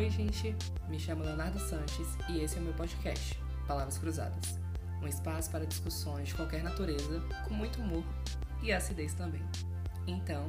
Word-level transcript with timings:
oi, 0.00 0.08
gente. 0.08 0.56
Me 0.88 0.98
chamo 0.98 1.22
Leonardo 1.22 1.58
Sanches 1.58 2.08
e 2.30 2.40
esse 2.40 2.56
é 2.56 2.60
o 2.60 2.64
meu 2.64 2.72
podcast, 2.72 3.38
Palavras 3.68 3.98
Cruzadas. 3.98 4.58
Um 5.02 5.06
espaço 5.06 5.50
para 5.50 5.66
discussões 5.66 6.28
de 6.28 6.34
qualquer 6.34 6.62
natureza, 6.62 7.20
com 7.46 7.52
muito 7.52 7.78
humor 7.82 8.02
e 8.62 8.72
acidez 8.72 9.12
também. 9.12 9.42
Então, 10.06 10.48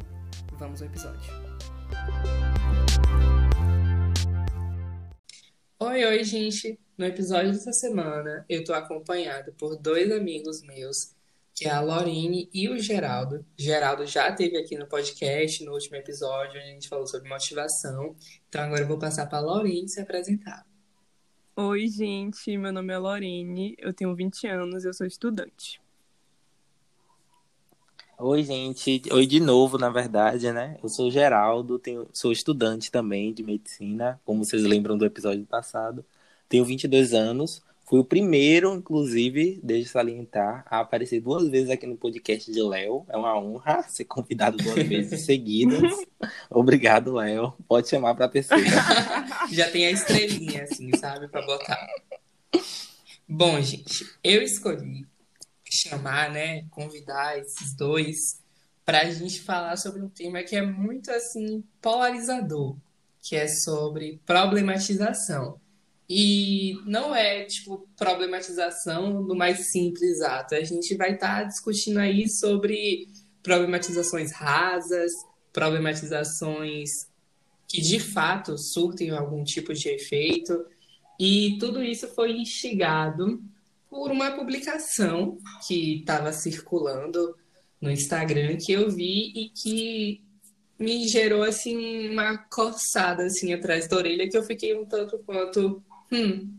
vamos 0.54 0.82
ao 0.82 0.88
episódio. 0.88 1.34
Oi, 5.79 6.05
oi, 6.05 6.23
gente. 6.23 6.79
No 6.97 7.05
episódio 7.05 7.52
dessa 7.52 7.73
semana, 7.73 8.45
eu 8.47 8.63
tô 8.63 8.73
acompanhado 8.73 9.52
por 9.59 9.75
dois 9.75 10.09
amigos 10.13 10.61
meus 10.61 11.13
que 11.62 11.68
é 11.68 11.71
a 11.71 11.80
Lorine 11.80 12.50
e 12.52 12.68
o 12.70 12.80
Geraldo. 12.80 13.46
Geraldo 13.55 14.04
já 14.07 14.30
esteve 14.30 14.57
aqui 14.57 14.75
no 14.75 14.88
podcast, 14.88 15.64
no 15.64 15.73
último 15.73 15.96
episódio, 15.96 16.60
onde 16.60 16.71
a 16.71 16.73
gente 16.73 16.89
falou 16.89 17.05
sobre 17.05 17.30
motivação. 17.30 18.15
Então 18.50 18.64
agora 18.64 18.82
eu 18.82 18.87
vou 18.87 18.97
passar 18.97 19.28
para 19.28 19.37
a 19.37 19.42
Lorine 19.42 19.87
se 19.87 20.01
apresentar. 20.01 20.65
Oi, 21.56 21.87
gente, 21.87 22.57
meu 22.57 22.74
nome 22.74 22.92
é 22.92 22.97
Lorine, 22.97 23.75
eu 23.78 23.93
tenho 23.93 24.15
20 24.15 24.47
anos, 24.47 24.86
eu 24.86 24.92
sou 24.92 25.06
estudante. 25.06 25.79
Oi, 28.18 28.42
gente. 28.42 29.04
Oi 29.12 29.28
de 29.28 29.39
novo, 29.39 29.78
na 29.78 29.92
verdade, 29.92 30.51
né? 30.51 30.79
Eu 30.82 30.89
sou 30.89 31.09
o 31.09 31.12
Geraldo, 31.12 31.78
tenho, 31.78 32.08
sou 32.12 32.31
estudante 32.31 32.89
também 32.89 33.31
de 33.31 33.44
medicina, 33.44 34.20
como 34.25 34.44
vocês 34.44 34.64
lembram 34.64 34.98
do 34.98 35.06
episódio 35.06 35.45
passado. 35.45 36.03
Tenho 36.50 36.66
22 36.66 37.14
anos, 37.14 37.62
Fui 37.91 38.00
o 38.00 38.05
primeiro, 38.05 38.73
inclusive, 38.73 39.59
desde 39.61 39.89
salientar, 39.89 40.63
a 40.66 40.80
aparecer 40.80 41.19
duas 41.19 41.50
vezes 41.50 41.69
aqui 41.69 41.86
no 41.86 41.97
podcast 41.97 42.50
de 42.50 42.64
Léo. 42.64 43.05
É 43.09 43.17
uma 43.17 43.38
honra 43.38 43.83
ser 43.83 44.05
convidado 44.05 44.55
duas 44.55 44.75
vezes 44.88 45.25
seguidas. 45.25 45.91
Obrigado, 46.50 47.16
Léo. 47.16 47.53
Pode 47.67 47.89
chamar 47.89 48.16
para 48.16 48.27
a 48.27 48.30
terceira. 48.30 48.64
Já 49.52 49.70
tem 49.70 49.88
a 49.88 49.92
estrelinha, 49.92 50.64
assim, 50.64 50.89
sabe, 50.95 51.28
para 51.28 51.45
botar. 51.45 51.86
Bom, 53.28 53.59
gente, 53.59 54.09
eu 54.23 54.42
escolhi 54.42 55.05
chamar, 55.70 56.31
né, 56.31 56.64
convidar 56.70 57.39
esses 57.39 57.76
dois 57.76 58.39
para 58.86 59.02
a 59.02 59.11
gente 59.11 59.42
falar 59.42 59.76
sobre 59.76 60.02
um 60.02 60.08
tema 60.08 60.42
que 60.44 60.55
é 60.55 60.61
muito, 60.61 61.11
assim, 61.11 61.61
polarizador, 61.81 62.78
que 63.22 63.36
é 63.36 63.50
sobre 63.50 64.22
problematização. 64.26 65.59
E 66.14 66.73
não 66.86 67.16
é, 67.16 67.45
tipo, 67.45 67.88
problematização 67.95 69.26
do 69.26 69.34
mais 69.34 69.72
simples 69.72 70.20
ato. 70.20 70.56
A 70.56 70.62
gente 70.62 70.94
vai 70.98 71.14
estar 71.14 71.38
tá 71.38 71.44
discutindo 71.45 72.00
aí 72.00 72.28
sobre 72.28 73.08
problematizações 73.42 74.34
rasas, 74.34 75.14
problematizações 75.54 77.08
que 77.66 77.80
de 77.80 77.98
fato 77.98 78.58
surtem 78.58 79.12
algum 79.12 79.42
tipo 79.45 79.73
de 79.73 79.88
efeito. 79.88 80.66
E 81.17 81.58
tudo 81.58 81.82
isso 81.82 82.09
foi 82.09 82.34
instigado 82.34 83.42
por 83.89 84.12
uma 84.12 84.32
publicação 84.32 85.38
que 85.66 86.00
estava 86.00 86.34
circulando 86.34 87.38
no 87.80 87.89
Instagram 87.89 88.58
que 88.58 88.73
eu 88.73 88.92
vi 88.92 89.32
e 89.34 89.50
que 89.50 90.22
me 90.78 91.08
gerou 91.08 91.44
assim 91.44 92.09
uma 92.09 92.38
coçada 92.38 93.23
assim 93.23 93.54
atrás 93.54 93.88
da 93.88 93.95
orelha 93.95 94.28
que 94.28 94.38
eu 94.38 94.44
fiquei 94.44 94.78
um 94.78 94.86
tanto 94.86 95.17
quanto 95.20 95.82
Hum. 96.12 96.58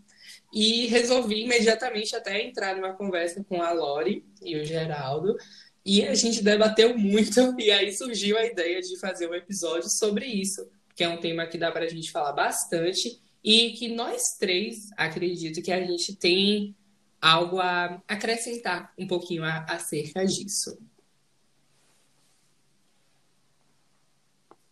E 0.53 0.86
resolvi 0.86 1.45
imediatamente 1.45 2.14
até 2.14 2.42
entrar 2.42 2.77
numa 2.77 2.92
conversa 2.95 3.42
com 3.45 3.62
a 3.62 3.72
Lori 3.72 4.25
e 4.42 4.56
o 4.56 4.64
Geraldo. 4.64 5.36
E 5.84 6.05
a 6.05 6.14
gente 6.14 6.42
debateu 6.42 6.97
muito, 6.97 7.41
e 7.58 7.70
aí 7.70 7.92
surgiu 7.92 8.39
a 8.39 8.45
ideia 8.45 8.80
de 8.80 8.98
fazer 8.98 9.28
um 9.28 9.34
episódio 9.34 9.89
sobre 9.89 10.27
isso, 10.27 10.69
que 10.95 11.03
é 11.03 11.08
um 11.08 11.20
tema 11.20 11.47
que 11.47 11.58
dá 11.58 11.73
para 11.73 11.84
a 11.84 11.89
gente 11.89 12.11
falar 12.11 12.33
bastante 12.33 13.20
e 13.42 13.73
que 13.73 13.89
nós 13.89 14.36
três 14.39 14.91
acredito 14.97 15.62
que 15.62 15.73
a 15.73 15.84
gente 15.84 16.14
tem 16.14 16.77
algo 17.20 17.58
a 17.58 18.01
acrescentar 18.07 18.92
um 18.98 19.07
pouquinho 19.07 19.45
acerca 19.45 20.24
disso. 20.24 20.79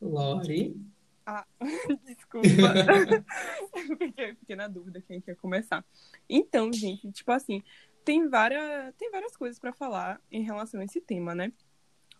Lori. 0.00 0.89
Ah, 1.32 1.46
desculpa. 2.04 2.48
fiquei, 3.98 4.34
fiquei 4.34 4.56
na 4.56 4.66
dúvida 4.66 5.00
quem 5.00 5.20
quer 5.20 5.36
começar. 5.36 5.84
Então, 6.28 6.72
gente, 6.72 7.08
tipo 7.12 7.30
assim, 7.30 7.62
tem 8.04 8.28
várias, 8.28 8.92
tem 8.96 9.12
várias 9.12 9.36
coisas 9.36 9.56
para 9.56 9.72
falar 9.72 10.20
em 10.32 10.42
relação 10.42 10.80
a 10.80 10.84
esse 10.84 11.00
tema, 11.00 11.32
né? 11.32 11.52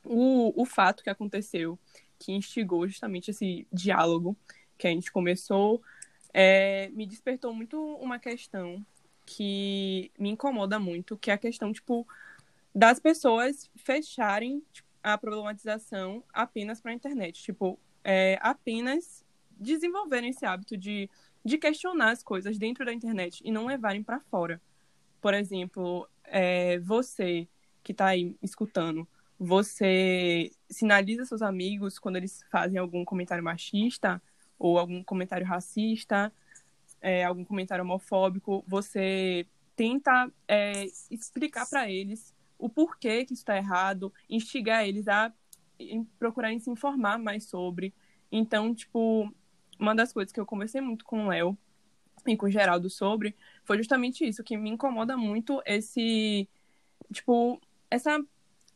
O, 0.05 0.63
o 0.63 0.65
fato 0.65 1.03
que 1.03 1.11
aconteceu, 1.11 1.77
que 2.21 2.31
instigou 2.31 2.87
justamente 2.87 3.33
esse 3.33 3.67
diálogo 3.73 4.37
que 4.79 4.87
a 4.87 4.91
gente 4.91 5.11
começou, 5.11 5.83
é, 6.33 6.89
me 6.91 7.05
despertou 7.05 7.53
muito 7.53 7.77
uma 7.97 8.21
questão 8.21 8.87
que 9.27 10.13
me 10.17 10.31
incomoda 10.31 10.79
muito, 10.79 11.17
que 11.17 11.33
é 11.33 11.35
a 11.35 11.39
questão, 11.39 11.73
tipo, 11.73 12.07
das 12.73 13.01
pessoas 13.01 13.69
fecharem 13.75 14.63
tipo, 14.73 14.89
a 15.03 15.19
problematização 15.19 16.23
apenas 16.33 16.81
para 16.81 16.93
a 16.93 16.95
internet. 16.95 17.43
Tipo, 17.43 17.77
é, 18.05 18.39
apenas 18.41 19.25
desenvolverem 19.51 20.31
esse 20.31 20.47
hábito 20.47 20.77
de, 20.77 21.09
de 21.45 21.59
questionar 21.59 22.11
as 22.11 22.23
coisas 22.23 22.59
dentro 22.59 22.85
da 22.85 22.93
internet 22.93 23.43
e 23.45 23.51
não 23.51 23.67
levarem 23.67 24.03
para 24.03 24.21
fora. 24.21 24.61
Por 25.21 25.35
exemplo, 25.35 26.09
é, 26.25 26.79
você 26.79 27.47
que 27.83 27.93
está 27.93 28.07
aí 28.07 28.37
escutando, 28.43 29.07
você 29.39 30.51
sinaliza 30.69 31.25
seus 31.25 31.43
amigos 31.43 31.99
quando 31.99 32.17
eles 32.17 32.45
fazem 32.51 32.79
algum 32.79 33.05
comentário 33.05 33.43
machista 33.43 34.23
ou 34.59 34.79
algum 34.79 35.03
comentário 35.03 35.47
racista, 35.47 36.33
é, 37.01 37.25
algum 37.25 37.45
comentário 37.45 37.83
homofóbico, 37.83 38.63
você 38.69 39.47
tenta 39.75 40.31
é, 40.47 40.85
explicar 41.11 41.67
para 41.67 41.91
eles 41.91 42.35
o 42.59 42.69
porquê 42.69 43.25
que 43.25 43.33
isso 43.33 43.41
está 43.41 43.57
errado, 43.57 44.13
instigar 44.29 44.87
eles 44.87 45.09
a 45.09 45.33
procurarem 46.19 46.59
se 46.59 46.71
informar 46.71 47.19
mais 47.19 47.45
sobre. 47.45 47.95
Então, 48.31 48.75
tipo, 48.75 49.33
uma 49.79 49.95
das 49.95 50.13
coisas 50.13 50.33
que 50.33 50.41
eu 50.41 50.47
conversei 50.47 50.81
muito 50.81 51.05
com 51.05 51.25
o 51.25 51.29
Léo 51.29 51.57
e 52.27 52.37
com 52.37 52.47
o 52.47 52.51
Geraldo 52.51 52.91
sobre 52.91 53.35
foi 53.65 53.79
justamente 53.79 54.27
isso, 54.27 54.45
que 54.45 54.57
me 54.57 54.71
incomoda 54.71 55.17
muito 55.17 55.63
esse, 55.65 56.49
tipo, 57.13 57.61
essa 57.91 58.23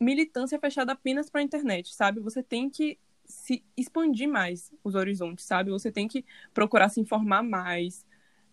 militância 0.01 0.59
fechada 0.59 0.93
apenas 0.93 1.31
para 1.31 1.41
a 1.41 1.45
internet, 1.45 1.95
sabe? 1.95 2.21
Você 2.21 2.43
tem 2.43 2.69
que 2.69 2.99
se 3.25 3.65
expandir 3.77 4.29
mais 4.29 4.73
os 4.83 4.95
horizontes, 4.95 5.45
sabe? 5.45 5.71
Você 5.71 5.91
tem 5.91 6.07
que 6.09 6.25
procurar 6.53 6.89
se 6.89 7.01
informar 7.01 7.43
mais. 7.43 8.05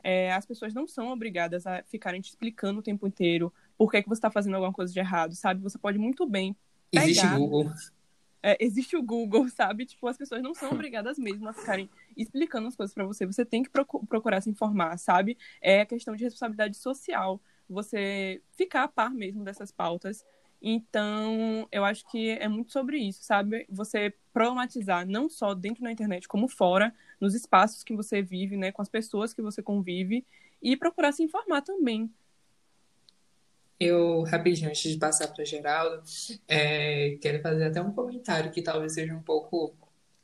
É, 0.03 0.33
as 0.33 0.45
pessoas 0.45 0.73
não 0.73 0.87
são 0.87 1.09
obrigadas 1.09 1.67
a 1.67 1.83
ficarem 1.83 2.21
te 2.21 2.29
explicando 2.29 2.79
o 2.79 2.83
tempo 2.83 3.05
inteiro 3.05 3.53
por 3.77 3.89
que, 3.89 3.97
é 3.97 4.01
que 4.01 4.09
você 4.09 4.19
está 4.19 4.29
fazendo 4.29 4.55
alguma 4.55 4.71
coisa 4.73 4.93
de 4.93 4.99
errado, 4.99 5.35
sabe? 5.35 5.61
Você 5.61 5.77
pode 5.77 5.97
muito 5.97 6.27
bem 6.27 6.55
pegar... 6.91 7.05
Existe 7.05 7.27
Google 7.27 7.71
é, 8.43 8.57
existe 8.59 8.95
o 8.95 9.03
Google, 9.03 9.47
sabe? 9.49 9.85
Tipo, 9.85 10.07
as 10.07 10.17
pessoas 10.17 10.41
não 10.41 10.53
são 10.53 10.71
obrigadas 10.71 11.17
mesmo 11.17 11.47
a 11.47 11.53
ficarem 11.53 11.89
explicando 12.15 12.67
as 12.67 12.75
coisas 12.75 12.93
para 12.93 13.05
você. 13.05 13.25
Você 13.25 13.45
tem 13.45 13.63
que 13.63 13.69
procurar 13.69 14.41
se 14.41 14.49
informar, 14.49 14.97
sabe? 14.97 15.37
É 15.61 15.85
questão 15.85 16.15
de 16.15 16.23
responsabilidade 16.23 16.77
social. 16.77 17.41
Você 17.69 18.41
ficar 18.51 18.83
a 18.83 18.87
par 18.87 19.11
mesmo 19.11 19.43
dessas 19.43 19.71
pautas. 19.71 20.25
Então, 20.61 21.67
eu 21.71 21.83
acho 21.83 22.07
que 22.09 22.29
é 22.31 22.47
muito 22.47 22.71
sobre 22.71 22.99
isso, 22.99 23.23
sabe? 23.23 23.65
Você 23.69 24.13
problematizar 24.31 25.07
não 25.07 25.27
só 25.27 25.55
dentro 25.55 25.83
da 25.83 25.91
internet, 25.91 26.27
como 26.27 26.47
fora, 26.47 26.93
nos 27.19 27.33
espaços 27.33 27.83
que 27.83 27.95
você 27.95 28.21
vive, 28.21 28.55
né? 28.55 28.71
Com 28.71 28.81
as 28.81 28.89
pessoas 28.89 29.33
que 29.33 29.41
você 29.41 29.63
convive. 29.63 30.25
E 30.61 30.77
procurar 30.77 31.11
se 31.11 31.23
informar 31.23 31.61
também, 31.61 32.11
eu, 33.81 34.21
rapidinho, 34.23 34.69
antes 34.69 34.91
de 34.91 34.99
passar 34.99 35.27
para 35.27 35.43
Geraldo, 35.43 36.03
é, 36.47 37.17
quero 37.19 37.41
fazer 37.41 37.63
até 37.65 37.81
um 37.81 37.91
comentário 37.91 38.51
que 38.51 38.61
talvez 38.61 38.93
seja 38.93 39.11
um 39.13 39.23
pouco 39.23 39.75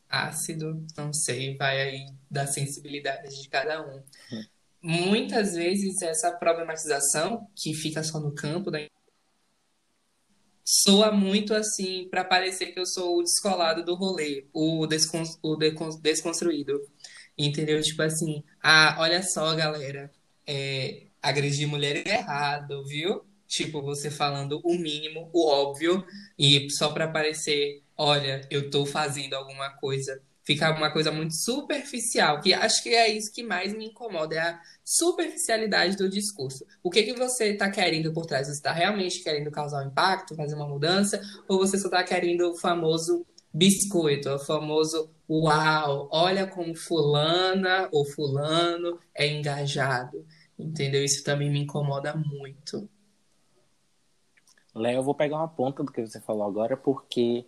ácido, 0.08 0.86
não 0.96 1.12
sei, 1.12 1.58
vai 1.58 1.82
aí 1.82 2.06
da 2.30 2.46
sensibilidade 2.46 3.42
de 3.42 3.50
cada 3.50 3.82
um. 3.82 4.04
Muitas 4.82 5.56
vezes 5.56 6.02
essa 6.04 6.32
problematização, 6.32 7.48
que 7.56 7.74
fica 7.74 8.04
só 8.04 8.20
no 8.20 8.32
campo 8.32 8.70
da 8.70 8.80
soa 10.64 11.12
muito 11.12 11.54
assim 11.56 12.08
para 12.10 12.24
parecer 12.24 12.68
que 12.68 12.80
eu 12.80 12.86
sou 12.86 13.18
o 13.18 13.24
descolado 13.24 13.84
do 13.84 13.96
rolê, 13.96 14.46
o, 14.54 14.86
descon 14.86 15.24
o 15.42 15.56
desconstruído. 16.02 16.80
Entendeu? 17.38 17.82
Tipo 17.82 18.04
assim, 18.04 18.44
ah, 18.62 18.98
olha 19.00 19.24
só, 19.24 19.56
galera, 19.56 20.12
é, 20.46 21.08
agredir 21.22 21.68
mulher 21.68 22.06
é 22.08 22.16
errado, 22.20 22.84
viu? 22.86 23.26
Tipo, 23.48 23.82
você 23.82 24.12
falando 24.12 24.60
o 24.64 24.74
mínimo, 24.78 25.30
o 25.34 25.48
óbvio, 25.48 26.06
e 26.38 26.70
só 26.70 26.90
para 26.92 27.08
parecer, 27.08 27.82
olha, 27.96 28.42
eu 28.52 28.70
tô 28.70 28.86
fazendo 28.86 29.34
alguma 29.36 29.70
coisa. 29.78 30.22
Fica 30.44 30.74
uma 30.76 30.92
coisa 30.92 31.12
muito 31.12 31.36
superficial, 31.36 32.40
que 32.40 32.54
acho 32.54 32.82
que 32.82 32.90
é 32.90 33.10
isso 33.10 33.34
que 33.34 33.44
mais 33.44 33.74
me 33.74 33.88
incomoda, 33.88 34.36
é 34.36 34.40
a 34.40 34.62
superficialidade 34.84 35.98
do 35.98 36.10
discurso. 36.10 36.66
O 36.82 36.90
que, 36.90 37.04
que 37.04 37.14
você 37.14 37.50
está 37.50 37.70
querendo 37.70 38.14
por 38.14 38.26
trás? 38.26 38.48
Você 38.48 38.54
está 38.54 38.72
realmente 38.72 39.22
querendo 39.22 39.52
causar 39.52 39.84
um 39.84 39.90
impacto, 39.90 40.36
fazer 40.36 40.56
uma 40.56 40.68
mudança, 40.68 41.22
ou 41.50 41.58
você 41.58 41.78
só 41.78 41.88
está 41.88 42.04
querendo 42.04 42.52
o 42.52 42.58
famoso 42.58 43.26
biscoito, 43.54 44.30
o 44.30 44.40
famoso 44.40 45.10
uau, 45.30 46.08
olha 46.12 46.48
como 46.48 46.76
fulana 46.76 47.90
ou 47.92 48.06
fulano 48.06 49.00
é 49.14 49.28
engajado, 49.28 50.26
entendeu? 50.58 51.04
Isso 51.04 51.24
também 51.24 51.50
me 51.50 51.60
incomoda 51.60 52.16
muito. 52.16 52.90
Léo, 54.78 54.98
eu 54.98 55.04
vou 55.04 55.16
pegar 55.16 55.38
uma 55.38 55.48
ponta 55.48 55.84
do 55.84 55.92
que 55.92 56.06
você 56.06 56.20
falou 56.22 56.46
agora, 56.48 56.78
porque 56.78 57.46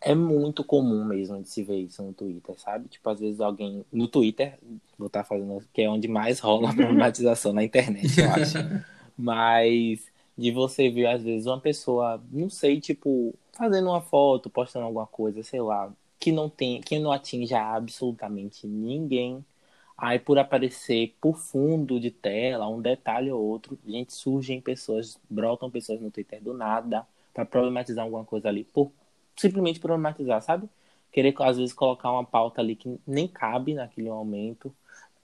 é 0.00 0.14
muito 0.14 0.64
comum 0.64 1.04
mesmo 1.04 1.42
de 1.42 1.48
se 1.48 1.62
ver 1.62 1.78
isso 1.78 2.02
no 2.02 2.12
Twitter, 2.12 2.58
sabe? 2.58 2.88
Tipo, 2.88 3.10
às 3.10 3.20
vezes 3.20 3.40
alguém. 3.40 3.84
No 3.92 4.08
Twitter, 4.08 4.58
vou 4.98 5.08
estar 5.08 5.24
fazendo. 5.24 5.62
que 5.72 5.82
é 5.82 5.90
onde 5.90 6.08
mais 6.08 6.40
rola 6.40 6.70
a 6.70 6.74
problematização 6.74 7.52
na 7.52 7.62
internet, 7.62 8.20
eu 8.20 8.30
acho. 8.30 8.58
Mas 9.16 10.00
de 10.36 10.50
você 10.50 10.88
ver, 10.88 11.06
às 11.06 11.22
vezes, 11.22 11.46
uma 11.46 11.60
pessoa, 11.60 12.22
não 12.32 12.48
sei, 12.48 12.80
tipo, 12.80 13.34
fazendo 13.52 13.88
uma 13.90 14.00
foto, 14.00 14.48
postando 14.48 14.86
alguma 14.86 15.06
coisa, 15.06 15.42
sei 15.42 15.60
lá, 15.60 15.92
que 16.18 16.32
não 16.32 16.48
tem, 16.48 16.80
que 16.80 16.98
não 16.98 17.12
atinja 17.12 17.60
absolutamente 17.60 18.66
ninguém. 18.66 19.44
Aí 20.00 20.18
por 20.18 20.38
aparecer 20.38 21.14
por 21.20 21.36
fundo 21.36 22.00
de 22.00 22.10
tela, 22.10 22.66
um 22.66 22.80
detalhe 22.80 23.30
ou 23.30 23.38
outro, 23.38 23.78
gente, 23.86 24.14
surgem 24.14 24.58
pessoas, 24.58 25.20
brotam 25.28 25.70
pessoas 25.70 26.00
no 26.00 26.10
Twitter 26.10 26.42
do 26.42 26.54
nada 26.54 27.06
para 27.34 27.44
problematizar 27.44 28.02
alguma 28.04 28.24
coisa 28.24 28.48
ali, 28.48 28.64
por 28.64 28.90
simplesmente 29.36 29.78
problematizar, 29.78 30.40
sabe? 30.40 30.70
Querer 31.12 31.34
às 31.40 31.58
vezes 31.58 31.74
colocar 31.74 32.10
uma 32.12 32.24
pauta 32.24 32.62
ali 32.62 32.74
que 32.76 32.98
nem 33.06 33.28
cabe 33.28 33.74
naquele 33.74 34.08
momento. 34.08 34.74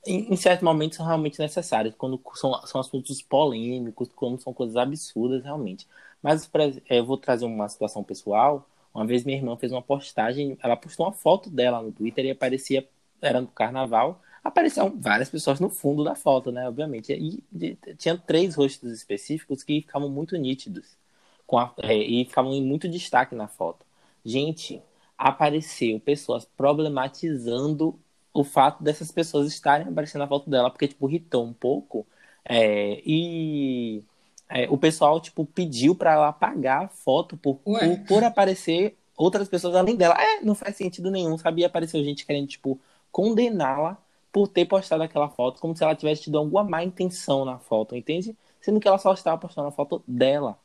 Em, 0.07 0.33
em 0.33 0.37
certos 0.37 0.63
momentos 0.63 0.97
são 0.99 1.07
realmente 1.07 1.39
necessários, 1.39 1.95
quando 1.97 2.21
são, 2.35 2.53
são 2.67 2.81
assuntos 2.81 3.23
polêmicos, 3.23 4.11
quando 4.15 4.39
são 4.43 4.53
coisas 4.53 4.77
absurdas 4.77 5.43
realmente. 5.43 5.87
Mas 6.23 6.51
eu 6.91 7.05
vou 7.05 7.17
trazer 7.17 7.47
uma 7.47 7.69
situação 7.69 8.05
pessoal. 8.05 8.69
Uma 8.95 9.07
vez 9.07 9.25
minha 9.25 9.39
irmã 9.39 9.57
fez 9.57 9.73
uma 9.73 9.83
postagem, 9.83 10.59
ela 10.63 10.77
postou 10.77 11.07
uma 11.07 11.13
foto 11.13 11.49
dela 11.51 11.81
no 11.83 11.93
Twitter 11.93 12.27
e 12.27 12.31
aparecia, 12.31 12.87
era 13.23 13.41
no 13.41 13.49
carnaval, 13.49 14.21
apareciam 14.47 14.95
várias 14.99 15.29
pessoas 15.29 15.61
no 15.61 15.69
fundo 15.69 16.05
da 16.05 16.15
foto, 16.15 16.51
né? 16.53 16.69
Obviamente. 16.69 17.13
E, 17.13 17.43
e 17.53 17.77
tinha 17.97 18.17
três 18.17 18.55
rostos 18.55 18.93
específicos 18.93 19.63
que 19.63 19.81
ficavam 19.83 20.09
muito 20.09 20.37
nítidos 20.37 20.97
a, 21.53 21.73
é, 21.79 21.97
e 21.97 22.25
ficavam 22.25 22.53
em 22.53 22.63
muito 22.63 22.89
destaque 22.89 23.35
na 23.35 23.49
foto. 23.49 23.85
Gente, 24.25 24.83
apareceu 25.17 26.01
pessoas 26.01 26.45
problematizando 26.45 27.99
o 28.33 28.45
fato 28.45 28.83
dessas 28.83 29.11
pessoas 29.11 29.49
estarem 29.49 29.89
aparecendo 29.89 30.21
na 30.21 30.29
foto 30.29 30.51
dela, 30.51 30.71
porque, 30.71 30.89
tipo, 30.89 31.09
irritou 31.09 31.45
um 31.45 31.53
pouco. 31.53 32.07
É, 32.45 33.01
e 33.05 34.03
é, 34.49 34.69
o 34.71 34.77
pessoal, 34.79 35.21
tipo, 35.21 35.45
pediu 35.47 35.95
para 35.95 36.13
ela 36.13 36.29
apagar 36.29 36.85
a 36.85 36.89
foto 36.89 37.37
por, 37.37 37.57
por, 37.57 37.99
por, 38.07 38.25
aparecer 38.25 38.97
outras 39.17 39.49
pessoas 39.49 39.75
além 39.75 39.97
dela. 39.97 40.15
É, 40.21 40.41
não 40.43 40.55
faz 40.55 40.77
sentido 40.77 41.11
nenhum, 41.11 41.39
sabia? 41.39 41.67
Apareceu 41.67 42.03
gente 42.05 42.27
querendo, 42.27 42.47
tipo, 42.49 42.79
condená-la 43.11 43.99
por 44.33 44.49
ter 44.49 44.67
postado 44.67 45.03
aquela 45.03 45.29
foto, 45.29 45.61
como 45.61 45.77
se 45.77 45.83
ela 45.83 45.95
tivesse 45.95 46.23
tido 46.25 46.39
alguma 46.39 46.65
má 46.65 46.85
intenção 46.85 47.45
na 47.45 47.59
foto, 47.59 47.97
entende? 47.97 48.37
Sendo 48.61 48.81
que 48.81 48.89
ela 48.89 48.99
só 48.99 49.13
estava 49.15 49.39
postando 49.39 49.69
a 49.69 49.73
foto 49.73 50.03
dela. 50.07 50.59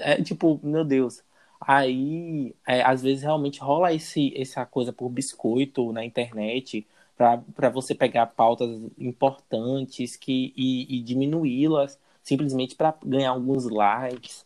É 0.00 0.22
tipo, 0.22 0.60
meu 0.62 0.84
Deus. 0.84 1.22
Aí, 1.60 2.54
é, 2.66 2.82
às 2.82 3.02
vezes, 3.02 3.22
realmente 3.22 3.60
rola 3.60 3.92
esse, 3.92 4.32
essa 4.36 4.66
coisa 4.66 4.92
por 4.92 5.08
biscoito 5.08 5.92
na 5.92 6.04
internet 6.04 6.86
para 7.54 7.70
você 7.70 7.94
pegar 7.94 8.26
pautas 8.26 8.68
importantes 8.98 10.16
que, 10.16 10.52
e, 10.56 10.98
e 10.98 11.02
diminuí-las 11.02 11.98
simplesmente 12.22 12.74
para 12.74 12.94
ganhar 13.04 13.30
alguns 13.30 13.66
likes. 13.66 14.44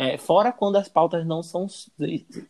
É, 0.00 0.16
fora 0.16 0.52
quando 0.52 0.76
as 0.76 0.88
pautas 0.88 1.26
não 1.26 1.42
são 1.42 1.66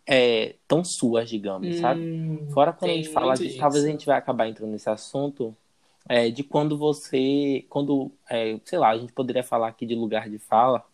é, 0.06 0.56
tão 0.68 0.84
suas, 0.84 1.30
digamos, 1.30 1.66
hum, 1.66 1.80
sabe? 1.80 2.46
Fora 2.52 2.74
quando 2.74 2.90
a 2.90 2.94
gente 2.94 3.08
fala 3.08 3.34
de. 3.34 3.56
Talvez 3.56 3.84
a 3.84 3.88
gente 3.88 4.04
vai 4.04 4.18
acabar 4.18 4.46
entrando 4.46 4.70
nesse 4.70 4.90
assunto 4.90 5.56
é, 6.06 6.28
de 6.30 6.44
quando 6.44 6.76
você. 6.76 7.64
Quando, 7.70 8.12
é, 8.28 8.60
sei 8.66 8.78
lá, 8.78 8.90
a 8.90 8.98
gente 8.98 9.14
poderia 9.14 9.42
falar 9.42 9.68
aqui 9.68 9.86
de 9.86 9.94
lugar 9.94 10.28
de 10.28 10.38
fala, 10.38 10.84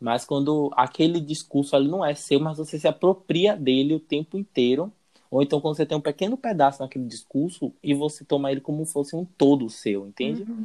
mas 0.00 0.24
quando 0.24 0.68
aquele 0.76 1.20
discurso 1.20 1.76
ali 1.76 1.86
não 1.86 2.04
é 2.04 2.12
seu, 2.12 2.40
mas 2.40 2.58
você 2.58 2.76
se 2.76 2.88
apropria 2.88 3.56
dele 3.56 3.94
o 3.94 4.00
tempo 4.00 4.36
inteiro. 4.36 4.92
Ou 5.34 5.42
então 5.42 5.60
quando 5.60 5.76
você 5.76 5.84
tem 5.84 5.98
um 5.98 6.00
pequeno 6.00 6.36
pedaço 6.36 6.80
naquele 6.80 7.06
discurso 7.06 7.72
e 7.82 7.92
você 7.92 8.24
toma 8.24 8.52
ele 8.52 8.60
como 8.60 8.86
se 8.86 8.92
fosse 8.92 9.16
um 9.16 9.24
todo 9.24 9.68
seu, 9.68 10.06
entende? 10.06 10.44
Uhum. 10.44 10.64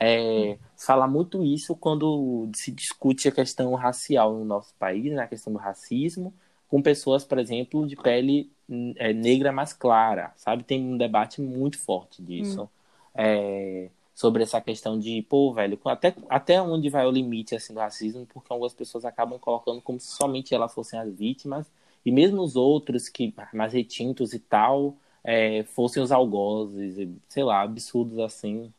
É, 0.00 0.56
fala 0.74 1.06
muito 1.06 1.44
isso 1.44 1.76
quando 1.76 2.48
se 2.54 2.72
discute 2.72 3.28
a 3.28 3.32
questão 3.32 3.74
racial 3.74 4.32
no 4.32 4.42
nosso 4.42 4.74
país, 4.78 5.12
né, 5.12 5.22
a 5.22 5.26
questão 5.26 5.52
do 5.52 5.58
racismo, 5.58 6.32
com 6.66 6.80
pessoas, 6.80 7.24
por 7.24 7.38
exemplo, 7.38 7.86
de 7.86 7.94
pele 7.94 8.50
é, 8.96 9.12
negra 9.12 9.52
mais 9.52 9.74
clara, 9.74 10.32
sabe? 10.34 10.64
Tem 10.64 10.82
um 10.82 10.96
debate 10.96 11.42
muito 11.42 11.78
forte 11.78 12.22
disso. 12.22 12.62
Hum. 12.62 12.68
É, 13.14 13.90
sobre 14.14 14.42
essa 14.42 14.62
questão 14.62 14.98
de, 14.98 15.20
pô, 15.28 15.52
velho, 15.52 15.78
até, 15.84 16.14
até 16.30 16.62
onde 16.62 16.88
vai 16.88 17.06
o 17.06 17.10
limite 17.10 17.54
assim, 17.54 17.74
do 17.74 17.80
racismo, 17.80 18.26
porque 18.32 18.50
algumas 18.50 18.72
pessoas 18.72 19.04
acabam 19.04 19.38
colocando 19.38 19.82
como 19.82 20.00
se 20.00 20.06
somente 20.06 20.54
elas 20.54 20.72
fossem 20.72 20.98
as 20.98 21.12
vítimas, 21.12 21.70
e 22.06 22.12
mesmo 22.12 22.40
os 22.40 22.54
outros 22.54 23.08
que 23.08 23.34
mais 23.52 23.72
retintos 23.72 24.32
e 24.32 24.38
tal, 24.38 24.96
é, 25.24 25.64
fossem 25.64 26.00
os 26.00 26.12
algozes, 26.12 27.08
sei 27.28 27.42
lá, 27.42 27.62
absurdos 27.62 28.20
assim. 28.20 28.72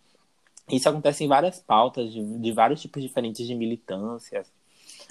Isso 0.72 0.88
acontece 0.88 1.26
em 1.26 1.28
várias 1.28 1.60
pautas, 1.60 2.14
de, 2.14 2.24
de 2.40 2.52
vários 2.54 2.82
tipos 2.82 3.04
diferentes 3.04 3.46
de 3.46 3.54
militâncias. 3.54 4.48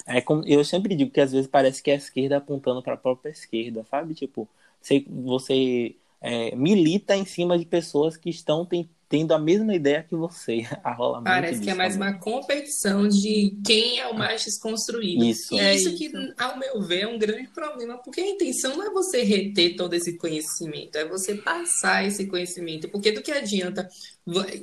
É 0.07 0.19
como, 0.19 0.43
eu 0.47 0.65
sempre 0.65 0.95
digo 0.95 1.11
que 1.11 1.21
às 1.21 1.31
vezes 1.31 1.47
parece 1.47 1.81
que 1.83 1.91
é 1.91 1.93
a 1.93 1.97
esquerda 1.97 2.37
apontando 2.37 2.81
para 2.81 2.95
a 2.95 2.97
própria 2.97 3.29
esquerda, 3.29 3.85
sabe? 3.89 4.15
Tipo, 4.15 4.49
você, 4.81 5.05
você 5.07 5.95
é, 6.19 6.55
milita 6.55 7.15
em 7.15 7.25
cima 7.25 7.57
de 7.57 7.65
pessoas 7.65 8.17
que 8.17 8.31
estão 8.31 8.65
tem, 8.65 8.89
tendo 9.09 9.33
a 9.33 9.39
mesma 9.39 9.73
ideia 9.73 10.03
que 10.03 10.15
você. 10.15 10.65
A 10.83 10.93
rola 10.93 11.21
Parece 11.23 11.61
que 11.61 11.69
é 11.69 11.73
mais 11.73 11.93
também. 11.93 12.09
uma 12.09 12.19
competição 12.19 13.07
de 13.07 13.57
quem 13.65 13.99
é 13.99 14.07
o 14.07 14.13
mais 14.13 14.43
desconstruído. 14.43 15.23
Isso. 15.23 15.53
E 15.53 15.59
é 15.59 15.75
isso, 15.75 15.89
isso 15.89 15.97
que, 15.97 16.11
ao 16.37 16.57
meu 16.57 16.81
ver, 16.81 17.01
é 17.01 17.07
um 17.07 17.17
grande 17.17 17.47
problema, 17.49 17.97
porque 17.97 18.21
a 18.21 18.27
intenção 18.27 18.75
não 18.75 18.83
é 18.83 18.89
você 18.89 19.23
reter 19.23 19.75
todo 19.75 19.93
esse 19.93 20.17
conhecimento, 20.17 20.97
é 20.97 21.05
você 21.05 21.35
passar 21.35 22.05
esse 22.05 22.27
conhecimento. 22.27 22.89
Porque 22.89 23.11
do 23.11 23.21
que 23.21 23.31
adianta? 23.31 23.87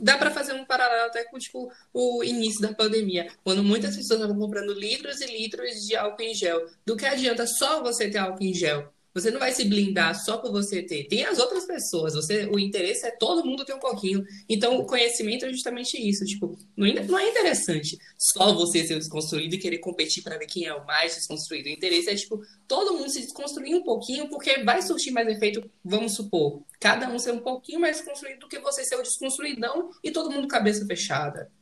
Dá 0.02 0.18
para 0.18 0.30
fazer 0.30 0.52
um 0.52 0.64
paralelo 0.64 1.06
até 1.06 1.24
com 1.24 1.38
tipo, 1.38 1.70
o 1.92 2.22
início 2.22 2.60
da 2.60 2.74
pandemia, 2.74 3.28
quando 3.42 3.62
muitas 3.62 3.96
pessoas 3.96 4.20
estavam 4.20 4.38
comprando 4.38 4.72
litros 4.74 5.20
e 5.20 5.26
litros 5.26 5.86
de 5.86 5.96
álcool 5.96 6.22
em 6.22 6.34
gel. 6.34 6.66
Do 6.84 6.96
que 6.96 7.06
adianta 7.06 7.46
só 7.46 7.82
você 7.82 8.10
ter 8.10 8.18
álcool 8.18 8.44
em 8.44 8.54
gel? 8.54 8.92
Você 9.14 9.30
não 9.30 9.38
vai 9.38 9.52
se 9.52 9.64
blindar 9.64 10.12
só 10.24 10.38
por 10.38 10.50
você 10.50 10.82
ter. 10.82 11.04
Tem 11.04 11.24
as 11.24 11.38
outras 11.38 11.64
pessoas. 11.64 12.14
Você, 12.14 12.46
o 12.46 12.58
interesse 12.58 13.06
é 13.06 13.12
todo 13.12 13.46
mundo 13.46 13.64
ter 13.64 13.72
um 13.72 13.78
pouquinho. 13.78 14.24
Então, 14.48 14.76
o 14.76 14.84
conhecimento 14.84 15.46
é 15.46 15.50
justamente 15.50 15.96
isso. 15.96 16.24
Tipo, 16.24 16.58
não 16.76 16.84
é, 16.84 17.04
não 17.04 17.18
é 17.18 17.30
interessante 17.30 17.96
só 18.18 18.52
você 18.52 18.84
ser 18.84 18.98
desconstruído 18.98 19.54
e 19.54 19.58
querer 19.58 19.78
competir 19.78 20.24
para 20.24 20.36
ver 20.36 20.46
quem 20.46 20.64
é 20.64 20.74
o 20.74 20.84
mais 20.84 21.14
desconstruído. 21.14 21.68
O 21.68 21.72
interesse 21.72 22.10
é, 22.10 22.16
tipo, 22.16 22.42
todo 22.66 22.94
mundo 22.94 23.08
se 23.08 23.20
desconstruir 23.20 23.76
um 23.76 23.84
pouquinho, 23.84 24.28
porque 24.28 24.64
vai 24.64 24.82
surtir 24.82 25.12
mais 25.12 25.28
efeito, 25.28 25.62
vamos 25.84 26.14
supor, 26.14 26.62
cada 26.80 27.08
um 27.08 27.18
ser 27.18 27.32
um 27.32 27.38
pouquinho 27.38 27.78
mais 27.78 27.98
desconstruído 27.98 28.40
do 28.40 28.48
que 28.48 28.58
você 28.58 28.84
ser 28.84 28.96
o 28.96 29.02
desconstruidão 29.02 29.90
e 30.02 30.10
todo 30.10 30.30
mundo 30.30 30.48
cabeça 30.48 30.84
fechada. 30.86 31.52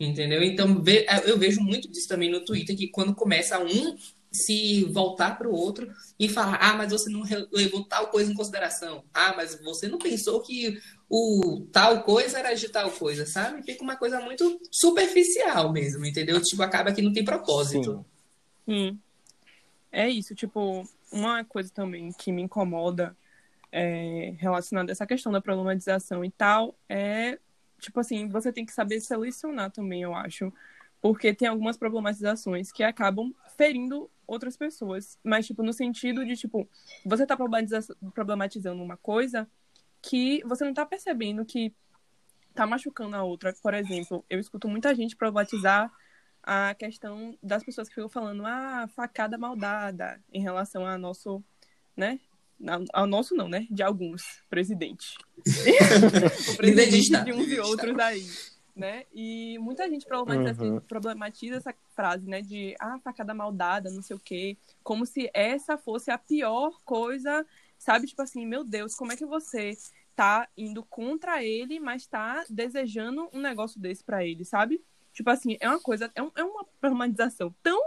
Entendeu? 0.00 0.42
Então, 0.42 0.82
eu 1.26 1.38
vejo 1.38 1.60
muito 1.60 1.90
disso 1.90 2.08
também 2.08 2.30
no 2.30 2.44
Twitter, 2.44 2.76
que 2.76 2.88
quando 2.88 3.14
começa 3.14 3.58
um 3.58 3.96
se 4.32 4.84
voltar 4.84 5.36
para 5.36 5.48
o 5.48 5.54
outro 5.54 5.92
e 6.18 6.28
falar: 6.28 6.58
ah, 6.60 6.74
mas 6.74 6.90
você 6.90 7.10
não 7.10 7.22
levou 7.52 7.84
tal 7.84 8.08
coisa 8.08 8.32
em 8.32 8.34
consideração. 8.34 9.04
Ah, 9.12 9.34
mas 9.36 9.60
você 9.62 9.88
não 9.88 9.98
pensou 9.98 10.40
que 10.40 10.80
o 11.08 11.66
tal 11.70 12.02
coisa 12.02 12.38
era 12.38 12.54
de 12.54 12.68
tal 12.68 12.90
coisa, 12.90 13.26
sabe? 13.26 13.62
Fica 13.62 13.82
uma 13.82 13.96
coisa 13.96 14.20
muito 14.20 14.60
superficial 14.70 15.72
mesmo, 15.72 16.04
entendeu? 16.06 16.40
Tipo, 16.42 16.62
acaba 16.62 16.92
que 16.92 17.02
não 17.02 17.12
tem 17.12 17.24
propósito. 17.24 18.04
Sim. 18.64 18.98
É 19.90 20.08
isso, 20.08 20.34
tipo, 20.34 20.88
uma 21.10 21.44
coisa 21.44 21.70
também 21.70 22.12
que 22.12 22.32
me 22.32 22.40
incomoda 22.40 23.14
é, 23.70 24.34
relacionada 24.38 24.90
a 24.90 24.92
essa 24.92 25.06
questão 25.06 25.30
da 25.30 25.40
problematização 25.40 26.24
e 26.24 26.30
tal 26.30 26.74
é, 26.88 27.38
tipo 27.82 28.00
assim, 28.00 28.28
você 28.28 28.52
tem 28.52 28.64
que 28.64 28.72
saber 28.72 29.00
selecionar 29.00 29.70
também, 29.70 30.02
eu 30.02 30.14
acho. 30.14 30.52
Porque 31.00 31.34
tem 31.34 31.48
algumas 31.48 31.76
problematizações 31.76 32.70
que 32.70 32.84
acabam 32.84 33.34
ferindo 33.56 34.08
outras 34.26 34.56
pessoas. 34.56 35.18
Mas, 35.22 35.46
tipo, 35.46 35.62
no 35.62 35.72
sentido 35.72 36.24
de, 36.24 36.36
tipo, 36.36 36.68
você 37.04 37.26
tá 37.26 37.36
problematizando 37.36 38.82
uma 38.82 38.96
coisa 38.96 39.48
que 40.00 40.42
você 40.44 40.64
não 40.64 40.74
tá 40.74 40.84
percebendo 40.84 41.44
que 41.44 41.72
tá 42.54 42.66
machucando 42.66 43.16
a 43.16 43.22
outra. 43.22 43.54
Por 43.62 43.74
exemplo, 43.74 44.24
eu 44.28 44.38
escuto 44.38 44.68
muita 44.68 44.94
gente 44.94 45.16
problematizar 45.16 45.90
a 46.42 46.74
questão 46.74 47.38
das 47.42 47.62
pessoas 47.62 47.88
que 47.88 47.94
ficam 47.94 48.08
falando, 48.08 48.44
ah, 48.44 48.88
facada 48.94 49.38
maldada, 49.38 50.20
em 50.32 50.42
relação 50.42 50.86
ao 50.86 50.98
nosso, 50.98 51.42
né? 51.96 52.18
Ao 52.92 53.06
nosso 53.06 53.34
não, 53.34 53.48
né? 53.48 53.66
De 53.70 53.82
alguns, 53.82 54.22
presidente. 54.50 55.16
o 56.52 56.56
presidente 56.56 57.24
de 57.24 57.32
uns 57.32 57.48
e 57.48 57.60
outros 57.60 57.98
aí 57.98 58.26
né? 58.74 59.04
E 59.12 59.58
muita 59.58 59.88
gente 59.88 60.06
problematiza, 60.06 60.64
uhum. 60.64 60.80
problematiza, 60.80 61.56
essa 61.56 61.74
frase, 61.94 62.28
né? 62.28 62.42
De 62.42 62.74
ah, 62.80 62.98
facada 63.02 63.34
maldada, 63.34 63.90
não 63.90 64.02
sei 64.02 64.16
o 64.16 64.20
quê. 64.20 64.56
Como 64.82 65.04
se 65.06 65.30
essa 65.34 65.76
fosse 65.76 66.10
a 66.10 66.18
pior 66.18 66.72
coisa 66.84 67.46
Sabe? 67.82 68.06
Tipo 68.06 68.22
assim, 68.22 68.46
meu 68.46 68.62
Deus, 68.62 68.94
como 68.94 69.10
é 69.10 69.16
que 69.16 69.26
você 69.26 69.76
tá 70.14 70.48
indo 70.56 70.84
contra 70.84 71.42
ele, 71.42 71.80
mas 71.80 72.06
tá 72.06 72.44
desejando 72.48 73.28
um 73.32 73.40
negócio 73.40 73.80
desse 73.80 74.04
para 74.04 74.24
ele, 74.24 74.44
sabe? 74.44 74.80
Tipo 75.12 75.28
assim, 75.30 75.56
é 75.58 75.68
uma 75.68 75.80
coisa, 75.80 76.08
é, 76.14 76.22
um, 76.22 76.30
é 76.36 76.44
uma 76.44 76.64
problematização 76.80 77.52
tão. 77.60 77.80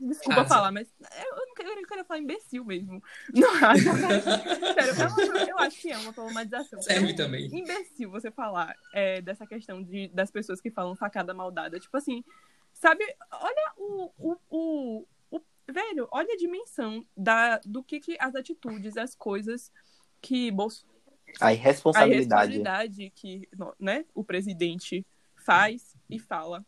Desculpa 0.00 0.44
falar, 0.44 0.72
mas 0.72 0.88
eu, 1.00 1.46
não 1.46 1.54
queria, 1.54 1.72
eu 1.72 1.86
queria 1.86 2.04
falar 2.04 2.20
imbecil 2.20 2.64
mesmo. 2.64 3.02
Não 3.34 3.50
acho. 3.50 3.84
Sério, 3.84 5.02
é 5.02 5.06
uma, 5.06 5.50
eu 5.50 5.58
acho 5.58 5.80
que 5.80 5.90
é 5.90 5.98
uma 5.98 6.12
problematização. 6.12 6.82
Serve 6.82 7.14
também. 7.14 7.46
Imbecil 7.46 8.10
você 8.10 8.30
falar 8.30 8.74
é, 8.92 9.20
dessa 9.20 9.46
questão 9.46 9.82
de, 9.82 10.08
das 10.08 10.30
pessoas 10.30 10.60
que 10.60 10.70
falam 10.70 10.96
facada 10.96 11.34
maldada. 11.34 11.78
Tipo 11.78 11.96
assim, 11.96 12.24
sabe? 12.72 13.04
Olha 13.32 13.72
o, 13.76 14.10
o, 14.18 14.36
o, 14.50 15.06
o 15.30 15.40
velho, 15.70 16.08
olha 16.10 16.34
a 16.34 16.36
dimensão 16.36 17.04
da, 17.16 17.58
do 17.64 17.82
que, 17.82 18.00
que 18.00 18.16
as 18.18 18.34
atitudes, 18.34 18.96
as 18.96 19.14
coisas 19.14 19.72
que 20.20 20.50
Bolso... 20.50 20.86
a 21.40 21.52
irresponsabilidade. 21.52 22.32
a 22.32 22.44
irresponsabilidade 22.44 23.12
que 23.14 23.48
né, 23.78 24.04
o 24.14 24.24
presidente 24.24 25.06
faz 25.36 25.96
e 26.08 26.18
fala. 26.18 26.64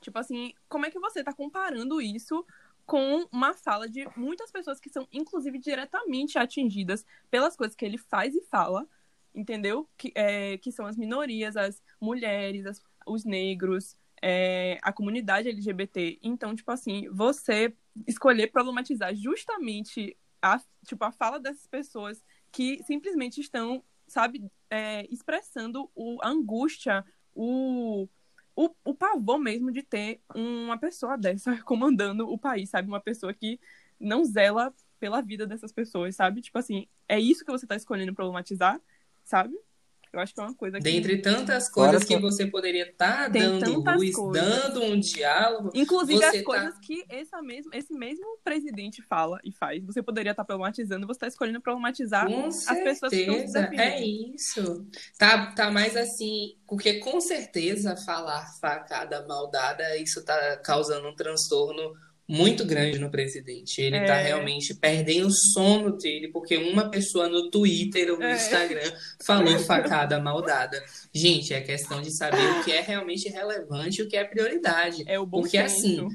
Tipo 0.00 0.18
assim, 0.18 0.54
como 0.68 0.86
é 0.86 0.90
que 0.90 0.98
você 0.98 1.22
tá 1.22 1.32
comparando 1.32 2.00
isso 2.00 2.44
com 2.86 3.28
uma 3.30 3.54
fala 3.54 3.88
de 3.88 4.08
muitas 4.16 4.50
pessoas 4.50 4.80
que 4.80 4.90
são, 4.90 5.06
inclusive, 5.12 5.58
diretamente 5.58 6.38
atingidas 6.38 7.06
pelas 7.30 7.56
coisas 7.56 7.76
que 7.76 7.84
ele 7.84 7.98
faz 7.98 8.34
e 8.34 8.42
fala, 8.42 8.86
entendeu? 9.34 9.88
Que, 9.96 10.10
é, 10.14 10.58
que 10.58 10.72
são 10.72 10.86
as 10.86 10.96
minorias, 10.96 11.56
as 11.56 11.80
mulheres, 12.00 12.66
as, 12.66 12.82
os 13.06 13.24
negros, 13.24 13.96
é, 14.20 14.78
a 14.82 14.92
comunidade 14.92 15.48
LGBT. 15.48 16.18
Então, 16.22 16.54
tipo 16.54 16.70
assim, 16.70 17.08
você 17.10 17.72
escolher 18.06 18.48
problematizar 18.48 19.14
justamente 19.14 20.16
a, 20.42 20.60
tipo, 20.86 21.04
a 21.04 21.12
fala 21.12 21.38
dessas 21.38 21.66
pessoas 21.66 22.24
que 22.50 22.82
simplesmente 22.84 23.40
estão, 23.40 23.84
sabe, 24.06 24.50
é, 24.68 25.06
expressando 25.12 25.90
o, 25.94 26.18
a 26.22 26.28
angústia, 26.28 27.04
o, 27.34 28.08
o, 28.54 28.70
o 28.84 28.94
pavor 28.94 29.38
mesmo 29.38 29.72
de 29.72 29.82
ter 29.82 30.20
uma 30.34 30.78
pessoa 30.78 31.16
dessa 31.16 31.56
comandando 31.64 32.28
o 32.28 32.38
país, 32.38 32.70
sabe? 32.70 32.88
Uma 32.88 33.00
pessoa 33.00 33.32
que 33.34 33.60
não 33.98 34.24
zela 34.24 34.74
pela 34.98 35.20
vida 35.22 35.46
dessas 35.46 35.72
pessoas, 35.72 36.16
sabe? 36.16 36.40
Tipo 36.40 36.58
assim, 36.58 36.86
é 37.08 37.18
isso 37.18 37.44
que 37.44 37.50
você 37.50 37.66
tá 37.66 37.76
escolhendo 37.76 38.14
problematizar, 38.14 38.80
sabe? 39.24 39.54
Eu 40.12 40.20
acho 40.20 40.34
que 40.34 40.40
é 40.40 40.42
uma 40.44 40.54
coisa 40.54 40.78
que... 40.78 40.82
Dentre 40.82 41.18
tantas 41.22 41.70
coisas 41.70 42.02
que 42.04 42.16
você 42.18 42.46
poderia 42.46 42.88
estar 42.88 43.24
tá 43.24 43.28
dando 43.28 43.80
luz, 43.96 44.14
coisas. 44.14 44.42
dando 44.42 44.82
um 44.82 44.98
diálogo... 44.98 45.70
Inclusive 45.74 46.24
as 46.24 46.36
tá... 46.36 46.42
coisas 46.42 46.78
que 46.78 47.04
essa 47.08 47.40
mesmo, 47.40 47.70
esse 47.72 47.92
mesmo 47.92 48.26
presidente 48.42 49.02
fala 49.02 49.38
e 49.44 49.52
faz. 49.52 49.84
Você 49.84 50.02
poderia 50.02 50.32
estar 50.32 50.42
tá 50.42 50.46
problematizando, 50.46 51.06
você 51.06 51.16
está 51.16 51.28
escolhendo 51.28 51.60
problematizar 51.60 52.26
com 52.26 52.46
as 52.46 52.56
certeza, 52.56 52.84
pessoas 52.84 53.10
que 53.12 53.30
estão 53.30 53.62
É 53.78 54.00
isso. 54.00 54.86
Tá, 55.16 55.52
tá 55.52 55.70
mais 55.70 55.96
assim... 55.96 56.56
Porque 56.66 56.94
com 56.94 57.20
certeza 57.20 57.96
falar 57.96 58.46
facada 58.60 59.26
maldada, 59.26 59.96
isso 59.96 60.24
tá 60.24 60.56
causando 60.58 61.08
um 61.08 61.14
transtorno 61.14 61.94
muito 62.30 62.64
grande 62.64 62.96
no 63.00 63.10
presidente. 63.10 63.80
Ele 63.80 63.98
tá 63.98 64.04
é. 64.04 64.06
tá 64.06 64.16
realmente 64.18 64.72
perdendo 64.72 65.26
o 65.26 65.32
sono 65.32 65.96
dele, 65.96 66.28
porque 66.28 66.56
uma 66.56 66.88
pessoa 66.88 67.28
no 67.28 67.50
Twitter 67.50 68.12
ou 68.12 68.18
no 68.18 68.24
é. 68.24 68.36
Instagram 68.36 68.92
falou 69.24 69.58
facada 69.58 70.20
maldada. 70.20 70.80
Gente, 71.12 71.52
é 71.52 71.60
questão 71.60 72.00
de 72.00 72.16
saber 72.16 72.38
o 72.38 72.64
que 72.64 72.70
é 72.70 72.82
realmente 72.82 73.28
relevante 73.28 74.00
e 74.00 74.04
o 74.04 74.08
que 74.08 74.16
é 74.16 74.22
prioridade. 74.22 75.02
É 75.08 75.18
o 75.18 75.26
bom 75.26 75.40
porque 75.40 75.58
senso. 75.58 75.76
assim. 75.76 76.08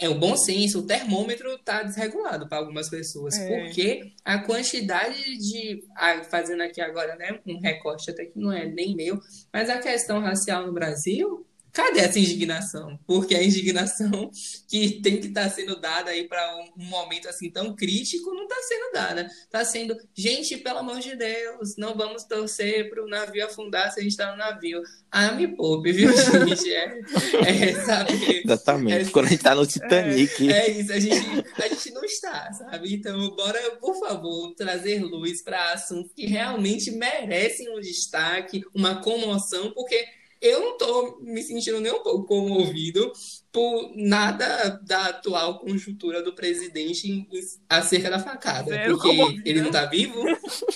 É 0.00 0.08
o 0.08 0.14
bom 0.14 0.36
senso, 0.36 0.78
o 0.78 0.86
termômetro 0.86 1.58
tá 1.58 1.82
desregulado 1.82 2.48
para 2.48 2.58
algumas 2.58 2.88
pessoas, 2.88 3.36
é. 3.36 3.48
porque 3.48 4.12
a 4.24 4.38
quantidade 4.38 5.20
de. 5.38 5.82
Ah, 5.96 6.22
fazendo 6.22 6.62
aqui 6.62 6.80
agora, 6.80 7.16
né? 7.16 7.40
Um 7.44 7.58
recorte 7.58 8.08
até 8.08 8.26
que 8.26 8.38
não 8.38 8.52
é 8.52 8.64
nem 8.64 8.94
meu, 8.94 9.20
mas 9.52 9.68
a 9.68 9.78
questão 9.78 10.20
racial 10.20 10.64
no 10.64 10.72
Brasil 10.72 11.44
Cadê 11.78 12.00
essa 12.00 12.18
indignação? 12.18 12.98
Porque 13.06 13.36
a 13.36 13.42
indignação 13.44 14.32
que 14.68 15.00
tem 15.00 15.20
que 15.20 15.28
estar 15.28 15.44
tá 15.44 15.50
sendo 15.50 15.80
dada 15.80 16.10
aí 16.10 16.26
para 16.26 16.56
um, 16.76 16.84
momento 16.86 17.28
assim 17.28 17.48
tão 17.52 17.72
crítico 17.72 18.34
não 18.34 18.42
está 18.42 18.56
sendo 18.62 18.92
dada. 18.92 19.26
Está 19.26 19.64
sendo, 19.64 19.96
gente, 20.12 20.56
pelo 20.56 20.80
amor 20.80 20.98
de 20.98 21.14
Deus, 21.14 21.76
não 21.76 21.96
vamos 21.96 22.24
torcer 22.24 22.90
para 22.90 23.04
o 23.04 23.06
navio 23.06 23.46
afundar 23.46 23.92
se 23.92 24.00
a 24.00 24.02
gente 24.02 24.10
está 24.10 24.28
no 24.32 24.36
navio. 24.36 24.82
Ah, 25.08 25.30
me 25.30 25.46
poupe, 25.46 25.92
viu, 25.92 26.10
gente? 26.18 26.68
É, 26.74 27.00
é 27.46 27.84
sabe? 27.84 28.42
Exatamente. 28.44 29.08
É, 29.08 29.12
Quando 29.12 29.26
a 29.26 29.28
gente 29.28 29.38
está 29.38 29.54
no 29.54 29.64
Titanic. 29.64 30.52
É, 30.52 30.58
é, 30.58 30.70
isso, 30.80 30.92
a 30.92 30.98
gente, 30.98 31.44
a 31.62 31.68
gente 31.68 31.90
não 31.92 32.02
está, 32.02 32.52
sabe? 32.54 32.92
Então, 32.92 33.36
bora, 33.36 33.76
por 33.76 33.96
favor, 34.00 34.52
trazer 34.56 35.00
luz 35.00 35.42
para 35.42 35.74
assuntos 35.74 36.10
que 36.12 36.26
realmente 36.26 36.90
merecem 36.90 37.70
um 37.70 37.78
destaque, 37.78 38.64
uma 38.74 39.00
comoção, 39.00 39.70
porque 39.70 40.17
eu 40.40 40.60
não 40.60 40.72
estou 40.72 41.20
me 41.20 41.42
sentindo 41.42 41.80
nem 41.80 41.92
um 41.92 42.02
pouco 42.02 42.24
comovido 42.24 43.12
por 43.50 43.92
nada 43.96 44.80
da 44.84 45.06
atual 45.06 45.58
conjuntura 45.58 46.22
do 46.22 46.32
presidente 46.32 47.26
acerca 47.68 48.10
da 48.10 48.18
facada. 48.18 48.70
Zero 48.70 48.94
porque 48.96 49.08
comovido. 49.08 49.42
ele 49.44 49.60
não 49.60 49.68
está 49.68 49.86
vivo, 49.86 50.24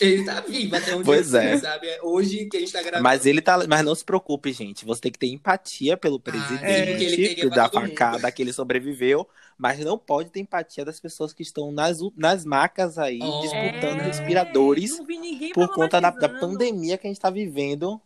ele 0.01 0.21
está 0.21 0.41
vivo 0.41 0.75
até 0.75 0.95
onde 0.95 1.05
pois 1.05 1.33
é. 1.35 1.59
sabe? 1.59 1.87
É 1.87 2.01
hoje 2.03 2.47
que 2.47 2.57
a 2.57 2.61
gente 2.61 2.69
está 2.69 2.83
gravando. 2.83 3.05
Mas 3.05 3.25
ele 3.25 3.41
tá. 3.41 3.65
Mas 3.69 3.85
não 3.85 3.95
se 3.95 4.05
preocupe, 4.05 4.53
gente. 4.53 4.85
Você 4.85 5.01
tem 5.01 5.13
que 5.13 5.19
ter 5.19 5.29
empatia 5.29 5.97
pelo 5.97 6.19
presidente 6.19 6.65
ah, 6.65 7.47
é. 7.47 7.51
da 7.51 7.69
facada 7.69 8.33
que 8.33 8.43
ele 8.43 8.53
sobreviveu. 8.53 9.29
Mas 9.57 9.79
não 9.79 9.97
pode 9.97 10.31
ter 10.31 10.41
empatia 10.41 10.85
das 10.85 10.99
pessoas 10.99 11.33
que 11.33 11.43
estão 11.43 11.71
nas, 11.71 11.99
nas 12.17 12.45
macas 12.45 12.99
aí, 12.99 13.21
oh, 13.23 13.43
disputando 13.43 14.01
é. 14.01 14.07
respiradores 14.07 14.99
por 15.55 15.73
conta 15.73 16.01
da, 16.01 16.11
da 16.11 16.29
pandemia 16.29 16.99
que 16.99 17.07
a 17.07 17.11
gente 17.11 17.19
está 17.19 17.31
vivendo 17.31 18.01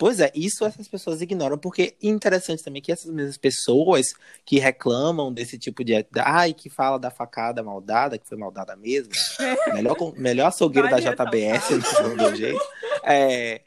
Pois 0.00 0.18
é, 0.18 0.32
isso 0.34 0.64
essas 0.64 0.88
pessoas 0.88 1.20
ignoram, 1.20 1.58
porque 1.58 1.94
interessante 2.02 2.64
também 2.64 2.80
que 2.80 2.90
essas 2.90 3.12
mesmas 3.12 3.36
pessoas 3.36 4.14
que 4.46 4.58
reclamam 4.58 5.30
desse 5.30 5.58
tipo 5.58 5.84
de. 5.84 6.06
Ai, 6.24 6.54
que 6.54 6.70
fala 6.70 6.98
da 6.98 7.10
facada 7.10 7.62
maldada, 7.62 8.16
que 8.16 8.26
foi 8.26 8.38
maldada 8.38 8.74
mesmo. 8.76 9.12
melhor, 9.74 9.96
melhor 10.16 10.46
açougueiro 10.46 10.88
da 10.88 10.98
JBS, 10.98 11.68
não 12.02 12.16
deu 12.16 12.34
jeito. 12.34 12.66
É, 13.04 13.60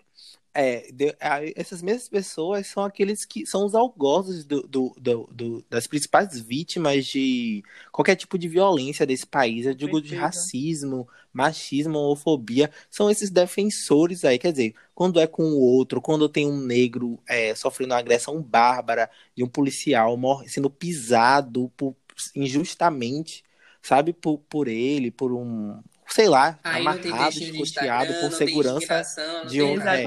é, 0.54 0.92
de, 0.92 1.16
essas 1.56 1.82
mesmas 1.82 2.08
pessoas 2.08 2.68
são 2.68 2.84
aqueles 2.84 3.26
que 3.26 3.46
são 3.46 3.66
os 3.66 3.74
algozes 3.74 4.46
do, 4.46 4.62
do, 4.68 4.94
do, 5.00 5.30
do, 5.32 5.66
das 5.70 5.88
principais 5.88 6.40
vítimas 6.40 7.08
de 7.08 7.64
qualquer 7.92 8.16
tipo 8.16 8.38
de 8.38 8.48
violência 8.48 9.06
desse 9.06 9.26
país. 9.26 9.66
Eu 9.66 9.74
digo 9.74 10.00
de 10.00 10.16
racismo, 10.16 11.08
machismo, 11.34 11.98
homofobia. 11.98 12.70
São 12.90 13.10
esses 13.10 13.32
defensores 13.32 14.24
aí. 14.24 14.38
Quer 14.38 14.52
dizer, 14.52 14.76
quando 14.94 15.20
é 15.20 15.26
com 15.26 15.44
o 15.44 15.60
outro, 15.60 16.00
quando 16.00 16.30
tem 16.30 16.46
um 16.46 16.60
negro 16.62 17.20
é, 17.28 17.56
sofrendo 17.56 17.94
uma 17.94 18.00
agressão 18.00 18.42
bárbara 18.42 19.10
de 19.36 19.44
um 19.44 19.50
policial 19.50 20.18
sendo 20.48 20.70
pisado 20.70 21.72
por, 21.76 21.96
injustamente, 22.36 23.44
sabe, 23.82 24.14
por, 24.14 24.38
por 24.50 24.68
ele, 24.68 25.10
por 25.10 25.34
um, 25.34 25.82
sei 26.14 26.30
lá, 26.30 26.60
aí 26.64 26.82
amarrado, 26.82 27.40
escoteado 27.40 28.14
por 28.20 28.32
segurança 28.32 29.02
de 29.48 29.64
um. 29.64 29.82
É, 29.82 30.04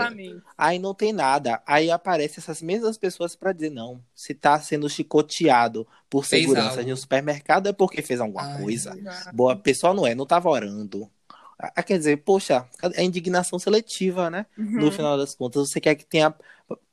aí 0.56 0.78
não 0.78 0.94
tem 0.94 1.12
nada. 1.12 1.60
Aí 1.66 1.90
aparecem 1.90 2.36
essas 2.38 2.62
mesmas 2.62 2.96
pessoas 2.96 3.34
para 3.34 3.52
dizer, 3.52 3.70
não, 3.70 4.00
se 4.14 4.32
tá 4.32 4.60
sendo 4.60 4.88
chicoteado 4.88 5.84
por 6.08 6.24
fez 6.24 6.42
segurança 6.42 6.70
algo. 6.70 6.84
de 6.84 6.92
um 6.92 6.96
supermercado 6.96 7.68
é 7.68 7.72
porque 7.72 8.02
fez 8.02 8.20
alguma 8.20 8.44
Ai, 8.44 8.62
coisa. 8.62 8.96
Boa, 9.32 9.56
pessoal 9.56 9.94
não 9.94 10.06
é, 10.06 10.14
não 10.14 10.24
tava 10.24 10.48
orando. 10.48 11.10
Ah, 11.58 11.82
quer 11.82 11.98
dizer, 11.98 12.18
poxa, 12.18 12.64
a 12.80 13.02
indignação 13.02 13.58
seletiva, 13.58 14.30
né? 14.30 14.46
Uhum. 14.56 14.82
No 14.82 14.92
final 14.92 15.18
das 15.18 15.34
contas, 15.34 15.68
você 15.68 15.80
quer 15.80 15.96
que 15.96 16.06
tenha 16.06 16.32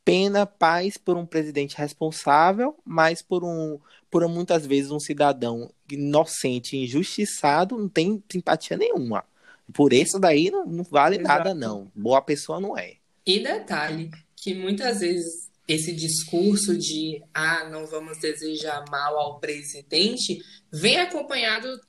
pena, 0.03 0.45
paz 0.45 0.97
por 0.97 1.17
um 1.17 1.25
presidente 1.25 1.77
responsável, 1.77 2.75
mas 2.83 3.21
por 3.21 3.43
um, 3.43 3.79
por 4.13 4.27
muitas 4.27 4.67
vezes 4.67 4.91
um 4.91 4.99
cidadão 4.99 5.73
inocente, 5.91 6.77
injustiçado, 6.77 7.75
não 7.75 7.89
tem 7.89 8.23
simpatia 8.31 8.77
nenhuma. 8.77 9.25
Por 9.73 9.91
isso 9.91 10.19
daí 10.19 10.51
não, 10.51 10.67
não 10.67 10.83
vale 10.83 11.15
Exato. 11.15 11.27
nada, 11.27 11.53
não. 11.55 11.91
Boa 11.95 12.21
pessoa 12.21 12.61
não 12.61 12.77
é. 12.77 12.97
E 13.25 13.39
detalhe, 13.39 14.11
que 14.35 14.53
muitas 14.53 14.99
vezes 14.99 15.49
esse 15.67 15.95
discurso 15.95 16.77
de 16.77 17.23
ah, 17.33 17.67
não 17.71 17.87
vamos 17.87 18.19
desejar 18.19 18.85
mal 18.91 19.17
ao 19.17 19.39
presidente 19.39 20.39
vem 20.71 20.97
acompanhado 20.97 21.81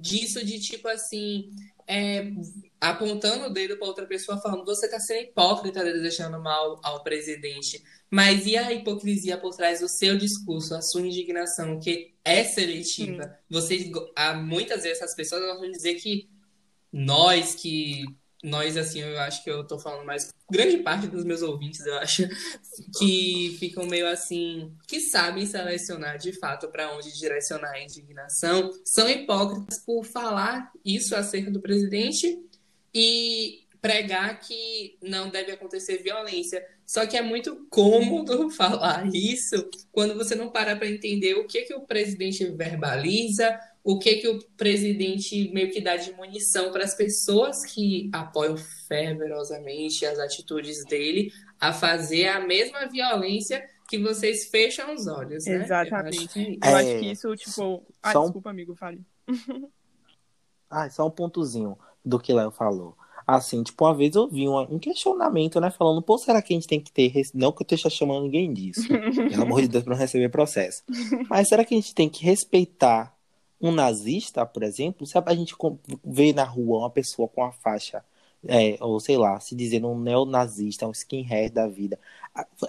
disso 0.00 0.42
de 0.42 0.58
tipo 0.58 0.88
assim, 0.88 1.50
é, 1.86 2.32
apontando 2.80 3.46
o 3.46 3.52
dedo 3.52 3.76
para 3.76 3.86
outra 3.86 4.06
pessoa, 4.06 4.40
falando: 4.40 4.64
você 4.64 4.86
está 4.86 5.00
sendo 5.00 5.24
hipócrita 5.24 5.84
desejando 5.84 6.40
mal 6.40 6.80
ao 6.82 7.02
presidente. 7.02 7.82
Mas 8.10 8.46
e 8.46 8.56
a 8.56 8.72
hipocrisia 8.72 9.36
por 9.36 9.54
trás 9.56 9.80
do 9.80 9.88
seu 9.88 10.16
discurso, 10.16 10.74
a 10.74 10.82
sua 10.82 11.00
indignação, 11.00 11.80
que 11.80 12.14
é 12.24 12.44
seletiva? 12.44 13.24
Sim. 13.24 13.30
Vocês, 13.50 13.90
há 14.14 14.34
muitas 14.34 14.84
vezes 14.84 14.98
essas 14.98 15.14
pessoas 15.14 15.42
vão 15.58 15.70
dizer 15.70 15.94
que 15.94 16.28
nós 16.92 17.54
que 17.54 18.04
nós, 18.46 18.76
assim, 18.76 19.00
eu 19.00 19.18
acho 19.20 19.42
que 19.42 19.50
eu 19.50 19.66
tô 19.66 19.78
falando 19.78 20.04
mais. 20.04 20.32
Grande 20.48 20.78
parte 20.78 21.08
dos 21.08 21.24
meus 21.24 21.42
ouvintes, 21.42 21.84
eu 21.84 21.94
acho, 21.98 22.22
que 22.96 23.56
ficam 23.58 23.84
meio 23.84 24.06
assim, 24.06 24.72
que 24.86 25.00
sabem 25.00 25.44
selecionar 25.44 26.18
de 26.18 26.32
fato 26.32 26.68
para 26.68 26.96
onde 26.96 27.12
direcionar 27.18 27.72
a 27.72 27.82
indignação, 27.82 28.70
são 28.84 29.10
hipócritas 29.10 29.80
por 29.84 30.04
falar 30.04 30.70
isso 30.84 31.16
acerca 31.16 31.50
do 31.50 31.60
presidente 31.60 32.38
e 32.98 33.66
pregar 33.78 34.40
que 34.40 34.96
não 35.02 35.28
deve 35.28 35.52
acontecer 35.52 35.98
violência. 35.98 36.64
Só 36.86 37.06
que 37.06 37.14
é 37.14 37.20
muito 37.20 37.66
cômodo 37.68 38.48
falar 38.56 39.06
isso 39.12 39.68
quando 39.92 40.14
você 40.14 40.34
não 40.34 40.50
para 40.50 40.74
para 40.74 40.88
entender 40.88 41.34
o 41.34 41.46
que, 41.46 41.62
que 41.62 41.74
o 41.74 41.82
presidente 41.82 42.42
verbaliza, 42.46 43.60
o 43.84 43.98
que 43.98 44.16
que 44.16 44.28
o 44.28 44.42
presidente 44.56 45.52
meio 45.52 45.70
que 45.70 45.82
dá 45.82 45.94
de 45.96 46.10
munição 46.12 46.72
para 46.72 46.84
as 46.84 46.94
pessoas 46.94 47.66
que 47.66 48.08
apoiam 48.14 48.56
fervorosamente 48.88 50.06
as 50.06 50.18
atitudes 50.18 50.82
dele 50.86 51.30
a 51.60 51.70
fazer 51.70 52.28
a 52.28 52.40
mesma 52.40 52.86
violência 52.86 53.62
que 53.90 53.98
vocês 53.98 54.46
fecham 54.46 54.94
os 54.94 55.06
olhos, 55.06 55.44
né? 55.44 55.62
Exatamente. 55.62 56.58
Eu 56.64 56.74
acho, 56.74 56.88
é... 56.88 56.92
eu 56.92 56.94
acho 56.94 57.00
que 57.00 57.10
isso, 57.12 57.36
tipo... 57.36 57.86
Ah, 58.02 58.12
só 58.12 58.22
desculpa, 58.22 58.50
amigo, 58.50 58.74
fale. 58.74 59.04
ah, 60.70 60.88
só 60.88 61.06
um 61.06 61.10
pontozinho 61.10 61.76
do 62.06 62.18
que 62.18 62.32
Léo 62.32 62.50
falou. 62.50 62.96
Assim, 63.26 63.60
tipo, 63.64 63.84
uma 63.84 63.92
vez 63.92 64.14
eu 64.14 64.28
vi 64.28 64.48
um, 64.48 64.78
questionamento, 64.78 65.60
né? 65.60 65.68
Falando, 65.68 66.00
pô, 66.00 66.16
será 66.16 66.40
que 66.40 66.52
a 66.52 66.56
gente 66.56 66.68
tem 66.68 66.80
que 66.80 66.92
ter. 66.92 67.12
Não 67.34 67.50
que 67.50 67.62
eu 67.62 67.64
esteja 67.64 67.90
chamando 67.90 68.22
ninguém 68.22 68.52
disso. 68.52 68.86
pelo 69.28 69.42
amor 69.42 69.60
de 69.62 69.68
Deus, 69.68 69.82
pra 69.82 69.94
não 69.94 70.00
receber 70.00 70.28
processo. 70.28 70.84
Mas 71.28 71.48
será 71.48 71.64
que 71.64 71.74
a 71.74 71.76
gente 71.76 71.92
tem 71.92 72.08
que 72.08 72.24
respeitar 72.24 73.12
um 73.60 73.72
nazista, 73.72 74.46
por 74.46 74.62
exemplo, 74.62 75.06
se 75.06 75.18
a 75.18 75.34
gente 75.34 75.56
vê 76.04 76.32
na 76.32 76.44
rua 76.44 76.80
uma 76.80 76.90
pessoa 76.90 77.26
com 77.26 77.42
a 77.42 77.50
faixa, 77.50 78.04
é, 78.46 78.76
ou 78.80 79.00
sei 79.00 79.16
lá, 79.16 79.40
se 79.40 79.56
dizendo 79.56 79.88
um 79.88 79.98
neonazista, 79.98 80.86
um 80.86 80.92
skinhead 80.92 81.52
da 81.52 81.66
vida, 81.66 81.98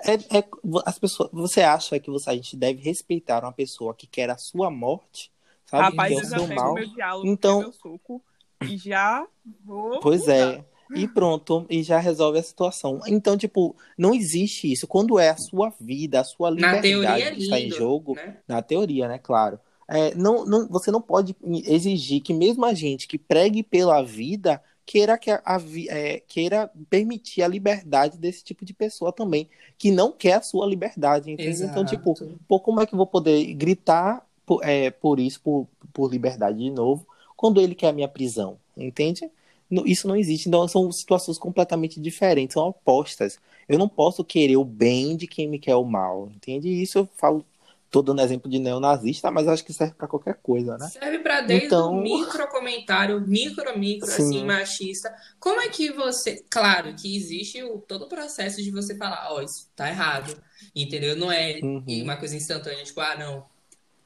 é, 0.06 0.14
é, 0.40 0.44
as 0.86 0.98
pessoas, 0.98 1.30
você 1.32 1.62
acha 1.62 2.00
que 2.00 2.10
você, 2.10 2.30
a 2.30 2.34
gente 2.34 2.56
deve 2.56 2.82
respeitar 2.82 3.44
uma 3.44 3.52
pessoa 3.52 3.94
que 3.94 4.08
quer 4.08 4.30
a 4.30 4.38
sua 4.38 4.72
morte? 4.72 5.30
Sabe? 5.66 5.84
Rapaz, 5.84 6.18
eu 6.18 6.48
já 6.48 6.56
mal. 6.56 6.74
meu 6.74 6.88
diálogo, 6.88 7.28
então, 7.28 7.60
meu 7.60 7.74
soco, 7.74 8.24
e 8.62 8.78
já 8.78 9.26
vou. 9.66 10.00
Pois 10.00 10.28
é. 10.28 10.64
E 10.96 11.06
pronto, 11.06 11.66
e 11.70 11.84
já 11.84 12.00
resolve 12.00 12.40
a 12.40 12.44
situação. 12.44 13.02
Então, 13.08 13.38
tipo, 13.38 13.76
não 13.98 14.14
existe 14.14 14.72
isso. 14.72 14.88
Quando 14.88 15.20
é 15.20 15.30
a 15.30 15.36
sua 15.36 15.74
vida, 15.82 16.22
a 16.22 16.24
sua 16.24 16.50
liberdade 16.50 17.24
é 17.24 17.32
que 17.32 17.42
está 17.42 17.60
em 17.60 17.70
jogo, 17.70 18.16
né? 18.16 18.38
na 18.48 18.62
teoria, 18.62 19.08
né? 19.08 19.20
Claro 19.20 19.60
é, 19.88 20.14
não, 20.16 20.46
não, 20.46 20.68
você 20.68 20.92
não 20.92 21.02
pode 21.02 21.36
exigir 21.66 22.22
que 22.22 22.34
mesmo 22.34 22.66
a 22.66 22.74
gente 22.74 23.08
que 23.08 23.18
pregue 23.18 23.64
pela 23.64 24.04
vida 24.04 24.62
queira, 24.86 25.18
que 25.18 25.32
a, 25.32 25.42
a 25.46 25.60
é, 25.90 26.20
queira 26.28 26.70
permitir 26.90 27.42
a 27.42 27.48
liberdade 27.48 28.18
desse 28.18 28.44
tipo 28.44 28.66
de 28.66 28.74
pessoa 28.74 29.14
também, 29.14 29.50
que 29.78 29.92
não 29.92 30.12
quer 30.12 30.34
a 30.34 30.42
sua 30.42 30.66
liberdade. 30.66 31.36
Então, 31.40 31.86
tipo, 31.86 32.14
pô, 32.48 32.60
como 32.60 32.82
é 32.82 32.86
que 32.86 32.94
eu 32.94 32.98
vou 32.98 33.08
poder 33.08 33.54
gritar 33.54 34.26
por, 34.46 34.62
é, 34.64 34.90
por 34.92 35.20
isso, 35.20 35.42
por, 35.42 35.68
por 35.94 36.12
liberdade 36.12 36.58
de 36.58 36.70
novo, 36.70 37.08
quando 37.38 37.62
ele 37.62 37.76
quer 37.76 37.90
a 37.90 37.94
minha 37.94 38.08
prisão? 38.10 38.60
Entende? 38.76 39.32
Isso 39.86 40.08
não 40.08 40.16
existe. 40.18 40.50
Então, 40.50 40.68
são 40.68 40.92
situações 40.92 41.38
completamente 41.38 42.02
diferentes, 42.02 42.56
são 42.56 42.68
opostas. 42.68 43.40
Eu 43.70 43.78
não 43.78 43.88
posso 43.88 44.24
querer 44.26 44.58
o 44.58 44.66
bem 44.66 45.16
de 45.16 45.28
quem 45.28 45.48
me 45.48 45.60
quer 45.60 45.76
o 45.76 45.86
mal, 45.86 46.30
entende? 46.34 46.70
Isso 46.70 46.98
eu 46.98 47.10
falo 47.16 47.46
Tô 47.90 48.02
dando 48.02 48.22
exemplo 48.22 48.52
de 48.52 48.60
neonazista, 48.60 49.32
mas 49.32 49.48
acho 49.48 49.64
que 49.64 49.72
serve 49.72 49.94
para 49.94 50.10
qualquer 50.10 50.36
coisa, 50.44 50.78
né? 50.78 50.90
Serve 50.90 51.20
para 51.20 51.40
desde 51.40 51.68
então... 51.68 51.94
um 51.94 52.02
micro 52.02 52.46
comentário, 52.50 53.22
micro, 53.22 53.80
micro, 53.80 54.08
Sim. 54.08 54.24
assim, 54.24 54.44
machista. 54.44 55.16
Como 55.40 55.62
é 55.62 55.70
que 55.70 55.92
você. 55.94 56.44
Claro 56.50 56.94
que 56.96 57.16
existe 57.16 57.64
o, 57.64 57.78
todo 57.78 58.04
o 58.04 58.10
processo 58.10 58.62
de 58.62 58.72
você 58.72 58.98
falar, 58.98 59.30
ó, 59.32 59.38
oh, 59.38 59.42
isso 59.42 59.70
tá 59.74 59.88
errado. 59.88 60.36
Entendeu? 60.76 61.16
Não 61.16 61.32
é 61.32 61.60
uhum. 61.64 61.84
uma 62.04 62.18
coisa 62.18 62.36
instantânea, 62.36 62.84
tipo, 62.84 63.00
ah, 63.00 63.16
não, 63.18 63.46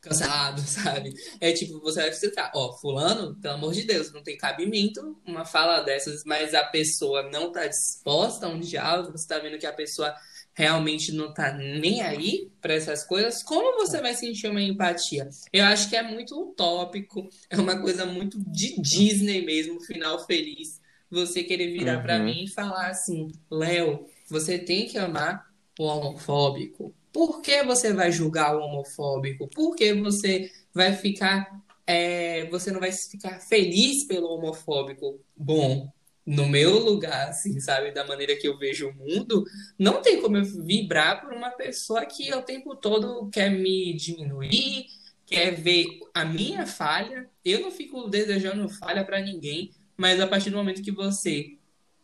cancelado, 0.01 0.62
sabe? 0.67 1.13
É 1.39 1.51
tipo, 1.51 1.79
você 1.79 2.01
vai 2.01 2.13
citar, 2.13 2.51
ó, 2.55 2.74
fulano, 2.74 3.36
pelo 3.36 3.53
amor 3.53 3.74
de 3.74 3.84
Deus, 3.84 4.12
não 4.12 4.24
tem 4.24 4.38
cabimento 4.38 5.17
uma 5.25 5.46
fala 5.46 5.81
dessas, 5.81 6.24
mas 6.25 6.53
a 6.53 6.63
pessoa 6.63 7.29
não 7.29 7.51
tá 7.51 7.67
disposta 7.67 8.48
a 8.48 8.50
um 8.50 8.60
diálogo, 8.60 9.12
você 9.12 9.27
tá 9.27 9.39
vendo 9.39 9.60
que 9.60 9.65
a 9.65 9.74
pessoa 9.74 10.13
realmente 10.53 11.14
não 11.14 11.33
tá 11.33 11.53
nem 11.53 12.01
aí 12.01 12.51
para 12.59 12.74
essas 12.74 13.05
coisas, 13.05 13.42
como 13.42 13.77
você 13.77 14.01
vai 14.01 14.14
sentir 14.14 14.48
uma 14.48 14.61
empatia? 14.61 15.29
Eu 15.53 15.66
acho 15.66 15.90
que 15.90 15.96
é 15.96 16.03
muito 16.03 16.40
utópico, 16.40 17.29
é 17.50 17.57
uma 17.57 17.79
coisa 17.79 18.05
muito 18.05 18.37
de 18.51 18.81
Disney 18.81 19.46
mesmo, 19.46 19.79
final 19.81 20.25
feliz. 20.25 20.81
Você 21.09 21.44
querer 21.44 21.72
virar 21.74 21.98
uhum. 21.98 22.03
para 22.03 22.20
mim 22.20 22.46
e 22.46 22.50
falar 22.50 22.87
assim: 22.87 23.31
Léo, 23.50 24.05
você 24.29 24.57
tem 24.57 24.87
que 24.87 24.98
amar 24.98 25.46
o 25.77 25.83
homofóbico. 25.83 26.96
Por 27.12 27.42
que 27.42 27.64
você 27.64 27.94
vai 27.94 28.12
julgar 28.12 28.56
o 28.56 28.62
homofóbico? 28.62 29.48
Por 29.48 29.76
que 29.76 29.94
você 29.94 30.52
vai 30.74 30.94
ficar. 30.94 31.62
É, 31.86 32.46
você 32.50 32.72
não 32.72 32.80
vai 32.80 32.92
ficar 32.92 33.40
feliz 33.42 34.06
pelo 34.06 34.28
homofóbico? 34.28 35.20
Bom, 35.36 35.92
no 36.26 36.48
meu 36.48 36.80
lugar, 36.80 37.30
assim, 37.30 37.60
sabe, 37.60 37.92
da 37.92 38.06
maneira 38.06 38.36
que 38.36 38.48
eu 38.48 38.58
vejo 38.58 38.90
o 38.90 38.94
mundo, 38.94 39.44
não 39.78 40.02
tem 40.02 40.22
como 40.22 40.38
eu 40.38 40.46
vibrar 40.46 41.20
por 41.22 41.34
uma 41.34 41.50
pessoa 41.50 42.06
que 42.06 42.34
o 42.34 42.42
tempo 42.42 42.76
todo 42.76 43.30
quer 43.30 43.50
me 43.50 43.94
diminuir, 43.94 44.86
quer 45.26 45.52
ver 45.56 45.88
a 46.14 46.24
minha 46.24 46.66
falha. 46.66 47.30
Eu 47.44 47.62
não 47.62 47.72
fico 47.72 48.08
desejando 48.08 48.70
falha 48.70 49.04
para 49.04 49.20
ninguém, 49.20 49.72
mas 49.98 50.22
a 50.22 50.28
partir 50.28 50.52
do 50.52 50.58
momento 50.58 50.84
que 50.84 50.92
você 50.92 51.58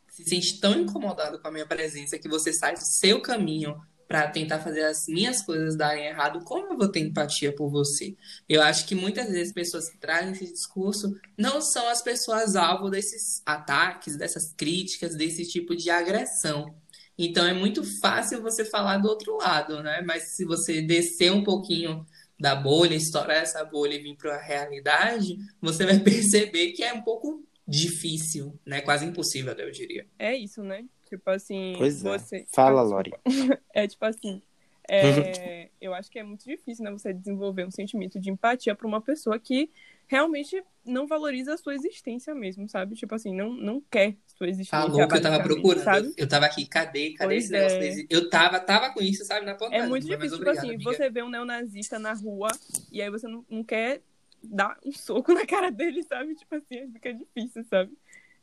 se 0.10 0.26
sente 0.26 0.60
tão 0.60 0.80
incomodado 0.80 1.40
com 1.40 1.48
a 1.48 1.52
minha 1.52 1.66
presença 1.66 2.18
que 2.18 2.28
você 2.28 2.52
sai 2.52 2.74
do 2.74 2.84
seu 2.84 3.22
caminho 3.22 3.80
para 4.08 4.28
tentar 4.30 4.60
fazer 4.60 4.84
as 4.84 5.08
minhas 5.08 5.42
coisas 5.42 5.76
darem 5.76 6.06
errado, 6.06 6.44
como 6.44 6.74
eu 6.74 6.78
vou 6.78 6.88
ter 6.88 7.02
empatia 7.02 7.54
por 7.54 7.70
você? 7.70 8.16
Eu 8.48 8.62
acho 8.62 8.88
que 8.88 8.96
muitas 8.96 9.30
vezes 9.30 9.54
pessoas 9.54 9.90
que 9.90 9.98
trazem 9.98 10.32
esse 10.32 10.52
discurso 10.52 11.20
não 11.38 11.62
são 11.62 11.88
as 11.90 12.02
pessoas 12.02 12.56
alvo 12.56 12.90
desses 12.90 13.42
ataques, 13.46 14.16
dessas 14.16 14.54
críticas, 14.54 15.16
desse 15.16 15.46
tipo 15.46 15.76
de 15.76 15.90
agressão. 15.90 16.74
Então 17.18 17.46
é 17.46 17.54
muito 17.54 17.84
fácil 18.00 18.42
você 18.42 18.64
falar 18.64 18.98
do 18.98 19.10
outro 19.10 19.38
lado, 19.38 19.82
né? 19.84 20.02
Mas 20.06 20.36
se 20.36 20.46
você 20.46 20.82
descer 20.82 21.32
um 21.32 21.44
pouquinho 21.44 22.06
da 22.40 22.56
bolha, 22.56 22.96
estourar 22.96 23.38
essa 23.38 23.64
bolha 23.66 23.96
e 23.96 24.02
vir 24.02 24.16
para 24.16 24.36
a 24.36 24.42
realidade, 24.42 25.38
você 25.60 25.86
vai 25.86 26.00
perceber 26.00 26.72
que 26.72 26.84
é 26.84 26.94
um 26.94 27.02
pouco 27.02 27.44
difícil, 27.68 28.58
né? 28.66 28.82
Quase 28.82 29.06
impossível, 29.06 29.54
eu 29.54 29.72
diria. 29.72 30.08
É 30.18 30.36
isso, 30.36 30.64
né? 30.64 30.86
Tipo 31.08 31.30
assim, 31.30 31.76
pois 31.78 32.04
é. 32.04 32.10
você. 32.10 32.46
Fala, 32.54 32.82
Lori. 32.82 33.14
é 33.74 33.88
tipo 33.88 34.06
assim. 34.06 34.42
É, 34.90 35.70
eu 35.82 35.94
acho 35.94 36.10
que 36.10 36.20
é 36.20 36.24
muito 36.24 36.46
difícil, 36.46 36.84
né, 36.84 36.92
você 36.92 37.14
desenvolver 37.14 37.66
um 37.66 37.72
sentimento 37.72 38.20
de 38.20 38.30
empatia 38.30 38.74
para 38.74 38.88
uma 38.88 39.02
pessoa 39.02 39.38
que 39.38 39.70
realmente 40.08 40.64
não 40.86 41.06
valoriza 41.06 41.54
a 41.54 41.58
sua 41.58 41.76
existência 41.76 42.34
mesmo, 42.34 42.68
sabe? 42.70 42.96
Tipo 42.96 43.14
assim, 43.16 43.36
não, 43.36 43.52
não 43.52 43.82
quer 43.92 44.16
sua 44.26 44.48
existência. 44.48 44.88
Falou 44.88 45.08
que 45.08 45.16
eu 45.16 45.22
tava 45.22 45.44
procurando. 45.44 45.84
Sabe? 45.84 46.14
Eu 46.16 46.28
tava 46.28 46.46
aqui, 46.46 46.66
cadê? 46.66 47.12
Cadê 47.12 47.36
pois 47.36 47.52
esse 47.52 47.56
é. 47.56 47.80
negócio? 47.80 48.08
Eu 48.10 48.30
tava, 48.30 48.60
tava 48.60 48.94
com 48.94 49.02
isso, 49.02 49.26
sabe, 49.26 49.46
na 49.46 49.56
ponta. 49.56 49.76
É 49.76 49.86
muito 49.86 50.08
difícil, 50.08 50.38
tipo 50.38 50.50
assim, 50.50 50.70
amiga. 50.70 50.84
você 50.84 51.10
vê 51.10 51.22
um 51.22 51.30
neonazista 51.30 52.00
na 52.00 52.14
rua 52.14 52.50
e 52.90 53.02
aí 53.02 53.10
você 53.10 53.28
não, 53.28 53.46
não 53.50 53.64
quer 53.64 54.02
dar 54.42 54.78
um 54.86 54.92
soco 54.94 55.32
na 55.34 55.46
cara 55.46 55.70
dele, 55.70 56.04
sabe? 56.04 56.36
Tipo 56.36 56.56
assim, 56.56 56.90
fica 56.94 57.14
difícil, 57.14 57.66
sabe? 57.66 57.92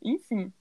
Enfim 0.03 0.53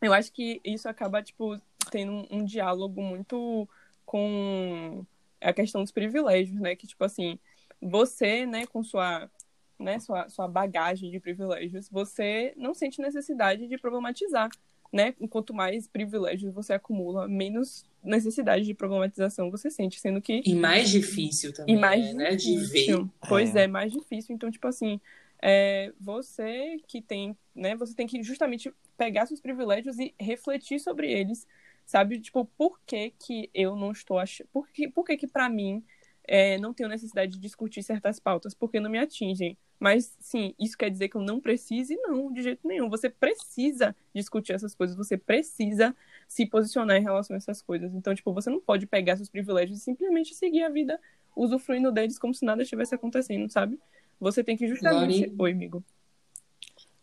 eu 0.00 0.12
acho 0.12 0.32
que 0.32 0.60
isso 0.64 0.88
acaba, 0.88 1.22
tipo, 1.22 1.60
tendo 1.90 2.12
um, 2.12 2.26
um, 2.30 2.44
diálogo 2.44 3.02
muito 3.02 3.68
com 4.06 5.04
a 5.40 5.52
questão 5.52 5.82
dos 5.82 5.92
privilégios, 5.92 6.58
né? 6.60 6.74
Que, 6.74 6.86
tipo 6.86 7.04
assim, 7.04 7.38
você, 7.80 8.46
né, 8.46 8.66
com 8.66 8.82
sua, 8.82 9.30
né, 9.78 9.98
sua, 9.98 10.28
sua 10.28 10.48
bagagem 10.48 11.10
de 11.10 11.20
privilégios, 11.20 11.88
você 11.88 12.52
não 12.56 12.74
sente 12.74 13.00
necessidade 13.00 13.66
de 13.66 13.78
problematizar, 13.78 14.50
né? 14.92 15.14
Quanto 15.28 15.54
mais 15.54 15.86
privilégios 15.86 16.52
você 16.52 16.72
acumula, 16.72 17.28
menos 17.28 17.84
necessidade 18.02 18.64
de 18.64 18.74
problematização 18.74 19.50
você 19.50 19.70
sente, 19.70 20.00
sendo 20.00 20.20
que... 20.20 20.42
E 20.44 20.54
mais 20.54 20.90
difícil 20.90 21.52
também, 21.52 21.74
e 21.74 21.78
mais 21.78 22.06
é, 22.06 22.14
né? 22.14 22.36
De 22.36 22.58
ver. 22.58 23.06
Pois 23.28 23.54
é. 23.54 23.64
é, 23.64 23.66
mais 23.66 23.92
difícil. 23.92 24.34
Então, 24.34 24.50
tipo 24.50 24.66
assim, 24.66 25.00
é, 25.42 25.92
você 26.00 26.80
que 26.86 27.00
tem, 27.00 27.36
né? 27.54 27.74
Você 27.76 27.94
tem 27.94 28.06
que 28.06 28.22
justamente 28.22 28.72
pegar 29.00 29.24
seus 29.24 29.40
privilégios 29.40 29.98
e 29.98 30.14
refletir 30.20 30.78
sobre 30.78 31.10
eles, 31.10 31.48
sabe? 31.86 32.20
Tipo, 32.20 32.44
por 32.44 32.78
que 32.84 33.14
que 33.18 33.48
eu 33.54 33.74
não 33.74 33.92
estou 33.92 34.18
achando... 34.18 34.46
Por 34.52 34.68
que, 34.68 34.86
por 34.88 35.06
que 35.06 35.16
que 35.16 35.26
pra 35.26 35.48
mim 35.48 35.82
é, 36.28 36.58
não 36.58 36.74
tenho 36.74 36.86
necessidade 36.86 37.32
de 37.32 37.38
discutir 37.38 37.82
certas 37.82 38.20
pautas? 38.20 38.52
Porque 38.52 38.78
não 38.78 38.90
me 38.90 38.98
atingem. 38.98 39.56
Mas, 39.78 40.14
sim, 40.20 40.54
isso 40.58 40.76
quer 40.76 40.90
dizer 40.90 41.08
que 41.08 41.16
eu 41.16 41.22
não 41.22 41.40
precise? 41.40 41.96
Não, 41.96 42.30
de 42.30 42.42
jeito 42.42 42.68
nenhum. 42.68 42.90
Você 42.90 43.08
precisa 43.08 43.96
discutir 44.14 44.52
essas 44.52 44.74
coisas, 44.74 44.94
você 44.94 45.16
precisa 45.16 45.96
se 46.28 46.44
posicionar 46.44 46.98
em 46.98 47.02
relação 47.02 47.34
a 47.34 47.38
essas 47.38 47.62
coisas. 47.62 47.94
Então, 47.94 48.14
tipo, 48.14 48.34
você 48.34 48.50
não 48.50 48.60
pode 48.60 48.86
pegar 48.86 49.16
seus 49.16 49.30
privilégios 49.30 49.78
e 49.78 49.82
simplesmente 49.82 50.34
seguir 50.34 50.62
a 50.62 50.68
vida 50.68 51.00
usufruindo 51.34 51.90
deles 51.90 52.18
como 52.18 52.34
se 52.34 52.44
nada 52.44 52.62
estivesse 52.62 52.94
acontecendo, 52.94 53.50
sabe? 53.50 53.80
Você 54.20 54.44
tem 54.44 54.58
que 54.58 54.68
justamente. 54.68 55.34
Oi, 55.38 55.52
amigo. 55.52 55.82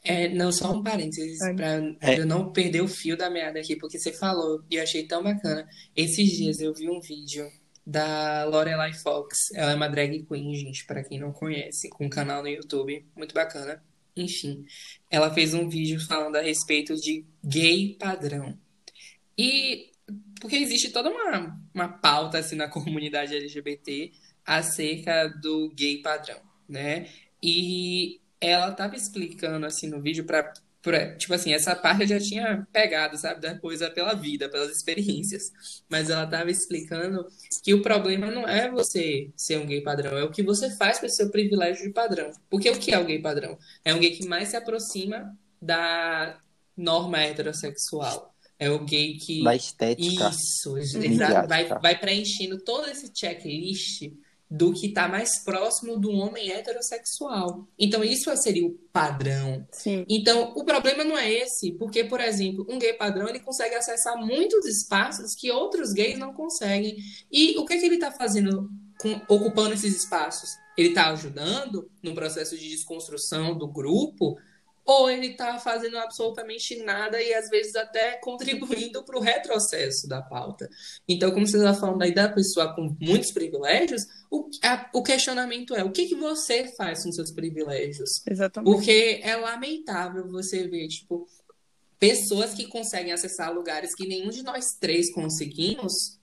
É, 0.03 0.29
não, 0.29 0.51
só 0.51 0.71
um 0.71 0.81
parênteses, 0.83 1.37
pra 1.55 1.81
É. 2.01 2.19
eu 2.19 2.25
não 2.25 2.51
perder 2.51 2.81
o 2.81 2.87
fio 2.87 3.17
da 3.17 3.29
meada 3.29 3.59
aqui, 3.59 3.75
porque 3.75 3.99
você 3.99 4.13
falou 4.13 4.63
e 4.69 4.75
eu 4.75 4.83
achei 4.83 5.05
tão 5.05 5.21
bacana. 5.23 5.67
Esses 5.95 6.29
dias 6.31 6.59
eu 6.59 6.73
vi 6.73 6.89
um 6.89 7.01
vídeo 7.01 7.45
da 7.85 8.45
Lorelai 8.45 8.93
Fox. 8.93 9.37
Ela 9.53 9.71
é 9.71 9.75
uma 9.75 9.87
drag 9.89 10.23
queen, 10.25 10.55
gente, 10.55 10.85
pra 10.85 11.03
quem 11.03 11.19
não 11.19 11.31
conhece, 11.33 11.89
com 11.89 12.05
um 12.05 12.09
canal 12.09 12.41
no 12.41 12.47
YouTube, 12.49 13.05
muito 13.15 13.33
bacana. 13.33 13.83
Enfim, 14.15 14.65
ela 15.11 15.33
fez 15.33 15.53
um 15.53 15.67
vídeo 15.69 15.99
falando 16.05 16.37
a 16.37 16.41
respeito 16.41 16.95
de 16.95 17.25
gay 17.43 17.95
padrão. 17.99 18.57
E 19.37 19.91
porque 20.39 20.55
existe 20.55 20.89
toda 20.91 21.09
uma, 21.09 21.59
uma 21.73 21.87
pauta 21.89 22.37
assim 22.39 22.55
na 22.55 22.67
comunidade 22.69 23.35
LGBT 23.35 24.11
acerca 24.45 25.27
do 25.27 25.69
gay 25.75 26.01
padrão, 26.01 26.39
né? 26.67 27.07
E 27.43 28.19
ela 28.39 28.71
tava 28.71 28.95
explicando 28.95 29.65
assim 29.65 29.87
no 29.87 30.01
vídeo 30.01 30.25
para 30.25 30.53
tipo 31.17 31.33
assim, 31.33 31.53
essa 31.53 31.75
parte 31.75 32.03
eu 32.03 32.07
já 32.07 32.19
tinha 32.19 32.67
pegado, 32.71 33.17
sabe, 33.17 33.41
da 33.41 33.57
coisa 33.57 33.89
pela 33.89 34.13
vida, 34.13 34.47
pelas 34.49 34.71
experiências. 34.71 35.51
Mas 35.89 36.09
ela 36.09 36.25
tava 36.25 36.49
explicando 36.49 37.27
que 37.63 37.73
o 37.73 37.81
problema 37.81 38.31
não 38.31 38.47
é 38.47 38.69
você 38.71 39.29
ser 39.35 39.57
um 39.57 39.65
gay 39.65 39.81
padrão, 39.81 40.17
é 40.17 40.23
o 40.23 40.31
que 40.31 40.43
você 40.43 40.69
faz 40.77 41.01
esse 41.03 41.17
seu 41.17 41.29
privilégio 41.29 41.87
de 41.87 41.93
padrão. 41.93 42.31
Porque 42.49 42.69
o 42.69 42.79
que 42.79 42.93
é 42.93 42.99
o 42.99 43.05
gay 43.05 43.21
padrão? 43.21 43.57
É 43.83 43.93
um 43.93 43.99
gay 43.99 44.11
que 44.11 44.25
mais 44.27 44.49
se 44.49 44.55
aproxima 44.55 45.35
da 45.61 46.39
norma 46.75 47.19
heterossexual. 47.19 48.33
É 48.59 48.69
o 48.71 48.79
gay 48.79 49.17
que 49.17 49.43
Da 49.43 49.55
estética. 49.55 50.29
isso, 50.29 50.77
exato. 50.77 51.47
Vai, 51.47 51.65
vai 51.65 51.99
preenchendo 51.99 52.59
todo 52.59 52.87
esse 52.87 53.11
checklist 53.13 54.09
do 54.49 54.71
que 54.73 54.87
está 54.87 55.07
mais 55.09 55.39
próximo 55.43 55.99
do 55.99 56.09
homem 56.11 56.49
heterossexual. 56.51 57.67
Então, 57.77 58.03
isso 58.03 58.35
seria 58.37 58.65
o 58.65 58.71
padrão. 58.93 59.67
Sim. 59.71 60.05
Então, 60.09 60.53
o 60.55 60.63
problema 60.63 61.03
não 61.03 61.17
é 61.17 61.31
esse, 61.31 61.73
porque, 61.73 62.03
por 62.05 62.21
exemplo, 62.21 62.65
um 62.69 62.79
gay 62.79 62.93
padrão 62.93 63.27
ele 63.27 63.39
consegue 63.41 63.75
acessar 63.75 64.17
muitos 64.17 64.65
espaços 64.65 65.35
que 65.35 65.51
outros 65.51 65.91
gays 65.91 66.17
não 66.17 66.33
conseguem. 66.33 66.95
E 67.31 67.57
o 67.57 67.65
que, 67.65 67.77
que 67.77 67.85
ele 67.85 67.95
está 67.95 68.11
fazendo 68.11 68.69
com- 69.01 69.21
ocupando 69.27 69.73
esses 69.73 69.95
espaços? 69.95 70.49
Ele 70.77 70.89
está 70.89 71.09
ajudando 71.11 71.89
no 72.01 72.13
processo 72.13 72.57
de 72.57 72.69
desconstrução 72.69 73.57
do 73.57 73.67
grupo? 73.67 74.37
Ou 74.89 75.09
ele 75.09 75.27
está 75.27 75.59
fazendo 75.59 75.97
absolutamente 75.97 76.81
nada 76.81 77.21
e 77.21 77.33
às 77.33 77.49
vezes 77.49 77.75
até 77.75 78.13
contribuindo 78.23 79.03
para 79.03 79.17
o 79.17 79.21
retrocesso 79.21 80.07
da 80.07 80.21
pauta? 80.21 80.69
Então, 81.07 81.29
como 81.31 81.45
você 81.45 81.57
está 81.57 81.73
falando 81.73 82.01
aí 82.03 82.13
da 82.13 82.29
pessoa 82.29 82.73
com 82.73 82.95
muitos 82.99 83.31
privilégios, 83.33 84.03
o, 84.31 84.49
a- 84.63 84.89
o 84.93 85.03
questionamento 85.03 85.75
é: 85.75 85.83
o 85.83 85.91
que, 85.91 86.07
que 86.07 86.15
você 86.15 86.73
faz 86.77 87.03
com 87.03 87.11
seus 87.11 87.31
privilégios? 87.31 88.21
Exatamente. 88.25 88.71
Porque 88.73 89.19
é 89.23 89.35
lamentável 89.35 90.25
você 90.29 90.67
ver, 90.69 90.87
tipo, 90.87 91.27
pessoas 91.99 92.53
que 92.53 92.67
conseguem 92.67 93.11
acessar 93.11 93.53
lugares 93.53 93.93
que 93.93 94.07
nenhum 94.07 94.29
de 94.29 94.43
nós 94.43 94.75
três 94.79 95.11
conseguimos, 95.13 96.17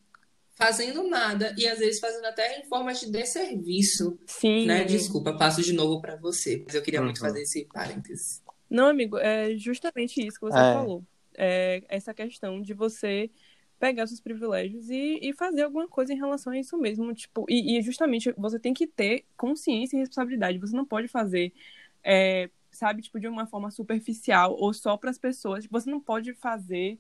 fazendo 0.55 1.03
nada 1.09 1.55
e 1.59 1.67
às 1.67 1.79
vezes 1.81 1.99
fazendo 2.01 2.25
até 2.27 2.61
em 2.61 2.69
forma 2.69 2.95
de 2.95 3.11
desserviço, 3.11 4.17
Sim. 4.27 4.67
né? 4.67 4.85
Desculpa, 4.85 5.37
passo 5.37 5.61
de 5.63 5.73
novo 5.73 6.01
para 6.01 6.17
você, 6.17 6.63
mas 6.65 6.75
eu 6.75 6.83
queria 6.83 7.03
muito 7.03 7.19
Uhum. 7.21 7.27
fazer 7.27 7.43
esse 7.43 7.67
parênteses. 7.73 8.41
Não, 8.69 8.87
amigo, 8.87 9.19
é 9.19 9.57
justamente 9.57 10.25
isso 10.27 10.39
que 10.39 10.47
você 10.47 10.59
É. 10.59 10.73
falou. 10.73 11.05
É 11.37 11.83
essa 11.89 12.15
questão 12.15 12.63
de 12.63 12.73
você 12.75 13.31
pegar 13.79 14.07
seus 14.07 14.21
privilégios 14.21 14.89
e, 14.89 15.19
e 15.21 15.33
fazer 15.35 15.63
alguma 15.63 15.89
coisa 15.89 16.13
em 16.13 16.17
relação 16.17 16.53
a 16.53 16.59
isso 16.59 16.77
mesmo. 16.79 17.13
Tipo, 17.15 17.45
e, 17.49 17.77
e 17.79 17.83
justamente 17.83 18.33
você 18.37 18.59
tem 18.59 18.73
que 18.73 18.87
ter 18.87 19.25
consciência 19.37 19.97
e 19.97 20.01
responsabilidade. 20.01 20.59
Você 20.59 20.77
não 20.77 20.85
pode 20.87 21.09
fazer, 21.09 21.53
é, 22.03 22.49
sabe, 22.71 23.03
tipo, 23.03 23.19
de 23.21 23.27
uma 23.29 23.47
forma 23.47 23.71
superficial 23.71 24.55
ou 24.57 24.73
só 24.73 24.97
para 24.97 25.11
as 25.11 25.19
pessoas. 25.19 25.67
Você 25.67 25.91
não 25.91 26.01
pode 26.01 26.33
fazer 26.35 26.99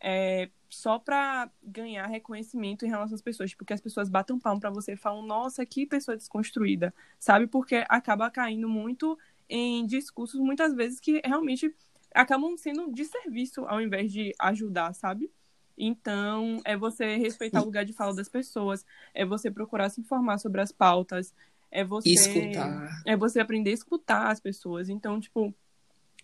é, 0.00 0.50
só 0.68 0.98
para 0.98 1.50
ganhar 1.62 2.06
reconhecimento 2.06 2.84
em 2.84 2.88
relação 2.88 3.14
às 3.14 3.22
pessoas. 3.22 3.50
Tipo, 3.50 3.64
que 3.64 3.72
as 3.72 3.80
pessoas 3.80 4.08
batam 4.08 4.38
palmo 4.38 4.60
para 4.60 4.70
você 4.70 4.92
e 4.92 4.96
falam, 4.96 5.22
nossa, 5.22 5.64
que 5.64 5.86
pessoa 5.86 6.16
desconstruída, 6.16 6.92
sabe? 7.18 7.46
Porque 7.46 7.84
acaba 7.88 8.30
caindo 8.30 8.68
muito 8.68 9.16
em 9.48 9.86
discursos, 9.86 10.40
muitas 10.40 10.74
vezes, 10.74 11.00
que 11.00 11.20
realmente 11.24 11.74
acabam 12.14 12.56
sendo 12.56 12.92
de 12.92 13.04
serviço 13.04 13.64
ao 13.66 13.80
invés 13.80 14.12
de 14.12 14.34
ajudar, 14.38 14.94
sabe? 14.94 15.30
Então, 15.76 16.60
é 16.64 16.76
você 16.76 17.16
respeitar 17.16 17.62
o 17.62 17.64
lugar 17.64 17.84
de 17.84 17.92
fala 17.92 18.14
das 18.14 18.28
pessoas, 18.28 18.84
é 19.14 19.24
você 19.24 19.50
procurar 19.50 19.88
se 19.90 20.00
informar 20.00 20.38
sobre 20.38 20.60
as 20.60 20.72
pautas, 20.72 21.32
é 21.70 21.84
você 21.84 22.10
Escutar. 22.10 23.02
é 23.06 23.16
você 23.16 23.40
aprender 23.40 23.70
a 23.70 23.74
escutar 23.74 24.30
as 24.30 24.40
pessoas. 24.40 24.88
Então, 24.88 25.20
tipo, 25.20 25.54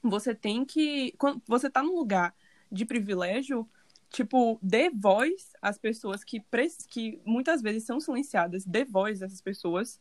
você 0.03 0.35
tem 0.35 0.65
que. 0.65 1.13
Quando 1.19 1.41
você 1.47 1.71
tá 1.71 1.83
num 1.83 1.95
lugar 1.95 2.35
de 2.71 2.85
privilégio, 2.85 3.69
tipo, 4.11 4.59
dê 4.61 4.91
voz 4.91 5.53
às 5.63 5.79
pessoas 5.79 6.25
que, 6.25 6.43
que 6.89 7.21
muitas 7.25 7.63
vezes 7.63 7.85
são 7.85 8.01
silenciadas, 8.01 8.65
dê 8.65 8.85
voz 8.85 9.23
a 9.23 9.27
essas 9.27 9.41
pessoas, 9.41 10.01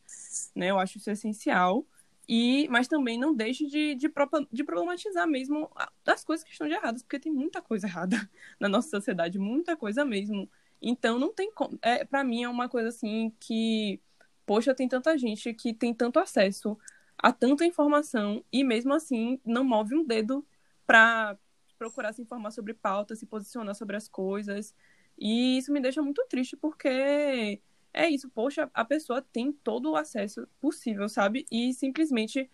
né? 0.54 0.70
Eu 0.70 0.78
acho 0.78 0.98
isso 0.98 1.10
essencial. 1.10 1.86
E, 2.28 2.66
mas 2.68 2.88
também 2.88 3.18
não 3.18 3.34
deixe 3.34 3.66
de, 3.66 3.94
de, 3.94 4.10
de 4.52 4.64
problematizar 4.64 5.28
mesmo 5.28 5.70
as 6.06 6.24
coisas 6.24 6.44
que 6.44 6.52
estão 6.52 6.66
de 6.66 6.74
erradas, 6.74 7.02
porque 7.02 7.18
tem 7.18 7.32
muita 7.32 7.60
coisa 7.60 7.86
errada 7.86 8.16
na 8.58 8.68
nossa 8.68 8.88
sociedade, 8.88 9.38
muita 9.38 9.76
coisa 9.76 10.04
mesmo. 10.04 10.48
Então 10.80 11.18
não 11.18 11.32
tem 11.32 11.52
como. 11.52 11.78
É, 11.82 12.04
para 12.04 12.24
mim 12.24 12.42
é 12.42 12.48
uma 12.48 12.68
coisa 12.68 12.88
assim 12.88 13.32
que, 13.40 14.00
poxa, 14.46 14.74
tem 14.74 14.88
tanta 14.88 15.16
gente 15.18 15.52
que 15.54 15.74
tem 15.74 15.92
tanto 15.92 16.18
acesso 16.18 16.78
a 17.18 17.32
tanta 17.32 17.64
informação 17.64 18.44
e 18.52 18.64
mesmo 18.64 18.92
assim 18.92 19.40
não 19.44 19.64
move 19.64 19.94
um 19.94 20.04
dedo 20.04 20.46
para 20.86 21.38
procurar 21.78 22.12
se 22.12 22.22
informar 22.22 22.50
sobre 22.50 22.74
pauta, 22.74 23.16
se 23.16 23.26
posicionar 23.26 23.74
sobre 23.74 23.96
as 23.96 24.08
coisas. 24.08 24.74
E 25.18 25.58
isso 25.58 25.72
me 25.72 25.80
deixa 25.80 26.02
muito 26.02 26.24
triste 26.28 26.56
porque 26.56 27.60
é 27.94 28.10
isso, 28.10 28.28
poxa, 28.28 28.68
a 28.74 28.84
pessoa 28.84 29.22
tem 29.22 29.52
todo 29.52 29.92
o 29.92 29.96
acesso 29.96 30.46
possível, 30.60 31.08
sabe? 31.08 31.46
E 31.50 31.72
simplesmente, 31.72 32.50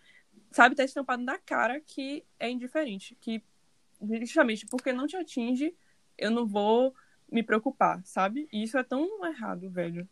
sabe, 0.51 0.75
tá 0.75 0.83
estampado 0.83 1.23
na 1.23 1.39
cara 1.39 1.81
que 1.81 2.23
é 2.39 2.49
indiferente, 2.49 3.17
que 3.19 3.43
justamente 4.21 4.65
porque 4.67 4.93
não 4.93 5.07
te 5.07 5.17
atinge, 5.17 5.75
eu 6.17 6.29
não 6.29 6.45
vou 6.45 6.93
me 7.29 7.41
preocupar, 7.41 8.01
sabe? 8.05 8.47
E 8.53 8.63
isso 8.63 8.77
é 8.77 8.83
tão 8.83 9.25
errado, 9.25 9.69
velho. 9.69 10.07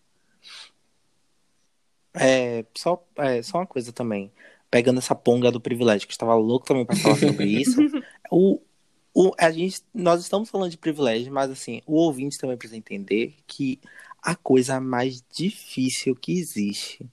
É, 2.14 2.66
só, 2.76 3.06
é, 3.18 3.42
só 3.44 3.60
uma 3.60 3.68
coisa 3.68 3.94
também. 3.94 4.32
Pegando 4.72 5.00
essa 5.00 5.16
ponga 5.16 5.52
do 5.52 5.62
privilégio, 5.62 6.08
que 6.08 6.14
estava 6.14 6.34
louco 6.36 6.66
também 6.66 6.86
para 6.86 6.96
falar 6.96 7.18
sobre 7.18 7.46
isso. 7.46 7.80
o, 8.32 8.60
o, 9.14 9.32
a 9.38 9.52
gente, 9.52 9.84
nós 9.94 10.22
estamos 10.22 10.50
falando 10.50 10.72
de 10.72 10.78
privilégio, 10.78 11.32
mas 11.32 11.52
assim, 11.52 11.82
o 11.86 11.96
ouvinte 11.96 12.38
também 12.38 12.58
precisa 12.58 12.78
entender 12.78 13.36
que 13.46 13.80
a 14.22 14.36
coisa 14.36 14.80
mais 14.80 15.24
difícil 15.34 16.16
que 16.16 16.38
existe, 16.40 17.06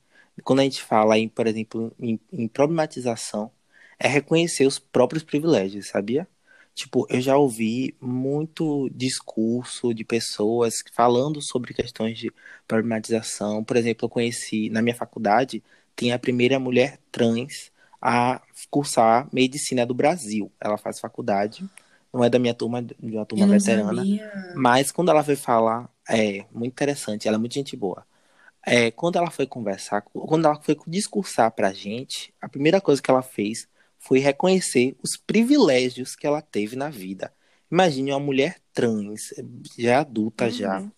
quando 0.42 0.61
a 0.61 0.62
gente 0.62 0.83
fala 0.83 1.19
em, 1.19 1.29
por 1.29 1.47
exemplo, 1.47 1.92
em, 1.99 2.19
em 2.33 2.49
problematização, 2.49 3.51
é 3.99 4.09
reconhecer 4.09 4.66
os 4.66 4.79
próprios 4.79 5.23
privilégios, 5.25 5.88
sabia? 5.88 6.29
Tipo, 6.75 7.07
eu 7.09 7.23
já 7.23 7.37
ouvi 7.38 7.97
muito 7.99 8.90
discurso 8.90 9.95
de 9.95 10.05
pessoas 10.05 10.75
falando 10.92 11.40
sobre 11.40 11.73
questões 11.73 12.19
de 12.19 12.31
problematização. 12.69 13.64
Por 13.64 13.79
exemplo, 13.79 14.05
eu 14.05 14.11
conheci 14.11 14.69
na 14.69 14.83
minha 14.83 14.95
faculdade, 14.95 15.64
tem 15.95 16.12
a 16.12 16.19
primeira 16.19 16.59
mulher 16.61 16.99
trans 17.11 17.73
a 18.01 18.42
cursar 18.71 19.27
medicina 19.33 19.87
do 19.87 19.95
Brasil. 19.95 20.53
Ela 20.61 20.77
faz 20.77 21.01
faculdade, 21.01 21.64
não 22.12 22.23
é 22.23 22.29
da 22.29 22.38
minha 22.38 22.53
turma, 22.53 22.83
de 22.83 23.16
uma 23.16 23.25
turma 23.25 23.47
veterana. 23.47 24.03
sabia. 24.03 24.53
Mas 24.55 24.92
quando 24.92 25.11
ela 25.11 25.25
foi 25.25 25.37
falar, 25.37 25.88
é 26.09 26.45
muito 26.53 26.73
interessante, 26.73 27.27
ela 27.27 27.37
é 27.37 27.38
muito 27.38 27.55
gente 27.55 27.77
boa. 27.77 28.07
É, 28.64 28.90
quando 28.90 29.16
ela 29.16 29.31
foi 29.31 29.47
conversar, 29.47 30.03
quando 30.03 30.47
ela 30.47 30.61
foi 30.61 30.77
discursar 30.87 31.53
pra 31.53 31.73
gente, 31.73 32.35
a 32.40 32.49
primeira 32.49 32.81
coisa 32.81 33.01
que 33.01 33.11
ela 33.11 33.23
fez 33.23 33.69
foi 33.99 34.19
reconhecer 34.19 34.97
os 35.03 35.16
privilégios 35.16 36.16
que 36.16 36.27
ela 36.27 36.42
teve 36.42 36.77
na 36.77 36.90
vida. 36.90 37.33
Imagine 37.71 38.12
uma 38.12 38.21
mulher 38.21 38.57
trans, 38.73 39.35
já 39.79 39.92
é 39.92 39.95
adulta 39.95 40.51
já. 40.51 40.81
Uhum. 40.81 40.90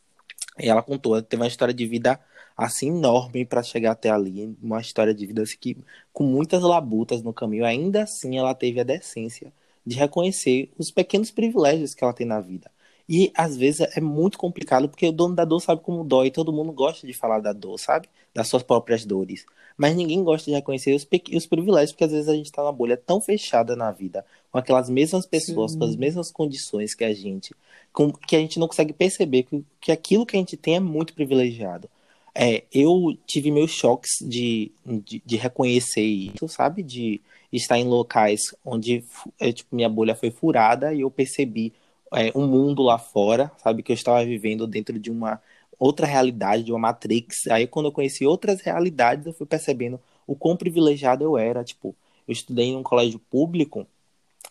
E 0.58 0.68
ela 0.68 0.82
contou, 0.82 1.14
ela 1.14 1.22
teve 1.22 1.42
uma 1.42 1.48
história 1.48 1.72
de 1.72 1.86
vida 1.86 2.20
assim 2.56 2.88
enorme 2.88 3.44
para 3.44 3.62
chegar 3.62 3.92
até 3.92 4.10
ali, 4.10 4.56
uma 4.60 4.80
história 4.80 5.14
de 5.14 5.26
vida 5.26 5.42
assim, 5.42 5.56
que 5.60 5.76
com 6.12 6.24
muitas 6.24 6.62
labutas 6.62 7.22
no 7.22 7.32
caminho, 7.32 7.64
ainda 7.64 8.02
assim 8.02 8.36
ela 8.36 8.54
teve 8.54 8.80
a 8.80 8.84
decência 8.84 9.52
de 9.86 9.94
reconhecer 9.96 10.70
os 10.76 10.90
pequenos 10.90 11.30
privilégios 11.30 11.94
que 11.94 12.02
ela 12.02 12.12
tem 12.12 12.26
na 12.26 12.40
vida. 12.40 12.70
E 13.08 13.32
às 13.34 13.56
vezes 13.56 13.80
é 13.96 14.00
muito 14.00 14.36
complicado 14.36 14.88
porque 14.88 15.08
o 15.08 15.12
dono 15.12 15.34
da 15.34 15.44
dor 15.44 15.60
sabe 15.60 15.80
como 15.80 16.04
dói, 16.04 16.26
e 16.26 16.30
todo 16.30 16.52
mundo 16.52 16.72
gosta 16.72 17.06
de 17.06 17.12
falar 17.12 17.40
da 17.40 17.52
dor, 17.52 17.78
sabe? 17.78 18.08
Das 18.34 18.48
suas 18.48 18.62
próprias 18.62 19.04
dores. 19.04 19.46
Mas 19.76 19.96
ninguém 19.96 20.22
gosta 20.22 20.50
de 20.50 20.56
reconhecer 20.56 20.92
os, 20.94 21.06
os 21.34 21.46
privilégios, 21.46 21.92
porque 21.92 22.04
às 22.04 22.10
vezes 22.10 22.28
a 22.28 22.34
gente 22.34 22.52
tá 22.52 22.62
numa 22.62 22.72
bolha 22.72 22.96
tão 22.96 23.20
fechada 23.20 23.74
na 23.74 23.90
vida, 23.92 24.26
com 24.52 24.58
aquelas 24.58 24.90
mesmas 24.90 25.24
pessoas, 25.24 25.72
Sim. 25.72 25.78
com 25.78 25.84
as 25.84 25.96
mesmas 25.96 26.30
condições 26.30 26.94
que 26.94 27.04
a 27.04 27.14
gente, 27.14 27.54
com, 27.92 28.12
que 28.12 28.36
a 28.36 28.40
gente 28.40 28.58
não 28.58 28.66
consegue 28.68 28.92
perceber 28.92 29.44
que, 29.44 29.64
que 29.80 29.92
aquilo 29.92 30.26
que 30.26 30.36
a 30.36 30.40
gente 30.40 30.56
tem 30.56 30.76
é 30.76 30.80
muito 30.80 31.14
privilegiado. 31.14 31.88
é, 32.34 32.64
eu 32.72 33.16
tive 33.26 33.50
meus 33.50 33.70
choques 33.70 34.10
de, 34.20 34.70
de, 34.84 35.22
de, 35.24 35.36
reconhecer 35.36 36.02
isso, 36.02 36.46
sabe? 36.48 36.82
De 36.82 37.20
estar 37.52 37.78
em 37.78 37.84
locais 37.84 38.54
onde 38.64 39.04
é, 39.40 39.52
tipo, 39.52 39.74
minha 39.74 39.88
bolha 39.88 40.14
foi 40.14 40.30
furada 40.30 40.94
e 40.94 41.00
eu 41.00 41.10
percebi 41.10 41.72
é, 42.14 42.32
um 42.34 42.46
mundo 42.46 42.82
lá 42.82 42.98
fora, 42.98 43.50
sabe? 43.58 43.82
Que 43.82 43.92
eu 43.92 43.94
estava 43.94 44.24
vivendo 44.24 44.66
dentro 44.66 44.98
de 44.98 45.10
uma 45.10 45.40
outra 45.78 46.06
realidade, 46.06 46.64
de 46.64 46.72
uma 46.72 46.78
matrix. 46.78 47.46
Aí 47.48 47.66
quando 47.66 47.86
eu 47.86 47.92
conheci 47.92 48.26
outras 48.26 48.60
realidades, 48.60 49.26
eu 49.26 49.32
fui 49.32 49.46
percebendo 49.46 50.00
o 50.26 50.34
quão 50.34 50.56
privilegiado 50.56 51.24
eu 51.24 51.36
era. 51.36 51.64
Tipo, 51.64 51.94
eu 52.26 52.32
estudei 52.32 52.66
em 52.66 52.76
um 52.76 52.82
colégio 52.82 53.18
público, 53.18 53.86